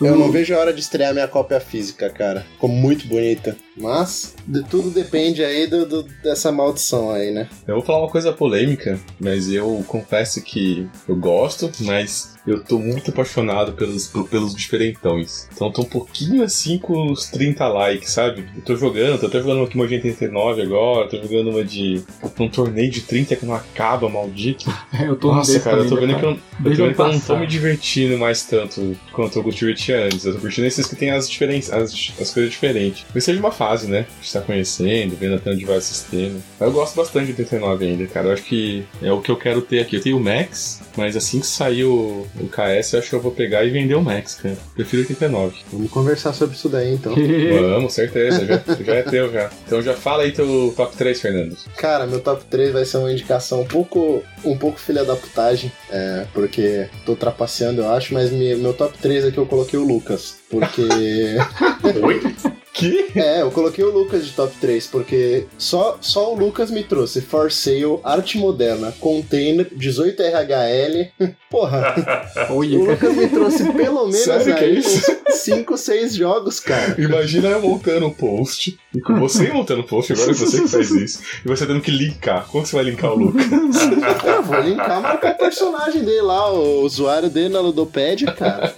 [0.01, 2.45] eu não vejo a hora de estrear minha cópia física, cara.
[2.53, 3.57] Ficou muito bonita.
[3.79, 7.47] Mas de tudo depende aí do, do, dessa maldição aí, né?
[7.67, 12.79] Eu vou falar uma coisa polêmica, mas eu confesso que eu gosto, mas eu tô
[12.79, 15.47] muito apaixonado pelos, pelos diferentões.
[15.53, 18.45] Então tô um pouquinho assim com os 30 likes, sabe?
[18.55, 22.01] Eu tô jogando, tô até jogando aqui uma de 89 agora, tô jogando uma de.
[22.39, 24.65] um torneio de 30 que não acaba, maldito.
[24.99, 27.19] eu tô Nossa, cara, eu tô vendo que eu, eu, tô vendo que eu não
[27.19, 30.25] tô me divertindo mais tanto quanto eu divertia antes.
[30.25, 33.05] Eu tô curtindo esses que tem as diferenças, as, as coisas diferentes.
[33.13, 34.05] Mas seja uma fase, né?
[34.09, 36.39] A gente tá conhecendo, vendo até onde vai o sistema.
[36.59, 38.27] Eu gosto bastante de 89 ainda, cara.
[38.27, 39.97] Eu acho que é o que eu quero ter aqui.
[39.97, 43.21] Eu tenho o Max, mas assim que sair o, o KS, eu acho que eu
[43.21, 44.57] vou pegar e vender o Max, cara.
[44.75, 45.57] Prefiro 89.
[45.71, 47.13] Vamos conversar sobre isso daí, então.
[47.69, 48.45] Vamos, certeza.
[48.45, 49.49] Já, já é teu, já.
[49.65, 51.57] Então já fala aí teu top 3, Fernando.
[51.77, 55.71] Cara, meu top 3 vai ser uma indicação um pouco, um pouco filha da putagem,
[55.89, 60.37] é, porque tô trapaceando, eu acho, mas meu top 3 aqui eu coloquei o Lucas,
[60.49, 60.81] porque...
[62.03, 62.58] Oi?
[62.73, 63.07] Que?
[63.15, 67.21] É, eu coloquei o Lucas de top 3, porque só, só o Lucas me trouxe
[67.21, 71.09] For Sale, Arte Moderna, Container, 18RHL.
[71.49, 71.95] Porra!
[72.49, 75.05] o Lucas me trouxe pelo menos Sério aí é uns
[75.39, 76.95] 5, 6 jogos, cara.
[76.97, 80.67] Imagina eu montando o post, e com você montando o post, agora é você que
[80.67, 82.47] faz isso, e você tendo que linkar.
[82.47, 83.45] Como você vai linkar o Lucas?
[84.25, 88.73] eu vou linkar marcar o personagem dele lá, o usuário dele na Ludopédia, cara.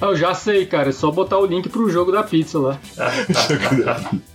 [0.00, 2.80] Eu já sei, cara, é só botar o link pro jogo da pizza lá.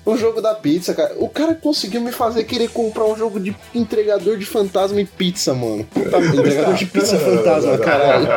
[0.05, 1.13] o jogo da pizza, cara.
[1.17, 5.53] O cara conseguiu me fazer querer comprar um jogo de entregador de fantasma e pizza,
[5.53, 5.83] mano.
[5.83, 8.27] Puta, entregador de pizza fantasma, caralho.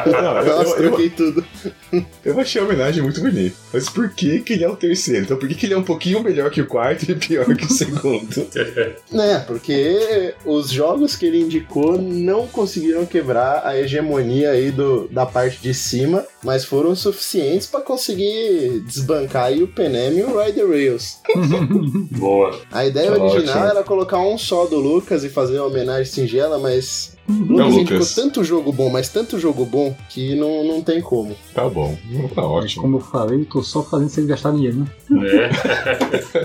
[0.47, 1.45] Nossa, troquei tudo.
[2.25, 3.57] Eu achei a homenagem muito bonita.
[3.73, 5.25] Mas por que, que ele é o terceiro?
[5.25, 7.65] Então por que, que ele é um pouquinho melhor que o quarto e pior que
[7.65, 8.47] o segundo?
[9.11, 15.25] né, porque os jogos que ele indicou não conseguiram quebrar a hegemonia aí do, da
[15.25, 17.12] parte de cima, mas foram suficientes
[17.67, 21.19] para conseguir desbancar aí o Penem e o Rider Rails.
[22.13, 22.59] Boa.
[22.71, 27.12] A ideia original era colocar um só do Lucas e fazer uma homenagem singela, mas
[27.29, 31.37] não, Lucas indicou tanto jogo bom, mas tanto jogo bom que não, não tem como.
[31.55, 31.97] Tá bom,
[32.35, 32.83] tá ótimo.
[32.83, 34.87] Como eu falei, tô só fazendo sem gastar dinheiro, né?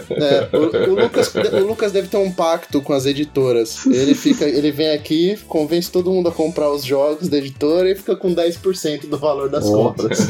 [0.10, 0.24] É.
[0.24, 3.86] é o, o, Lucas, o Lucas deve ter um pacto com as editoras.
[3.88, 7.96] Ele fica, ele vem aqui, convence todo mundo a comprar os jogos da editora e
[7.96, 9.84] fica com 10% do valor das oh.
[9.84, 10.28] compras.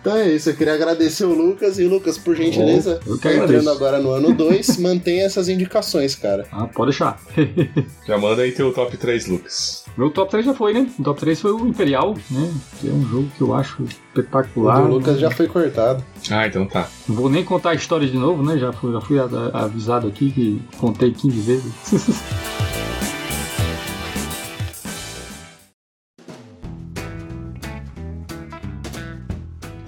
[0.00, 3.70] então é isso, eu queria agradecer o Lucas e o Lucas, por gentileza, oh, entrando
[3.70, 6.46] agora no ano 2, mantenha essas indicações, cara.
[6.52, 7.20] Ah, pode deixar.
[8.06, 9.84] Já manda aí teu top 3, Lucas.
[9.96, 10.88] Meu top 3 já foi, né?
[10.98, 12.52] O top 3 foi o Imperial, né?
[12.80, 14.84] Que é um jogo que eu acho espetacular.
[14.84, 16.04] O Lucas já foi cortado.
[16.30, 16.88] Ah, então tá.
[17.08, 18.58] Não vou nem contar a história de novo, né?
[18.58, 19.18] Já fui, já fui
[19.52, 21.72] avisado aqui que contei 15 vezes.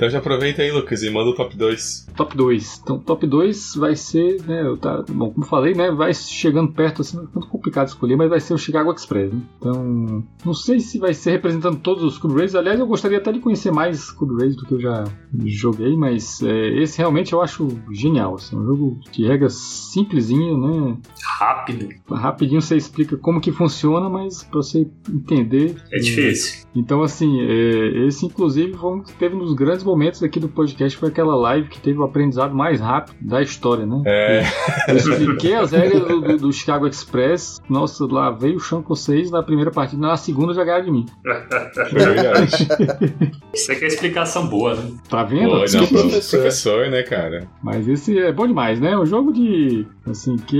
[0.00, 2.06] Então já aproveita aí, Lucas, e manda o top 2.
[2.16, 2.80] Top 2.
[2.82, 7.02] Então, top 2 vai ser, né, eu tá, bom, como falei, né, vai chegando perto,
[7.02, 9.42] assim, é muito complicado escolher, mas vai ser o Chicago Express, né?
[9.58, 13.30] Então, não sei se vai ser representando todos os Cube Rays, aliás, eu gostaria até
[13.30, 15.04] de conhecer mais Cube Rays do que eu já
[15.44, 20.96] joguei, mas é, esse realmente eu acho genial, assim, um jogo de regras simplesinho, né?
[21.38, 21.90] Rápido.
[22.10, 25.76] Rapidinho você explica como que funciona, mas pra você entender...
[25.92, 26.66] É difícil.
[26.74, 31.08] Então, assim, é, esse inclusive foi um teve nos grandes momentos aqui do podcast, foi
[31.08, 34.02] aquela live que teve o aprendizado mais rápido da história, né?
[34.06, 34.42] É.
[34.88, 38.94] Eu expliquei as regras do, do- do Chicago Express, nossa, lá veio o chão com
[38.94, 41.06] vocês na primeira partida, na segunda já ganharam de mim.
[41.26, 42.68] É verdade.
[43.54, 44.90] Isso aqui é explicação boa, né?
[45.08, 45.50] Tá vendo?
[45.50, 46.36] Pô, que não, professor.
[46.40, 47.48] professor, né, cara?
[47.62, 48.96] Mas esse é bom demais, né?
[48.96, 49.86] Um jogo de.
[50.08, 50.56] Assim, que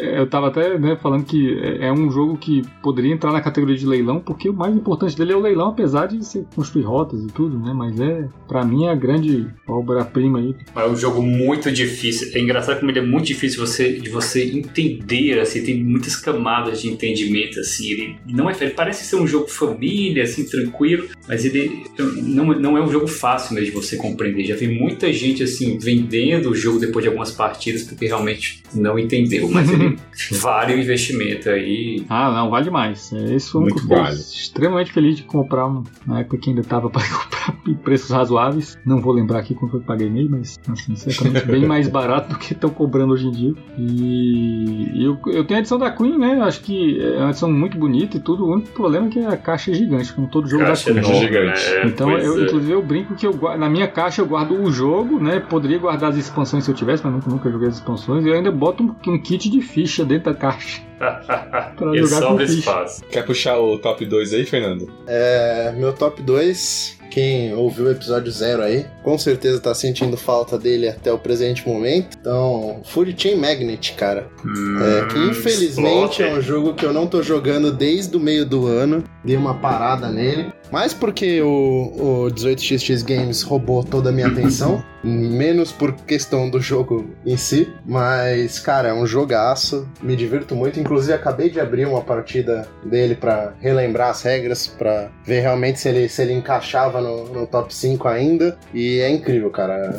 [0.00, 3.76] eu tava até né, falando que é é um jogo que poderia entrar na categoria
[3.76, 7.22] de leilão, porque o mais importante dele é o leilão, apesar de você construir rotas
[7.24, 7.72] e tudo, né?
[7.74, 10.54] Mas é, pra mim, é a grande obra-prima aí.
[10.74, 12.30] É um jogo muito difícil.
[12.34, 16.80] É engraçado como ele é muito difícil você, de você entender, assim, tem muitas camadas
[16.80, 17.90] de entendimento, assim.
[17.90, 21.84] Ele não é, ele parece ser um jogo família, assim, tranquilo, mas ele
[22.22, 24.44] não, não é um jogo fácil mesmo de você compreender.
[24.44, 28.98] Já vi muita gente, assim, vendendo o jogo depois de algumas partidas porque realmente não
[28.98, 29.96] entendeu, mas ele
[30.32, 32.04] vale o investimento aí.
[32.08, 33.12] Ah, não, vale demais.
[33.12, 34.16] É, Esse foi um Muito que fiquei vale.
[34.16, 35.68] extremamente feliz de comprar
[36.06, 38.61] na época que ainda tava para comprar em preços razoáveis.
[38.84, 42.38] Não vou lembrar aqui quanto que paguei nele, mas assim, certamente bem mais barato do
[42.38, 43.54] que estão cobrando hoje em dia.
[43.78, 46.40] E eu, eu tenho a edição da Queen, né?
[46.42, 48.44] Acho que é uma edição muito bonita e tudo.
[48.44, 51.10] O único problema é que a caixa é gigante, como todo jogo Caixa da Queen.
[51.10, 51.36] enorme.
[51.36, 51.74] enorme, gigante.
[51.74, 51.86] né?
[51.86, 52.44] Então, eu, é.
[52.44, 55.40] inclusive, eu brinco que eu, guardo- na minha caixa eu guardo o jogo, né?
[55.40, 58.24] Poderia guardar as expansões se eu tivesse, mas nunca, nunca joguei as expansões.
[58.24, 60.82] E eu ainda boto um, um kit de ficha dentro da caixa.
[61.02, 62.58] Pra jogar com sobra ficha.
[62.60, 63.02] espaço.
[63.10, 64.88] Quer puxar o top 2 aí, Fernando?
[65.06, 70.58] É, meu top 2, quem ouviu o episódio zero aí, com certeza tá sentindo falta
[70.58, 72.16] dele até o presente momento.
[72.18, 74.28] Então, Fury Chain Magnet, cara.
[74.80, 76.32] É, que Hum, infelizmente é Splotter.
[76.38, 79.04] um jogo que eu não tô jogando desde o meio do ano.
[79.22, 80.50] Dei uma parada nele.
[80.72, 84.82] Mais porque o, o 18xx Games roubou toda a minha atenção.
[85.02, 87.72] menos por questão do jogo em si.
[87.84, 89.88] Mas, cara, é um jogaço.
[90.00, 90.78] Me divirto muito.
[90.78, 95.88] Inclusive, acabei de abrir uma partida dele pra relembrar as regras, pra ver realmente se
[95.88, 98.56] ele, se ele encaixava no, no top 5 ainda.
[98.72, 99.98] E é incrível, cara.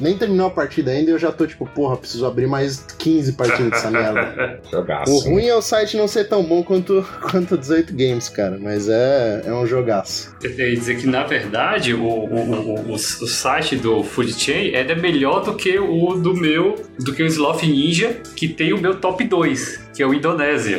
[0.00, 3.32] Nem terminou a partida ainda e eu já tô tipo, porra, preciso abrir mais 15
[3.32, 4.60] partidas dessa merda.
[4.70, 5.12] Jogaço.
[5.12, 8.58] O ruim é o site não ser tão bom quanto, quanto 18 Games, cara.
[8.60, 10.05] Mas é, é um jogaço.
[10.42, 14.72] Eu ia dizer que, na verdade, o, o, o, o, o site do Food Chain
[14.72, 18.80] é melhor do que o do meu, do que o Sloth Ninja, que tem o
[18.80, 20.76] meu top 2, que é o Indonésia.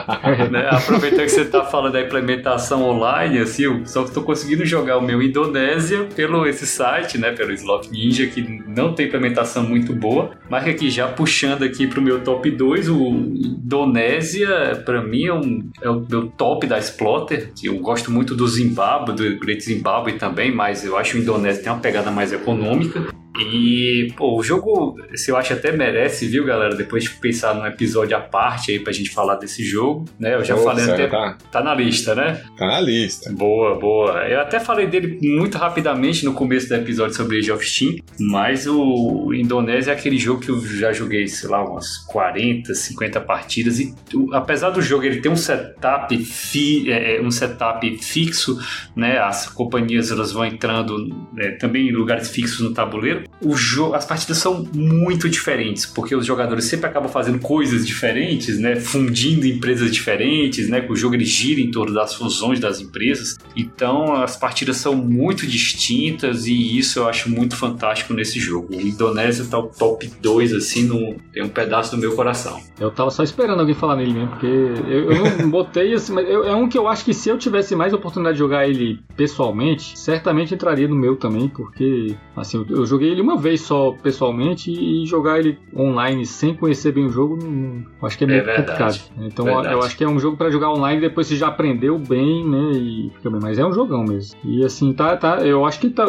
[0.50, 0.68] né?
[0.70, 5.02] Aproveitando que você tá falando da implementação online, assim, eu só tô conseguindo jogar o
[5.02, 7.32] meu Indonésia pelo esse site, né?
[7.32, 10.30] Pelo Sloth Ninja, que não tem implementação muito boa.
[10.48, 15.70] Mas aqui, já puxando aqui pro meu top 2, o Indonésia, pra mim, é, um,
[15.82, 20.14] é o meu top da Splotter, que eu gosto muito do Zimbábue, do Great Zimbabwe
[20.14, 23.12] também, mas eu acho que o Indonésia tem uma pegada mais econômica.
[23.38, 26.74] E, pô, o jogo, se eu acho até merece, viu, galera?
[26.74, 30.34] Depois de pensar num episódio à parte aí pra gente falar desse jogo, né?
[30.34, 31.06] Eu já Ô, falei até.
[31.08, 32.42] Tá, Tá na lista, né?
[32.56, 33.32] tá na lista.
[33.32, 34.12] Boa, boa.
[34.28, 38.66] Eu até falei dele muito rapidamente no começo do episódio sobre Age of Steam, mas
[38.66, 43.80] o Indonésia é aquele jogo que eu já joguei, sei lá, umas 40, 50 partidas
[43.80, 43.94] e
[44.32, 48.58] apesar do jogo ele ter um setup fi, é, é, um setup fixo,
[48.94, 49.18] né?
[49.18, 53.23] As companhias elas vão entrando né, também em lugares fixos no tabuleiro.
[53.40, 58.58] O jogo, as partidas são muito diferentes, porque os jogadores sempre acabam fazendo coisas diferentes,
[58.58, 58.76] né?
[58.76, 60.80] Fundindo empresas diferentes, né?
[60.80, 63.36] Que o jogo ele gira em torno das fusões das empresas.
[63.56, 68.76] Então as partidas são muito distintas e isso eu acho muito fantástico nesse jogo.
[68.76, 72.60] O Indonésia tá o top 2, assim, no, tem um pedaço do meu coração.
[72.80, 76.28] Eu tava só esperando alguém falar nele mesmo, porque eu, eu não botei assim, mas
[76.28, 78.98] eu- é um que eu acho que se eu tivesse mais oportunidade de jogar ele
[79.16, 83.92] pessoalmente, certamente entraria no meu também, porque assim, eu, eu joguei ele uma vez só
[83.92, 88.48] pessoalmente e jogar ele online sem conhecer bem o jogo, não, acho que é meio
[88.48, 88.98] É complicado.
[89.18, 89.72] Então verdade.
[89.72, 92.72] eu acho que é um jogo pra jogar online depois você já aprendeu bem, né?
[92.74, 94.38] E fica bem, mas é um jogão mesmo.
[94.44, 96.04] E assim, tá, tá, eu acho que tá,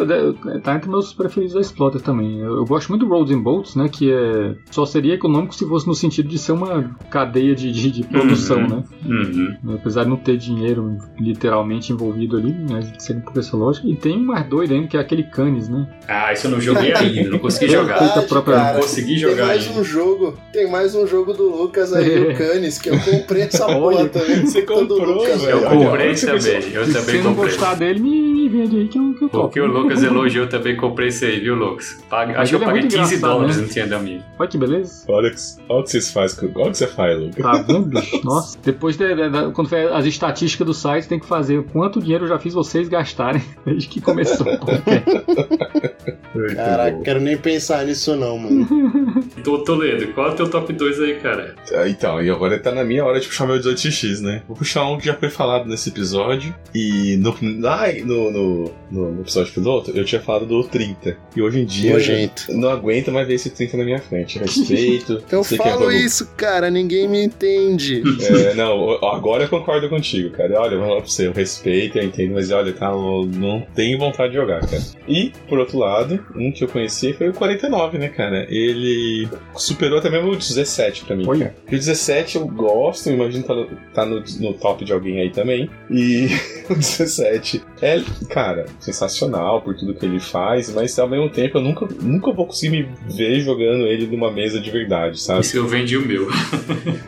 [0.62, 2.38] tá entre meus preferidos da Exploiter também.
[2.40, 3.88] Eu, eu gosto muito do Roads and Bolts, né?
[3.88, 7.90] Que é só seria econômico se fosse no sentido de ser uma cadeia de, de,
[7.90, 8.68] de produção, Uhum.
[8.68, 8.84] né?
[9.04, 9.74] Uhum.
[9.74, 13.86] Apesar de não ter dinheiro literalmente envolvido ali, mas seria por essa lógica.
[13.86, 15.88] E tem um mais doido ainda, que é aquele Canis, né?
[16.08, 17.98] Ah, isso eu não joguei ainda, não consegui jogar.
[17.98, 18.72] Verdade, cara.
[18.74, 19.80] Não consegui Tem jogar mais ainda.
[19.80, 23.64] um jogo, tem mais um jogo do Lucas aí, o Canis, que eu comprei essa
[23.66, 24.42] porra Olha, também.
[24.46, 25.58] você conta do comprou, Lucas, velho.
[25.58, 27.50] Eu comprei você também, eu Se também você não comprei.
[27.50, 29.44] gostar dele, me, vende aí que eu, que eu topo.
[29.44, 31.98] Porque o Lucas elogiou, eu também comprei esse aí, viu, Lucas?
[32.08, 33.62] Paga- acho que eu é paguei muito 15 engraçado, dólares né?
[33.62, 34.24] no Tinha da minha.
[34.38, 35.04] Olha que beleza.
[35.08, 35.36] Olha, que-
[35.68, 36.38] olha o que vocês fazem.
[36.52, 37.36] com- Olha o que você faz, Lucas.
[37.42, 38.20] Tá vendo, bicho?
[38.24, 38.56] Nossa.
[38.62, 42.24] Depois, de, de- de- quando for as estatísticas do site, tem que fazer quanto dinheiro
[42.24, 44.46] eu já fiz vocês gastarem desde que começou.
[44.46, 45.10] o podcast.
[46.34, 46.56] Muito
[46.92, 48.66] Quero nem pensar nisso não, mano.
[49.46, 51.54] Tô, Toledo, qual é o teu top 2 aí, cara?
[51.72, 54.42] Ah, Então, e agora tá na minha hora de puxar meu 18x, né?
[54.48, 56.52] Vou puxar um que já foi falado nesse episódio.
[56.74, 61.16] E no, lá no, no, no, no episódio piloto, eu tinha falado do 30.
[61.36, 61.92] E hoje em dia.
[61.92, 62.46] Nojento.
[62.48, 64.36] eu Não aguento mais ver esse 30 na minha frente.
[64.36, 65.22] Respeito.
[65.30, 65.92] Eu é falo bagulho.
[65.92, 68.02] isso, cara, ninguém me entende.
[68.26, 70.58] É, não, agora eu concordo contigo, cara.
[70.60, 73.60] Olha, eu vou falar pra você, eu respeito, eu entendo, mas olha, tá, eu não
[73.74, 74.82] tenho vontade de jogar, cara.
[75.06, 78.46] E, por outro lado, um que eu conheci foi o 49, né, cara?
[78.48, 81.54] Ele superou até mesmo o 17 pra mim, cara.
[81.66, 85.30] O 17 eu gosto, imagino que tá, no, tá no, no top de alguém aí
[85.30, 85.68] também.
[85.90, 86.26] E
[86.70, 91.62] o 17 é, cara, sensacional por tudo que ele faz, mas ao mesmo tempo eu
[91.62, 95.40] nunca, nunca vou conseguir me ver jogando ele numa mesa de verdade, sabe?
[95.40, 96.26] Isso eu vendi o meu.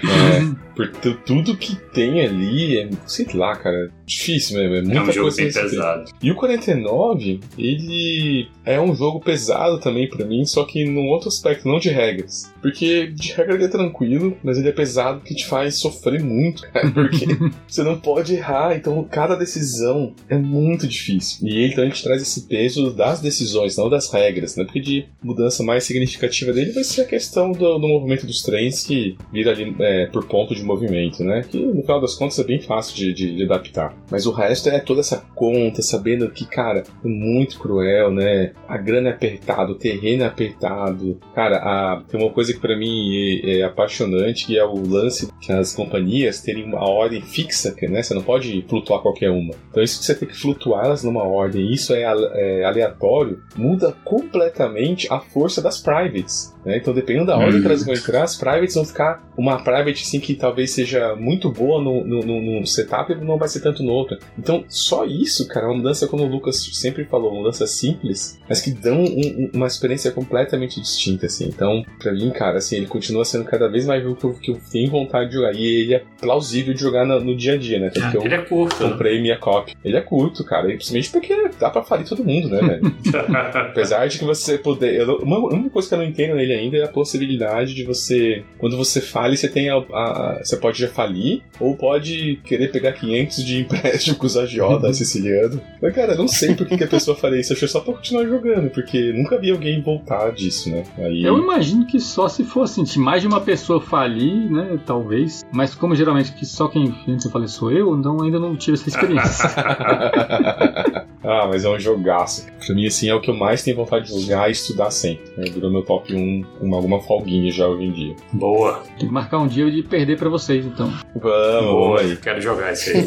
[0.09, 4.74] É, por tu- tudo que tem ali é, sei lá, cara, difícil mesmo.
[4.76, 5.68] É, muita é um jogo coisa bem tempo.
[5.70, 6.05] pesado.
[6.22, 11.29] E o 49, ele é um jogo pesado também pra mim, só que num outro
[11.29, 11.89] aspecto, não de
[12.19, 12.53] regras.
[12.62, 16.62] Porque de regra ele é tranquilo, mas ele é pesado que te faz sofrer muito,
[16.70, 17.26] cara, porque
[17.66, 21.46] você não pode errar, então cada decisão é muito difícil.
[21.46, 24.64] E ele também te traz esse peso das decisões, não das regras, né?
[24.64, 28.84] Porque de mudança mais significativa dele vai ser a questão do, do movimento dos trens
[28.86, 31.44] que vira ali é, por ponto de movimento, né?
[31.48, 33.96] Que no final das contas é bem fácil de, de- de adaptar.
[34.11, 38.52] Mas o resto é toda essa conta, sabendo que, cara, é muito cruel, né?
[38.66, 41.18] A grana é apertada, o terreno é apertado.
[41.34, 45.52] Cara, a- tem uma coisa que pra mim é, apaixonante, que é o lance que
[45.52, 48.02] as companhias terem uma ordem fixa, que, né?
[48.02, 49.54] Você não pode flutuar qualquer uma.
[49.70, 53.94] Então isso que você tem que flutuar elas numa ordem, isso é, é aleatório, muda
[54.04, 56.54] completamente a força das privates.
[56.64, 56.76] Né?
[56.78, 57.61] Então, dependendo da ordem Hum.
[57.62, 61.50] que elas vão entrar, as privates vão ficar uma private assim que talvez seja muito
[61.50, 64.18] boa no, no, no- no setup e não vai ser tanto no outro.
[64.38, 68.38] Então, só isso, cara, é uma mudança, como o Lucas sempre falou, uma mudança simples,
[68.48, 71.46] mas que dão um- um- uma experiência completamente distinta, assim.
[71.46, 74.61] Então, pra mim, cara, assim, ele continua sendo cada vez mais jogo que eu, eu
[74.70, 75.54] tenho vontade de jogar.
[75.54, 77.90] E ele é plausível de jogar no, no dia a dia, né?
[77.90, 78.82] Tanto que eu Ele é curto.
[78.84, 78.90] né?
[78.90, 79.74] comprei minha copy.
[79.84, 82.96] Ele é curto, cara, e principalmente porque dá pra falir todo mundo, né, velho?
[83.70, 85.00] Apesar de que você poder.
[85.00, 88.42] eu uma única coisa que eu não entendo nele ainda é a possibilidade de você.
[88.59, 89.76] Quando você fale, você tem a.
[89.76, 94.92] a- você pode já falir, ou pode querer pegar 500 de empréstimo com os agiota
[94.92, 95.61] siciliano.
[95.80, 97.52] Mas, cara, eu não sei por que, que a pessoa faria isso.
[97.52, 100.84] Eu achei só pra continuar jogando, porque nunca vi alguém voltar disso, né?
[100.98, 101.22] Aí.
[101.24, 104.78] Eu imagino que só se for assim, mais de uma pessoa falir, né?
[104.84, 105.44] Talvez.
[105.52, 109.48] Mas como geralmente que só quem quem sou eu, então ainda não tive essa experiência.
[111.25, 112.47] ah, mas é um jogaço.
[112.64, 115.31] Pra mim, assim, é o que eu mais tenho vontade de jogar e estudar sempre.
[115.37, 115.51] Né?
[115.51, 118.16] Virou meu top 1 com alguma folguinha já hoje em dia.
[118.33, 118.83] Boa.
[118.99, 120.93] Tem que marcar um dia de perder pra vocês, então.
[121.14, 122.01] Vamos, Boa.
[122.01, 122.16] aí.
[122.16, 123.07] Quero jogar esse aí.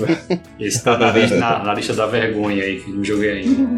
[0.60, 3.70] Esse tá na, lista- na- na lista da vergonha aí, que não joguei ainda.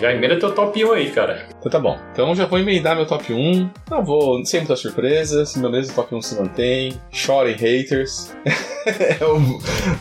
[0.00, 1.46] Já emenda teu top 1 aí, cara.
[1.60, 1.98] Então tá bom.
[2.12, 3.70] Então já vou emendar meu top 1.
[3.90, 5.54] Não vou, sem muitas surpresas.
[5.56, 6.94] Meu mesmo top 1 se mantém.
[7.10, 8.34] Chorem haters.
[8.86, 9.38] é o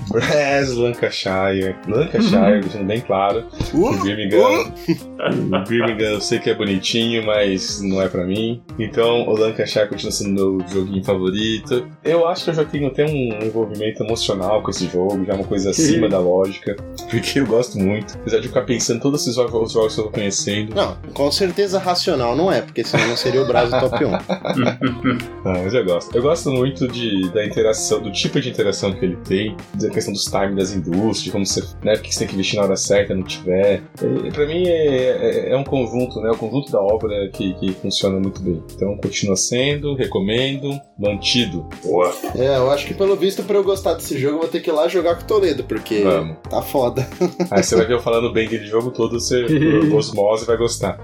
[0.09, 1.75] Brass Lancashire.
[1.85, 3.45] Lancashire, deixando bem claro.
[3.73, 4.71] O Birmingham.
[5.19, 8.63] O Birmingham eu sei que é bonitinho, mas não é pra mim.
[8.79, 11.85] Então o Lancashire continua sendo meu joguinho favorito.
[12.03, 15.35] Eu acho que eu já tenho até um envolvimento emocional com esse jogo, já é
[15.35, 16.77] uma coisa acima da lógica.
[17.09, 18.15] Porque eu gosto muito.
[18.15, 20.73] Apesar de eu ficar pensando todos esses jogos, os jogos que eu tô conhecendo.
[20.73, 24.09] Não, com certeza racional não é, porque senão não seria o Brasil top 1.
[25.45, 26.15] Ah, mas eu gosto.
[26.15, 30.13] Eu gosto muito de, da interação, do tipo de interação que ele tem, da questão
[30.13, 32.65] dos times das indústrias, de como você, né, o que você tem que investir na
[32.65, 33.81] hora certa, não tiver.
[34.25, 37.71] E, pra mim é, é, é um conjunto, né, o conjunto da obra que, que
[37.73, 38.61] funciona muito bem.
[38.75, 41.67] Então continua sendo, recomendo, mantido.
[41.83, 42.13] Boa.
[42.35, 44.69] É, eu acho que pelo visto, pra eu gostar desse jogo, eu vou ter que
[44.69, 46.37] ir lá jogar com o Toledo, porque Vamos.
[46.49, 47.07] tá foda.
[47.49, 49.45] Aí você vai ver eu falando bem dele jogo todo, você
[49.89, 50.99] por osmose vai gostar.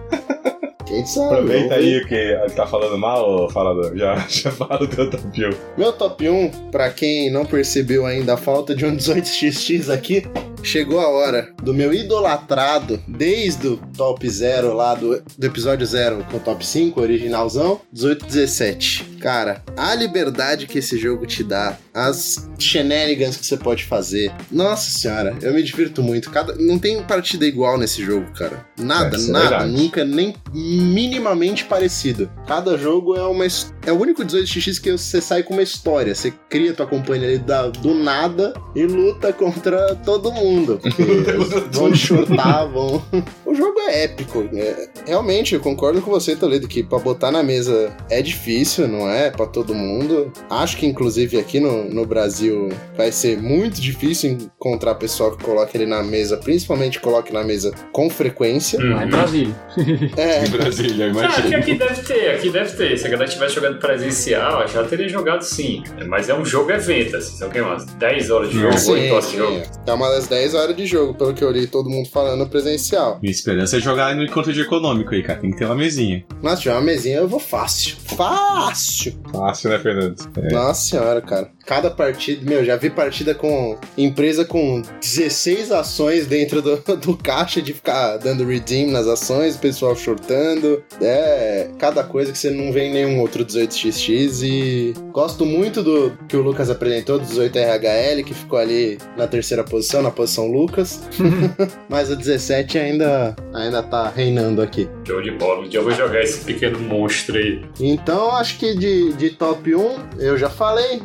[0.85, 1.33] Quem sabe?
[1.33, 3.95] Aproveita aí que tá falando mal, falador.
[3.95, 5.49] Já, já fala o teu top 1.
[5.77, 10.27] Meu top 1, pra quem não percebeu ainda a falta de um 18xx aqui,
[10.65, 16.25] chegou a hora do meu idolatrado, desde o top 0 lá do, do episódio 0
[16.29, 19.15] com o top 5, originalzão, 18-17.
[19.19, 24.31] Cara, a liberdade que esse jogo te dá, as shenanigans que você pode fazer.
[24.51, 26.29] Nossa senhora, eu me divirto muito.
[26.29, 28.65] Cada, não tem partida igual nesse jogo, cara.
[28.77, 29.71] Nada, Essa é nada, verdade.
[29.71, 32.29] nunca nem minimamente parecido.
[32.47, 33.45] Cada jogo é uma
[33.85, 36.13] é o único 18x que você sai com uma história.
[36.13, 37.37] Você cria tua companhia ali
[37.79, 40.54] do nada e luta contra todo mundo.
[40.63, 43.01] Eles vão chutar, vão.
[43.45, 44.47] O jogo é épico.
[44.53, 49.09] é- realmente, eu concordo com você, Toledo, que pra botar na mesa é difícil, não
[49.09, 49.29] é?
[49.31, 50.31] Pra todo mundo.
[50.49, 55.77] Acho que, inclusive, aqui no, no Brasil vai ser muito difícil encontrar pessoal que coloque
[55.77, 58.79] ele na mesa, principalmente coloque na mesa com frequência.
[58.79, 59.01] Hum.
[59.01, 59.55] Em Brasília.
[60.17, 61.57] É, Em Brasília, Ah, aqui, imagina.
[61.57, 62.97] aqui deve ter, aqui deve ter.
[62.97, 65.83] Se a galera estivesse jogando presencial, já teria jogado sim.
[66.07, 67.35] Mas é um jogo evento, assim.
[67.37, 67.61] São o quê?
[67.61, 69.61] Umas 10 horas de jogo, Sim, 8 horas de jogo.
[69.87, 73.19] É uma das 10 horas de jogo, pelo que eu li todo mundo falando presencial.
[73.21, 75.39] Minha esperança é jogar no encontro de econômico aí, cara.
[75.39, 76.23] Tem que ter uma mesinha.
[76.41, 77.95] Nossa, se tiver uma mesinha, eu vou fácil.
[78.05, 79.13] Fácil!
[79.31, 80.15] Fácil, né, Fernando?
[80.37, 80.53] É.
[80.53, 81.49] Nossa senhora, cara.
[81.65, 87.61] Cada partida, meu, já vi partida com empresa com 16 ações dentro do, do caixa
[87.61, 90.83] de ficar dando redeem nas ações, o pessoal shortando.
[91.01, 96.15] É, cada coisa que você não vê em nenhum outro 18xx e gosto muito do
[96.27, 101.01] que o Lucas apresentou do 18RHL, que ficou ali na terceira posição, na posição Lucas.
[101.89, 104.87] Mas o 17 ainda ainda tá reinando aqui.
[105.05, 105.61] Show de bola.
[105.61, 107.63] Um dia eu vou jogar esse pequeno monstro aí.
[107.79, 111.01] Então, acho que de, de top 1, eu já falei.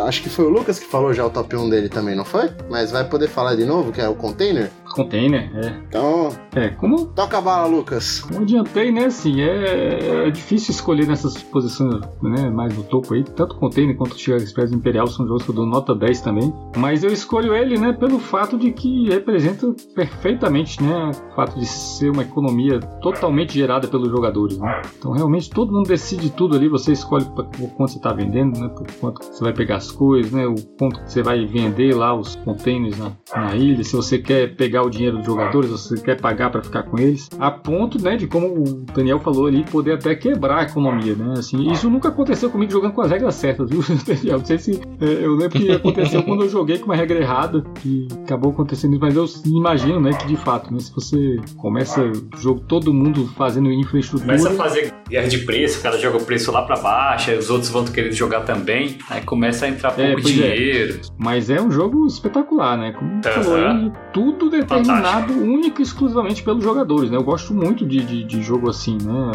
[0.00, 2.50] Acho que foi o Lucas que falou já o top 1 dele também, não foi?
[2.68, 4.70] Mas vai poder falar de novo, que é o container?
[5.02, 5.74] Container, é.
[5.88, 8.20] Então, É, como toca a bala, Lucas.
[8.20, 13.22] Como adiantei, né, assim, é, é difícil escolher nessas posições, né, mais no topo aí.
[13.22, 16.20] Tanto o Container quanto o Chicago Express Imperial são jogos que eu dou nota 10
[16.20, 16.52] também.
[16.76, 21.66] Mas eu escolho ele, né, pelo fato de que representa perfeitamente, né, o fato de
[21.66, 24.82] ser uma economia totalmente gerada pelos jogadores, né.
[24.98, 28.58] Então, realmente, todo mundo decide tudo ali, você escolhe pra- por quanto você está vendendo,
[28.58, 32.14] né, por quanto você vai pegar as coisas, né, o quanto você vai vender lá
[32.14, 36.20] os containers na, na ilha, se você quer pegar o dinheiro dos jogadores, você quer
[36.20, 39.94] pagar para ficar com eles, a ponto, né, de como o Daniel falou ali, poder
[39.94, 43.70] até quebrar a economia, né, assim, isso nunca aconteceu comigo jogando com as regras certas,
[43.70, 44.38] viu, Daniel?
[44.38, 47.62] Não sei se, é, eu lembro que aconteceu quando eu joguei com uma regra errada
[47.84, 52.02] e acabou acontecendo isso, mas eu imagino, né, que de fato, né, se você começa
[52.02, 54.36] o jogo, todo mundo fazendo infraestrutura...
[54.38, 57.38] Começa a fazer guerra de preço, o cara joga o preço lá pra baixo, aí
[57.38, 60.32] os outros vão querer jogar também, aí começa a entrar É, pouco é.
[60.32, 61.00] dinheiro.
[61.16, 62.92] Mas é um jogo espetacular, né?
[62.92, 64.50] Como falou tudo
[64.80, 67.16] determinado único e exclusivamente pelos jogadores, né?
[67.16, 69.32] Eu gosto muito de, de, de jogo assim, né?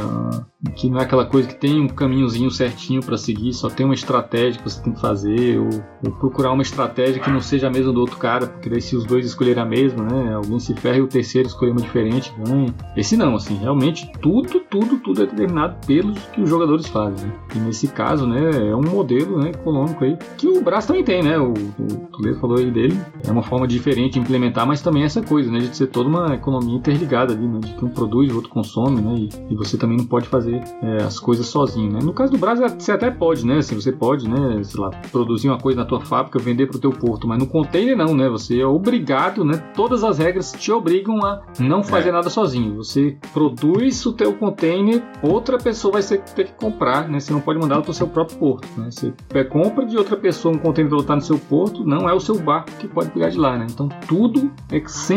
[0.76, 3.96] Que não é aquela coisa que tem um caminhozinho certinho pra seguir, só tem uma
[3.96, 5.70] estratégia que você tem que fazer, ou,
[6.06, 8.96] ou procurar uma estratégia que não seja a mesma do outro cara, porque daí se
[8.96, 10.34] os dois escolherem a mesma, né?
[10.36, 12.74] Alguém se ferra e o terceiro escolher uma diferente, ganha.
[12.96, 17.28] Esse não, assim, realmente tudo, tudo, tudo é determinado pelos que os jogadores fazem.
[17.28, 17.34] Né?
[17.56, 21.24] E nesse caso, né, é um modelo né, econômico aí que o Brás também tem,
[21.24, 21.38] né?
[21.38, 23.00] O, o falou aí dele.
[23.26, 25.60] É uma forma diferente de implementar, mas também essa coisa, né?
[25.60, 27.60] De ser toda uma economia interligada ali, né?
[27.60, 29.16] De que um produz, o outro consome, né?
[29.16, 32.00] E, e você também não pode fazer é, as coisas sozinho, né?
[32.02, 33.58] No caso do Brás, você até pode, né?
[33.58, 34.64] Assim, você pode, né?
[34.64, 37.96] Sei lá, produzir uma coisa na tua fábrica, vender pro teu porto, mas no container
[37.96, 38.30] não, né?
[38.30, 39.58] Você é obrigado, né?
[39.76, 42.76] Todas as regras te obrigam a não fazer nada sozinho.
[42.78, 47.20] Você produz o teu container, outra pessoa vai ter que comprar, né?
[47.20, 48.90] Você não pode mandá-lo pro seu próprio porto, né?
[48.90, 49.14] Você
[49.50, 52.40] compra de outra pessoa um container para botar no seu porto, não é o seu
[52.40, 53.68] barco que pode pegar de lá, né?
[53.70, 55.12] Então tudo é 100%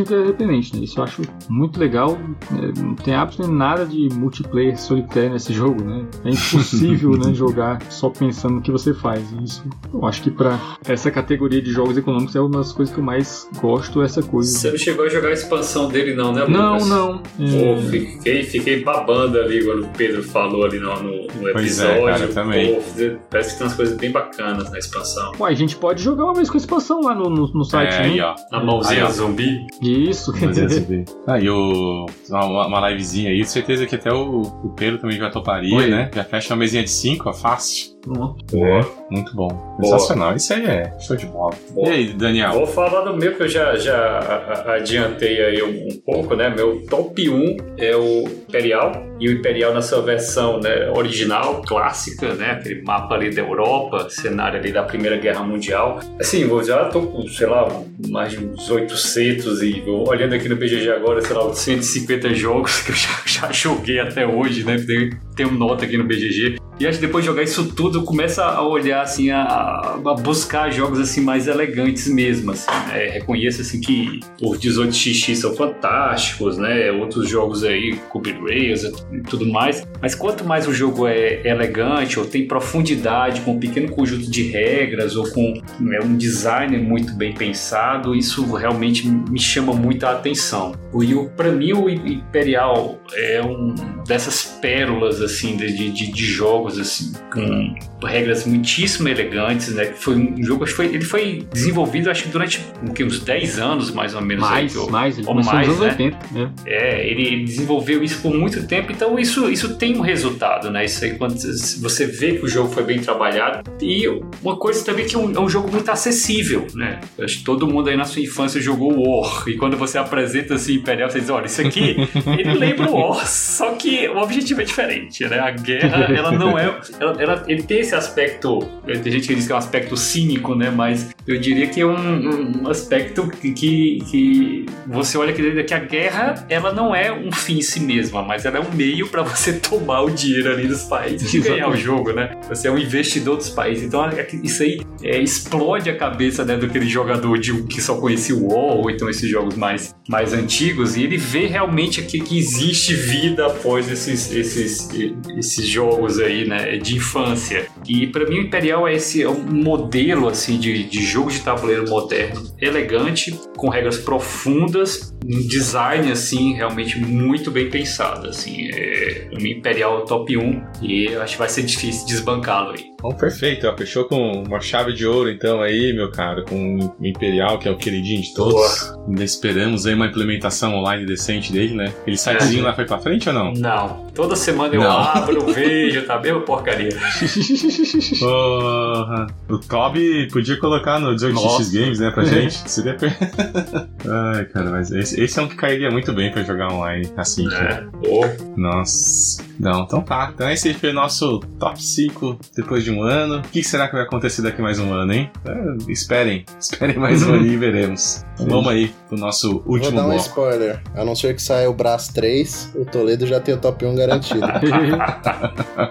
[0.00, 0.84] interdependente, né?
[0.84, 2.18] Isso eu acho muito legal.
[2.50, 2.72] né?
[2.78, 6.04] Não tem absolutamente nada de multiplayer solitário nesse jogo, né?
[6.24, 9.22] É impossível, né, jogar só pensando no que você faz.
[9.42, 13.00] Isso, eu acho que para essa categoria de jogos econômicos é uma das coisas que
[13.00, 14.50] eu mais gosto, essa coisa.
[14.58, 16.88] Você não chegou a jogar a expansão dele não, né, Não, Lucas?
[16.88, 17.18] não.
[17.18, 21.80] Pô, É, fiquei, fiquei babando ali quando o Pedro falou ali no, no, no Pois
[21.80, 22.04] é, episódio.
[22.04, 22.74] cara, também.
[22.74, 22.82] Pô,
[23.30, 25.32] parece que tem umas coisas bem bacanas na expansão.
[25.40, 27.94] Ué, a gente pode jogar uma vez com a expansão lá no, no, no site,
[27.94, 28.04] É, né?
[28.08, 28.34] aí, ó.
[28.50, 29.06] Na mãozinha Aí, ó.
[29.38, 29.66] Zumbi.
[29.82, 30.36] Isso.
[30.36, 31.04] Essa ver.
[31.26, 35.30] Ah, e o, uma, uma livezinha aí, certeza que até o, o Pedro também já
[35.30, 35.90] toparia, Oi.
[35.90, 36.10] né?
[36.14, 37.97] Já fecha uma mesinha de 5, ó, fácil.
[38.02, 38.56] Pronto.
[38.56, 39.76] É, muito bom.
[39.80, 40.34] Sensacional.
[40.36, 41.54] Isso aí é show de bola.
[41.70, 41.88] Boa.
[41.88, 42.52] E aí, Daniel?
[42.52, 46.48] Vou falar do meu que eu já, já adiantei aí um, um pouco, né?
[46.48, 48.92] Meu top 1 é o Imperial.
[49.20, 52.52] E o Imperial na sua versão né, original, clássica, né?
[52.52, 56.00] Aquele mapa ali da Europa, cenário ali da Primeira Guerra Mundial.
[56.20, 57.68] Assim, eu já tô com, sei lá,
[58.08, 62.32] mais de uns 800 e vou olhando aqui no BGG agora, sei lá, uns 150
[62.34, 64.76] jogos que eu já, já joguei até hoje, né?
[64.78, 65.10] Tem,
[65.46, 66.58] um nota aqui no BGG.
[66.80, 70.70] E acho que depois de jogar isso tudo começa a olhar assim, a, a buscar
[70.70, 73.08] jogos assim mais elegantes mesmo, assim, né?
[73.08, 76.92] Reconheço assim que os 18xx são fantásticos, né?
[76.92, 79.84] Outros jogos aí, Cube Rails e tudo mais.
[80.00, 84.44] Mas quanto mais o jogo é elegante ou tem profundidade, com um pequeno conjunto de
[84.44, 90.76] regras ou com né, um design muito bem pensado, isso realmente me chama muita atenção.
[90.94, 93.74] E para mim o Imperial é um
[94.06, 99.86] dessas pérolas assim de, de, de jogos assim com regras muitíssimo elegantes, né?
[99.86, 102.60] Foi um jogo, acho que foi, ele foi desenvolvido acho que durante
[103.00, 104.48] uns 10 anos mais ou menos.
[104.48, 105.88] Mais, aí, mais, ele ou mais, né?
[105.90, 106.52] 80, né?
[106.66, 110.84] É, ele desenvolveu isso por muito tempo, então isso, isso tem um resultado, né?
[110.84, 113.68] Isso aí quando você vê que o jogo foi bem trabalhado.
[113.80, 114.06] E
[114.42, 117.00] uma coisa também que é um, é um jogo muito acessível, né?
[117.16, 120.54] Eu acho que todo mundo aí na sua infância jogou War, e quando você apresenta
[120.54, 121.96] assim Imperial, você diz, olha, isso aqui,
[122.38, 125.38] ele lembra o War, só que o objetivo é diferente, né?
[125.38, 126.78] A guerra, ela não é...
[127.00, 128.60] Ela, ela- ele tem esse aspecto,
[129.02, 130.70] tem gente que diz que é um aspecto cínico, né?
[130.70, 135.74] Mas eu diria que é um, um aspecto que, que, que você olha que, que
[135.74, 139.08] a guerra, ela não é um fim em si mesma, mas ela é um meio
[139.08, 142.30] para você tomar o dinheiro ali dos países e ganhar o jogo, né?
[142.48, 143.84] Você é um investidor dos países.
[143.84, 147.96] Então é que isso aí é, explode a cabeça né, daquele jogador de, que só
[147.96, 152.20] conhecia o WoW, ou então esses jogos mais, mais antigos, e ele vê realmente aqui
[152.20, 154.92] que existe vida após esses, esses,
[155.36, 157.66] esses jogos aí, né, de infância.
[157.86, 161.40] E para mim o Imperial é esse é um modelo assim de, de jogo de
[161.40, 169.28] tabuleiro moderno, elegante, com regras profundas, um design assim realmente muito bem pensado, assim, é
[169.32, 172.88] um Imperial top 1 e acho que vai ser difícil desbancá-lo aí.
[173.00, 173.66] Bom, perfeito.
[173.68, 177.68] Ó, fechou com uma chave de ouro, então, aí, meu cara, com o Imperial, que
[177.68, 178.92] é o queridinho de todos.
[179.06, 181.92] Ainda esperamos aí uma implementação online decente dele, né?
[182.00, 183.52] Aquele sitezinho lá foi pra frente ou não?
[183.52, 184.98] Não, toda semana eu Não.
[185.00, 186.90] abro, vejo, tá mesmo porcaria.
[188.18, 189.26] Porra.
[189.48, 191.72] O Toby podia colocar no 18x Nossa.
[191.72, 192.54] Games, né, pra gente.
[192.70, 193.16] Seria per...
[194.08, 197.48] Ai, cara, mas esse, esse é um que cairia muito bem pra jogar online, assim.
[197.48, 197.88] cara.
[198.04, 198.08] É.
[198.08, 198.24] Ô,
[198.56, 199.42] Nossa.
[199.58, 200.30] Não, então tá.
[200.32, 203.38] Então esse foi o nosso top 5 depois de um ano.
[203.38, 205.30] O que será que vai acontecer daqui mais um ano, hein?
[205.44, 206.44] É, esperem.
[206.60, 208.24] Esperem mais um ano e veremos.
[208.34, 210.20] Então vamos aí pro nosso Vou último dar um bloco.
[210.22, 210.80] spoiler.
[210.94, 213.96] A não ser que saia o Brás 3, o Toledo já tem o top 1
[213.96, 214.40] garantido.
[214.78, 215.88] 哈哈哈哈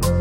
[0.00, 0.11] 哈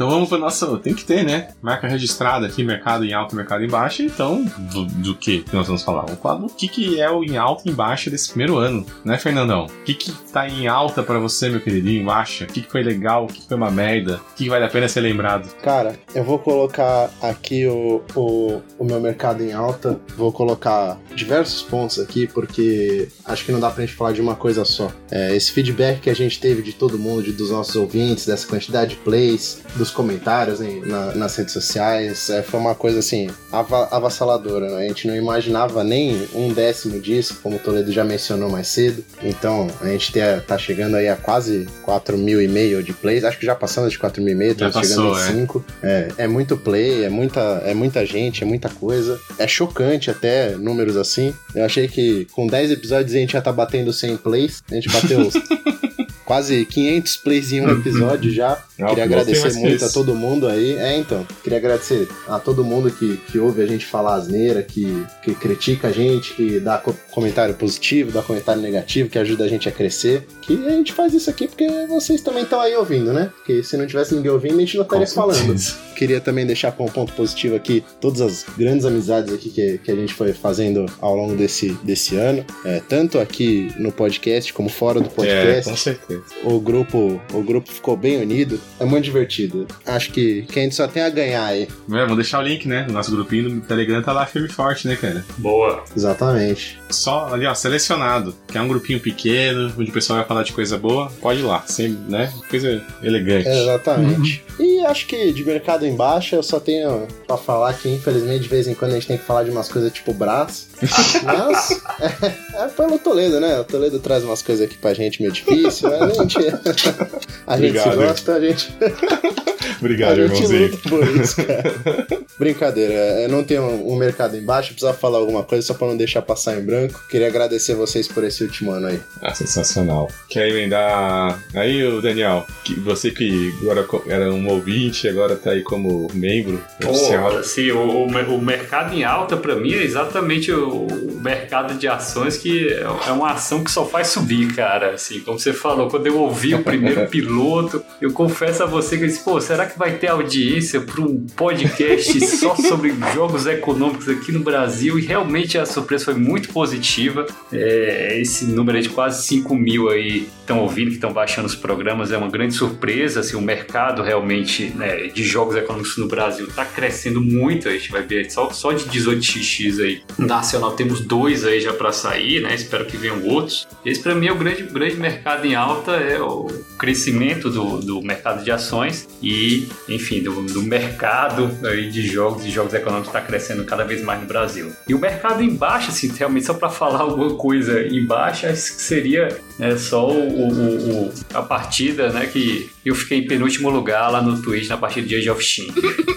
[0.00, 0.78] então vamos pro nosso.
[0.78, 1.48] Tem que ter, né?
[1.60, 4.02] Marca registrada aqui, mercado em alta, mercado em baixa.
[4.02, 6.06] Então, do, do que nós vamos falar?
[6.06, 8.86] Vamos falar do que, que é o em alta e em baixa desse primeiro ano,
[9.04, 9.66] né, Fernandão?
[9.66, 12.44] O que, que tá em alta pra você, meu queridinho, baixa?
[12.44, 13.24] O que, que foi legal?
[13.24, 14.16] O que, que foi uma merda?
[14.16, 15.54] O que, que vale a pena ser lembrado?
[15.56, 20.00] Cara, eu vou colocar aqui o, o, o meu mercado em alta.
[20.16, 24.34] Vou colocar diversos pontos aqui, porque acho que não dá pra gente falar de uma
[24.34, 24.90] coisa só.
[25.10, 28.46] É, esse feedback que a gente teve de todo mundo, de, dos nossos ouvintes, dessa
[28.46, 33.28] quantidade de plays, dos comentários em- na- nas redes sociais, é, foi uma coisa assim,
[33.52, 34.70] ava- avassaladora.
[34.70, 34.84] né?
[34.84, 39.04] A gente não imaginava nem um décimo disso, como o Toledo já mencionou mais cedo.
[39.22, 43.24] Então, a gente te- tá chegando aí a quase 4 mil e meio de plays.
[43.24, 45.26] Acho que já passamos de 4 mil e meio, estamos chegando em é.
[45.26, 45.64] 5.
[45.82, 49.18] É, é muito play, é muita, é muita gente, é muita coisa.
[49.38, 51.34] É chocante até números assim.
[51.54, 54.62] Eu achei que com 10 episódios a gente já tá batendo 100 plays.
[54.70, 55.30] A gente bateu
[56.30, 58.62] quase 500 plays em um episódio já.
[58.80, 60.74] Ah, Queria agradecer muito a todo mundo aí.
[60.78, 61.26] É, então.
[61.42, 65.88] Queria agradecer a todo mundo que, que ouve a gente falar asneira, que, que critica
[65.88, 69.72] a gente, que dá co- comentário positivo, dá comentário negativo, que ajuda a gente a
[69.72, 70.26] crescer.
[70.40, 73.30] Que a gente faz isso aqui porque vocês também estão aí ouvindo, né?
[73.36, 75.54] Porque se não tivesse ninguém ouvindo, a gente não estaria falando.
[75.94, 79.94] Queria também deixar como ponto positivo aqui todas as grandes amizades aqui que, que a
[79.94, 82.42] gente foi fazendo ao longo desse, desse ano.
[82.64, 86.19] É, tanto aqui no podcast como fora do É, podcast com certeza.
[86.44, 88.60] O grupo, o grupo ficou bem unido.
[88.78, 89.66] É muito divertido.
[89.86, 91.68] Acho que, que a gente só tem a ganhar aí.
[91.92, 92.84] É, vou deixar o link, né?
[92.84, 95.24] Do nosso grupinho do Telegram tá lá firme e forte, né, cara?
[95.38, 95.84] boa.
[95.96, 96.79] Exatamente.
[96.90, 98.34] Só ali, ó, selecionado.
[98.48, 101.10] Que é um grupinho pequeno, onde o pessoal vai falar de coisa boa.
[101.20, 102.32] Pode ir lá, sempre, né?
[102.48, 103.48] Coisa elegante.
[103.48, 104.44] É, exatamente.
[104.58, 108.48] E acho que de mercado em baixa eu só tenho pra falar que infelizmente de
[108.48, 110.68] vez em quando a gente tem que falar de umas coisas tipo braço.
[111.24, 113.58] Mas é, é pelo Toledo, né?
[113.60, 116.36] O Toledo traz umas coisas aqui pra gente meio difícil, mas a gente.
[117.46, 117.96] A gente se Obrigado.
[117.96, 118.72] gosta, a gente.
[119.80, 120.70] Obrigado, a gente irmãozinho.
[120.70, 122.06] luta por isso, cara.
[122.38, 126.22] Brincadeira, é, não tem um, mercado embaixo, precisava falar alguma coisa só pra não deixar
[126.22, 127.00] passar em branco.
[127.08, 129.00] Queria agradecer vocês por esse último ano aí.
[129.20, 130.08] Ah, sensacional.
[130.28, 132.46] Quer emendar aí, o Daniel?
[132.64, 137.30] Que você que agora era um ouvinte, agora tá aí como membro oficial.
[137.32, 141.20] Pô, sim, o, o, mer- o mercado em alta, pra mim, é exatamente o, o
[141.20, 144.94] mercado de ações que é é uma ação que só faz subir, cara.
[144.94, 149.04] Assim, como você falou, quando eu ouvi o primeiro piloto, eu confesso a você que
[149.04, 154.08] eu disse, pô, será que vai ter audiência para um podcast só sobre jogos econômicos
[154.08, 154.98] aqui no Brasil?
[154.98, 157.26] E realmente a surpresa foi muito positiva.
[157.52, 162.10] É, esse número de quase 5 mil aí estão ouvindo, que estão baixando os programas,
[162.12, 163.20] é uma grande surpresa.
[163.20, 167.68] Assim, o mercado realmente né, de jogos econômicos no Brasil está crescendo muito.
[167.68, 170.02] A gente vai ver só, só de 18x aí.
[170.18, 172.54] Nacional temos dois aí já para sair, né?
[172.54, 173.68] Espero que venham outros.
[173.84, 176.46] Esse para mim é o grande, grande mercado em alta, é o
[176.78, 182.50] crescimento do, do mercado de ações e, enfim, do, do mercado aí de jogos e
[182.50, 184.72] jogos econômicos está crescendo cada vez mais no Brasil.
[184.88, 188.76] E o mercado em baixa, assim, realmente só para falar alguma coisa em baixa, acho
[188.76, 189.28] que seria
[189.58, 194.22] né, só o, o- o- a partida, né, que eu fiquei em penúltimo lugar lá
[194.22, 195.68] no Twitch na partida de Age of Steam.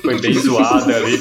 [0.02, 1.20] Foi bem zoada ali.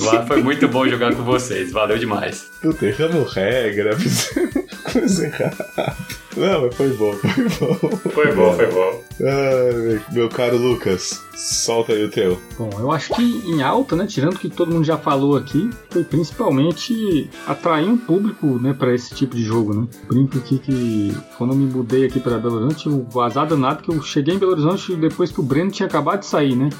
[0.00, 2.46] Lá foi muito bom jogar com vocês, valeu demais.
[2.60, 4.54] Puta, erramos regra, fizemos
[4.92, 5.96] coisa errada.
[6.36, 7.98] Não, mas foi bom, foi bom.
[8.10, 9.02] Foi bom, foi bom.
[9.20, 12.38] Ai, meu caro Lucas, solta aí o teu.
[12.58, 15.68] Bom, eu acho que em alta, né, tirando o que todo mundo já falou aqui,
[15.90, 19.86] foi principalmente atrair um público, né, para esse tipo de jogo, né.
[20.08, 23.90] Brinco aqui que quando eu me mudei aqui para Belo Horizonte, o azar danado que
[23.90, 26.70] eu cheguei em Belo Horizonte depois que o Breno tinha acabado de sair, né.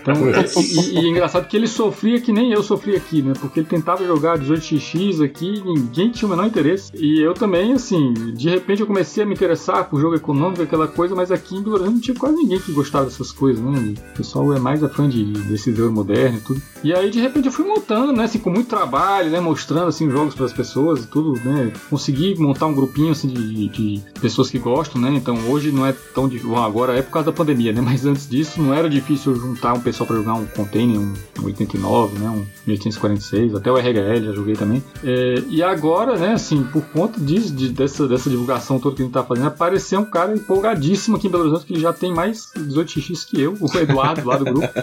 [0.00, 0.14] Então,
[0.62, 3.68] e, e é engraçado que ele sofria que nem eu sofri aqui, né, porque ele
[3.68, 6.90] tentava jogar 18x aqui, ninguém tinha o menor interesse.
[6.94, 10.86] E eu também, assim, de repente eu comecei a me interessar por jogo econômico, aquela
[10.86, 13.94] coisa, mas aqui em Horizonte não tinha quase ninguém que gostava dessas coisas, né?
[14.14, 16.62] O pessoal é mais a fã de, desse jogo moderno e tudo.
[16.84, 18.24] E aí, de repente, eu fui montando, né?
[18.24, 19.40] Assim, com muito trabalho, né?
[19.40, 21.72] Mostrando, assim, jogos para as pessoas e tudo, né?
[21.90, 25.10] Consegui montar um grupinho, assim, de, de pessoas que gostam, né?
[25.14, 26.50] Então, hoje não é tão difícil.
[26.54, 27.80] Bom, agora é por causa da pandemia, né?
[27.84, 32.18] Mas antes disso, não era difícil juntar um pessoal para jogar um Container, um 89,
[32.18, 32.28] né?
[32.30, 34.82] Um 1846, até o RHL já joguei também.
[35.02, 39.04] É, e agora, né, assim, por conta disso, de- dessa, dessa divulgação toda que a
[39.04, 42.50] gente tá fazendo, apareceu um cara empolgadíssimo aqui em Belo Horizonte que já tem mais
[42.56, 44.66] 18x que eu, o Eduardo lá do grupo.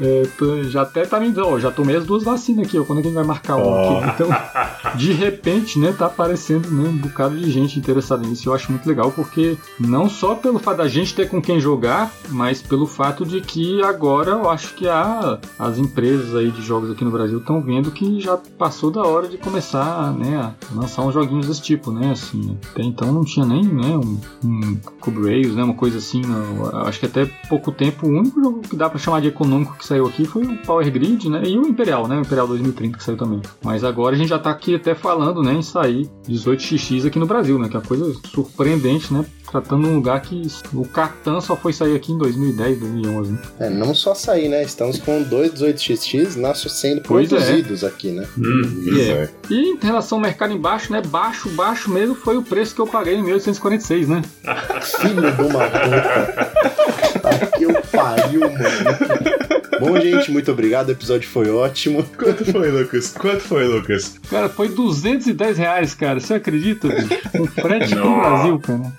[0.00, 2.98] É, já até tá me dando, ó, já tomei as duas vacinas aqui, ó, quando
[2.98, 4.10] é que a gente vai marcar uma aqui?
[4.14, 4.28] Então,
[4.96, 8.48] de repente, né, tá aparecendo né, um bocado de gente interessada nisso.
[8.48, 12.12] Eu acho muito legal, porque não só pelo fato da gente ter com quem jogar,
[12.28, 16.90] mas pelo fato de que agora eu acho que a, as empresas aí de jogos
[16.90, 21.02] aqui no Brasil estão vendo que já passou da hora de começar né, a lançar
[21.02, 22.12] uns joguinhos desse tipo, né?
[22.12, 24.78] Assim, até então não tinha nem né, um, um
[25.54, 26.22] né, uma coisa assim.
[26.22, 26.66] não.
[26.86, 29.86] Acho que até pouco tempo o único jogo que dá pra chamar de econômico que
[29.86, 31.42] saiu aqui foi o Power Grid, né?
[31.44, 32.16] E o Imperial, né?
[32.16, 33.40] O Imperial 2030 que saiu também.
[33.62, 37.26] Mas agora a gente já tá aqui até falando, né, em sair 18xx aqui no
[37.26, 37.68] Brasil, né?
[37.68, 39.24] Que é uma coisa surpreendente, né?
[39.54, 43.32] Tratando um lugar que o Catan só foi sair aqui em 2010, 2011.
[43.32, 43.38] né?
[43.60, 44.64] É, não só sair, né?
[44.64, 47.36] Estamos com dois 18xx nasce sendo Pois é.
[47.36, 48.26] produzidos aqui, né?
[48.36, 49.12] Hum, Isso é.
[49.12, 49.28] é.
[49.50, 51.00] E em relação ao mercado embaixo, né?
[51.06, 54.22] Baixo, baixo mesmo foi o preço que eu paguei em 1846, né?
[55.00, 56.52] Filho de uma puta.
[57.22, 59.54] Tá que eu pariu, mano.
[59.80, 60.88] Bom, gente, muito obrigado.
[60.88, 62.04] O episódio foi ótimo.
[62.18, 63.14] Quanto foi, Lucas?
[63.18, 64.16] Quanto foi, Lucas?
[64.30, 66.18] Cara, foi 210 reais, cara.
[66.20, 66.88] Você acredita?
[66.88, 67.08] bicho?
[67.32, 68.92] Com frete no Brasil, cara.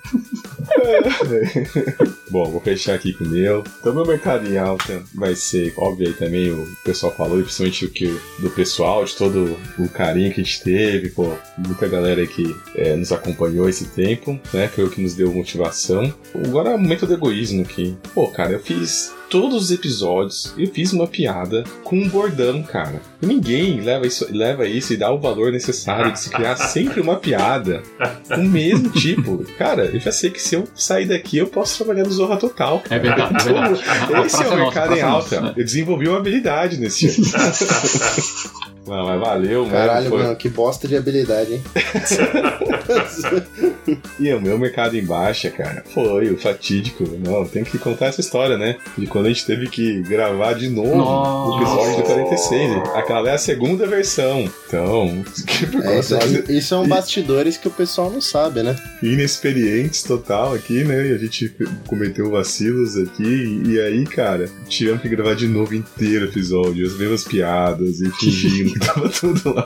[2.30, 3.64] Bom, vou fechar aqui com o meu.
[3.80, 7.86] Então, meu mercado em alta vai ser, óbvio, aí também o pessoal falou, e principalmente
[7.86, 12.26] o que do pessoal, de todo o carinho que a gente teve, pô, muita galera
[12.26, 14.68] que é, nos acompanhou esse tempo, né?
[14.68, 16.14] Foi o que nos deu motivação.
[16.34, 20.66] Agora é o momento do egoísmo que, pô, cara, eu fiz todos os episódios, eu
[20.68, 23.02] fiz uma piada com um bordão, cara.
[23.22, 27.02] E ninguém leva isso, leva isso e dá o valor necessário de se criar sempre
[27.02, 27.84] uma piada
[28.30, 29.44] com o mesmo tipo.
[29.57, 32.82] Cara, eu já sei que se eu sair daqui, eu posso trabalhar no Zorra Total.
[32.90, 33.82] É verdade, é verdade.
[34.14, 35.16] A Esse é o mercado em alta.
[35.16, 35.53] nossa, né?
[35.57, 37.18] Eu desenvolvi uma habilidade nesse ano.
[38.88, 39.76] Não, mas valeu, mano.
[39.76, 41.64] Caralho, mano, que bosta de habilidade, hein?
[44.20, 47.03] E o meu mercado em baixa, cara, foi o fatídico.
[47.24, 48.78] Não, tem que contar essa história, né?
[48.98, 51.52] De quando a gente teve que gravar de novo Nossa.
[51.52, 52.90] o episódio do 46.
[52.95, 54.49] Aquela é a segunda versão.
[54.68, 58.64] Então, que por É, isso, aí- isso são E- bastidores que o pessoal não sabe,
[58.64, 58.76] né?
[59.03, 61.07] inexperientes total aqui, né?
[61.07, 61.53] E a gente
[61.88, 63.62] cometeu vacilos aqui.
[63.66, 68.10] E aí, cara, tivemos que gravar de novo inteiro o episódio, as mesmas piadas e
[68.18, 69.64] fingindo que tava tudo lá.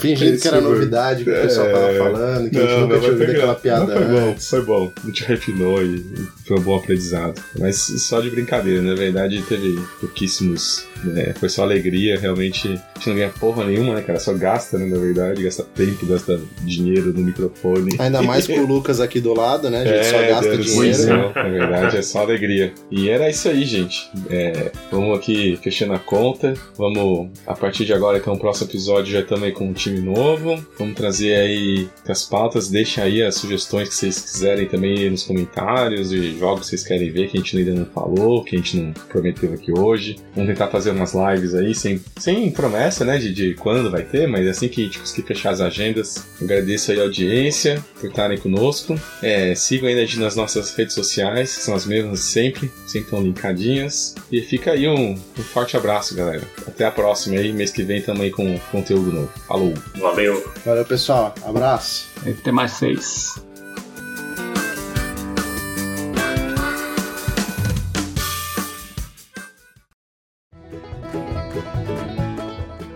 [0.00, 1.72] Fingindo Esse que era novidade que o pessoal É.
[1.72, 4.92] tava falando, que a gente Não, nunca tinha ouvido aquela piada Foi bom, foi bom.
[5.02, 6.04] A gente refinou e
[6.46, 7.40] foi um bom aprendizado.
[7.58, 10.86] Mas só de brincadeira, na verdade teve pouquíssimos.
[11.04, 12.68] né, foi só alegria, realmente.
[12.68, 14.18] A gente não ganha porra nenhuma, né, cara?
[14.18, 15.42] Só gasta, né, na verdade.
[15.42, 17.96] Gasta tempo, gasta dinheiro no microfone.
[17.98, 19.82] Ainda mais com o Lucas aqui do lado, né?
[19.82, 20.94] A gente só gasta Deus dinheiro.
[20.96, 22.72] céu, Na verdade, é só alegria.
[22.90, 24.08] E era isso aí, gente.
[24.30, 26.54] É, vamos aqui fechando a conta.
[26.76, 30.00] Vamos, a partir de agora, então, o próximo episódio já estamos aí com um time
[30.00, 30.64] novo.
[30.78, 32.68] Vamos trazer aí as pautas.
[32.68, 37.10] Deixa aí as sugestões que vocês quiserem também nos comentários de jogos que vocês querem
[37.10, 40.18] ver que a gente ainda não falou, que a gente não prometeu aqui hoje.
[40.34, 44.26] Vamos tentar fazer umas lives aí, sem, sem promessa, né, de, de quando vai ter,
[44.28, 46.26] mas assim que a gente conseguir fechar as agendas.
[46.40, 49.00] Agradeço aí a audiência por estarem conosco.
[49.22, 54.14] É, sigam ainda nas nossas redes sociais, que são as mesmas sempre, sempre estão linkadinhas.
[54.30, 56.42] E fica aí um, um forte abraço, galera.
[56.66, 59.32] Até a próxima aí, mês que vem também com conteúdo novo.
[59.48, 59.72] Falou!
[59.98, 60.52] Valeu.
[60.66, 61.34] Valeu, pessoal.
[61.42, 62.15] Abraço.
[62.42, 63.46] Ter mais seis.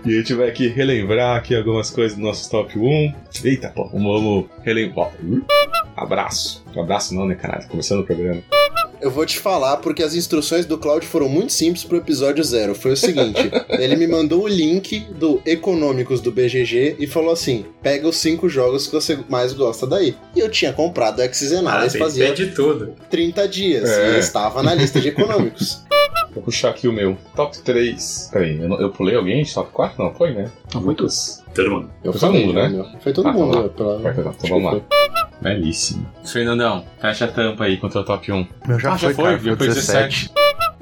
[0.04, 3.14] E a gente vai aqui relembrar aqui algumas coisas do nosso top 1.
[3.44, 5.12] Eita, pô, vamos relembrar.
[5.96, 6.64] Abraço.
[6.76, 7.68] Abraço não, né, caralho?
[7.68, 8.42] Começando o programa.
[9.00, 12.74] Eu vou te falar porque as instruções do Claudio foram muito simples pro episódio zero.
[12.74, 17.64] Foi o seguinte: ele me mandou o link do Econômicos do BGG e falou assim:
[17.82, 20.14] pega os cinco jogos que você mais gosta daí.
[20.36, 22.94] E eu tinha comprado o Ah, fazia de tudo.
[23.08, 24.16] 30 dias É.
[24.16, 25.82] e estava na lista de econômicos.
[26.34, 27.16] Vou puxar aqui o meu.
[27.34, 28.28] Top 3.
[28.32, 30.04] Peraí, eu, eu pulei alguém de top 4?
[30.04, 30.48] Não, foi, né?
[30.72, 31.42] Não, foi Lucas.
[31.54, 31.90] Todo mundo.
[32.04, 32.68] Eu Foi todo mundo, né?
[32.68, 32.86] meu.
[33.02, 33.50] Foi todo Ah, mundo.
[33.58, 34.80] então pela- Vai, então, vamos lá.
[35.40, 36.06] Belíssimo.
[36.24, 38.46] Fernandão, fecha a tampa aí contra o top 1.
[38.66, 40.30] Meu já ah, já foi, foi, cara, já foi 17.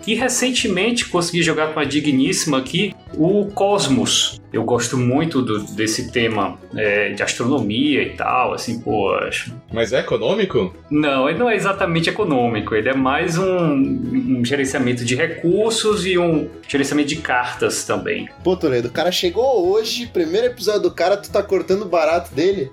[0.07, 4.41] E recentemente consegui jogar com a digníssima aqui o Cosmos.
[4.51, 9.53] Eu gosto muito do- desse tema é, de astronomia e tal, assim, pô, acho.
[9.71, 10.75] Mas é econômico?
[10.91, 16.17] Não, ele não é exatamente econômico, ele é mais um, um gerenciamento de recursos e
[16.17, 18.31] um gerenciamento de cartas também.
[18.43, 22.35] Pô, Toledo, o cara chegou hoje, primeiro episódio do cara, tu tá cortando o barato
[22.35, 22.71] dele.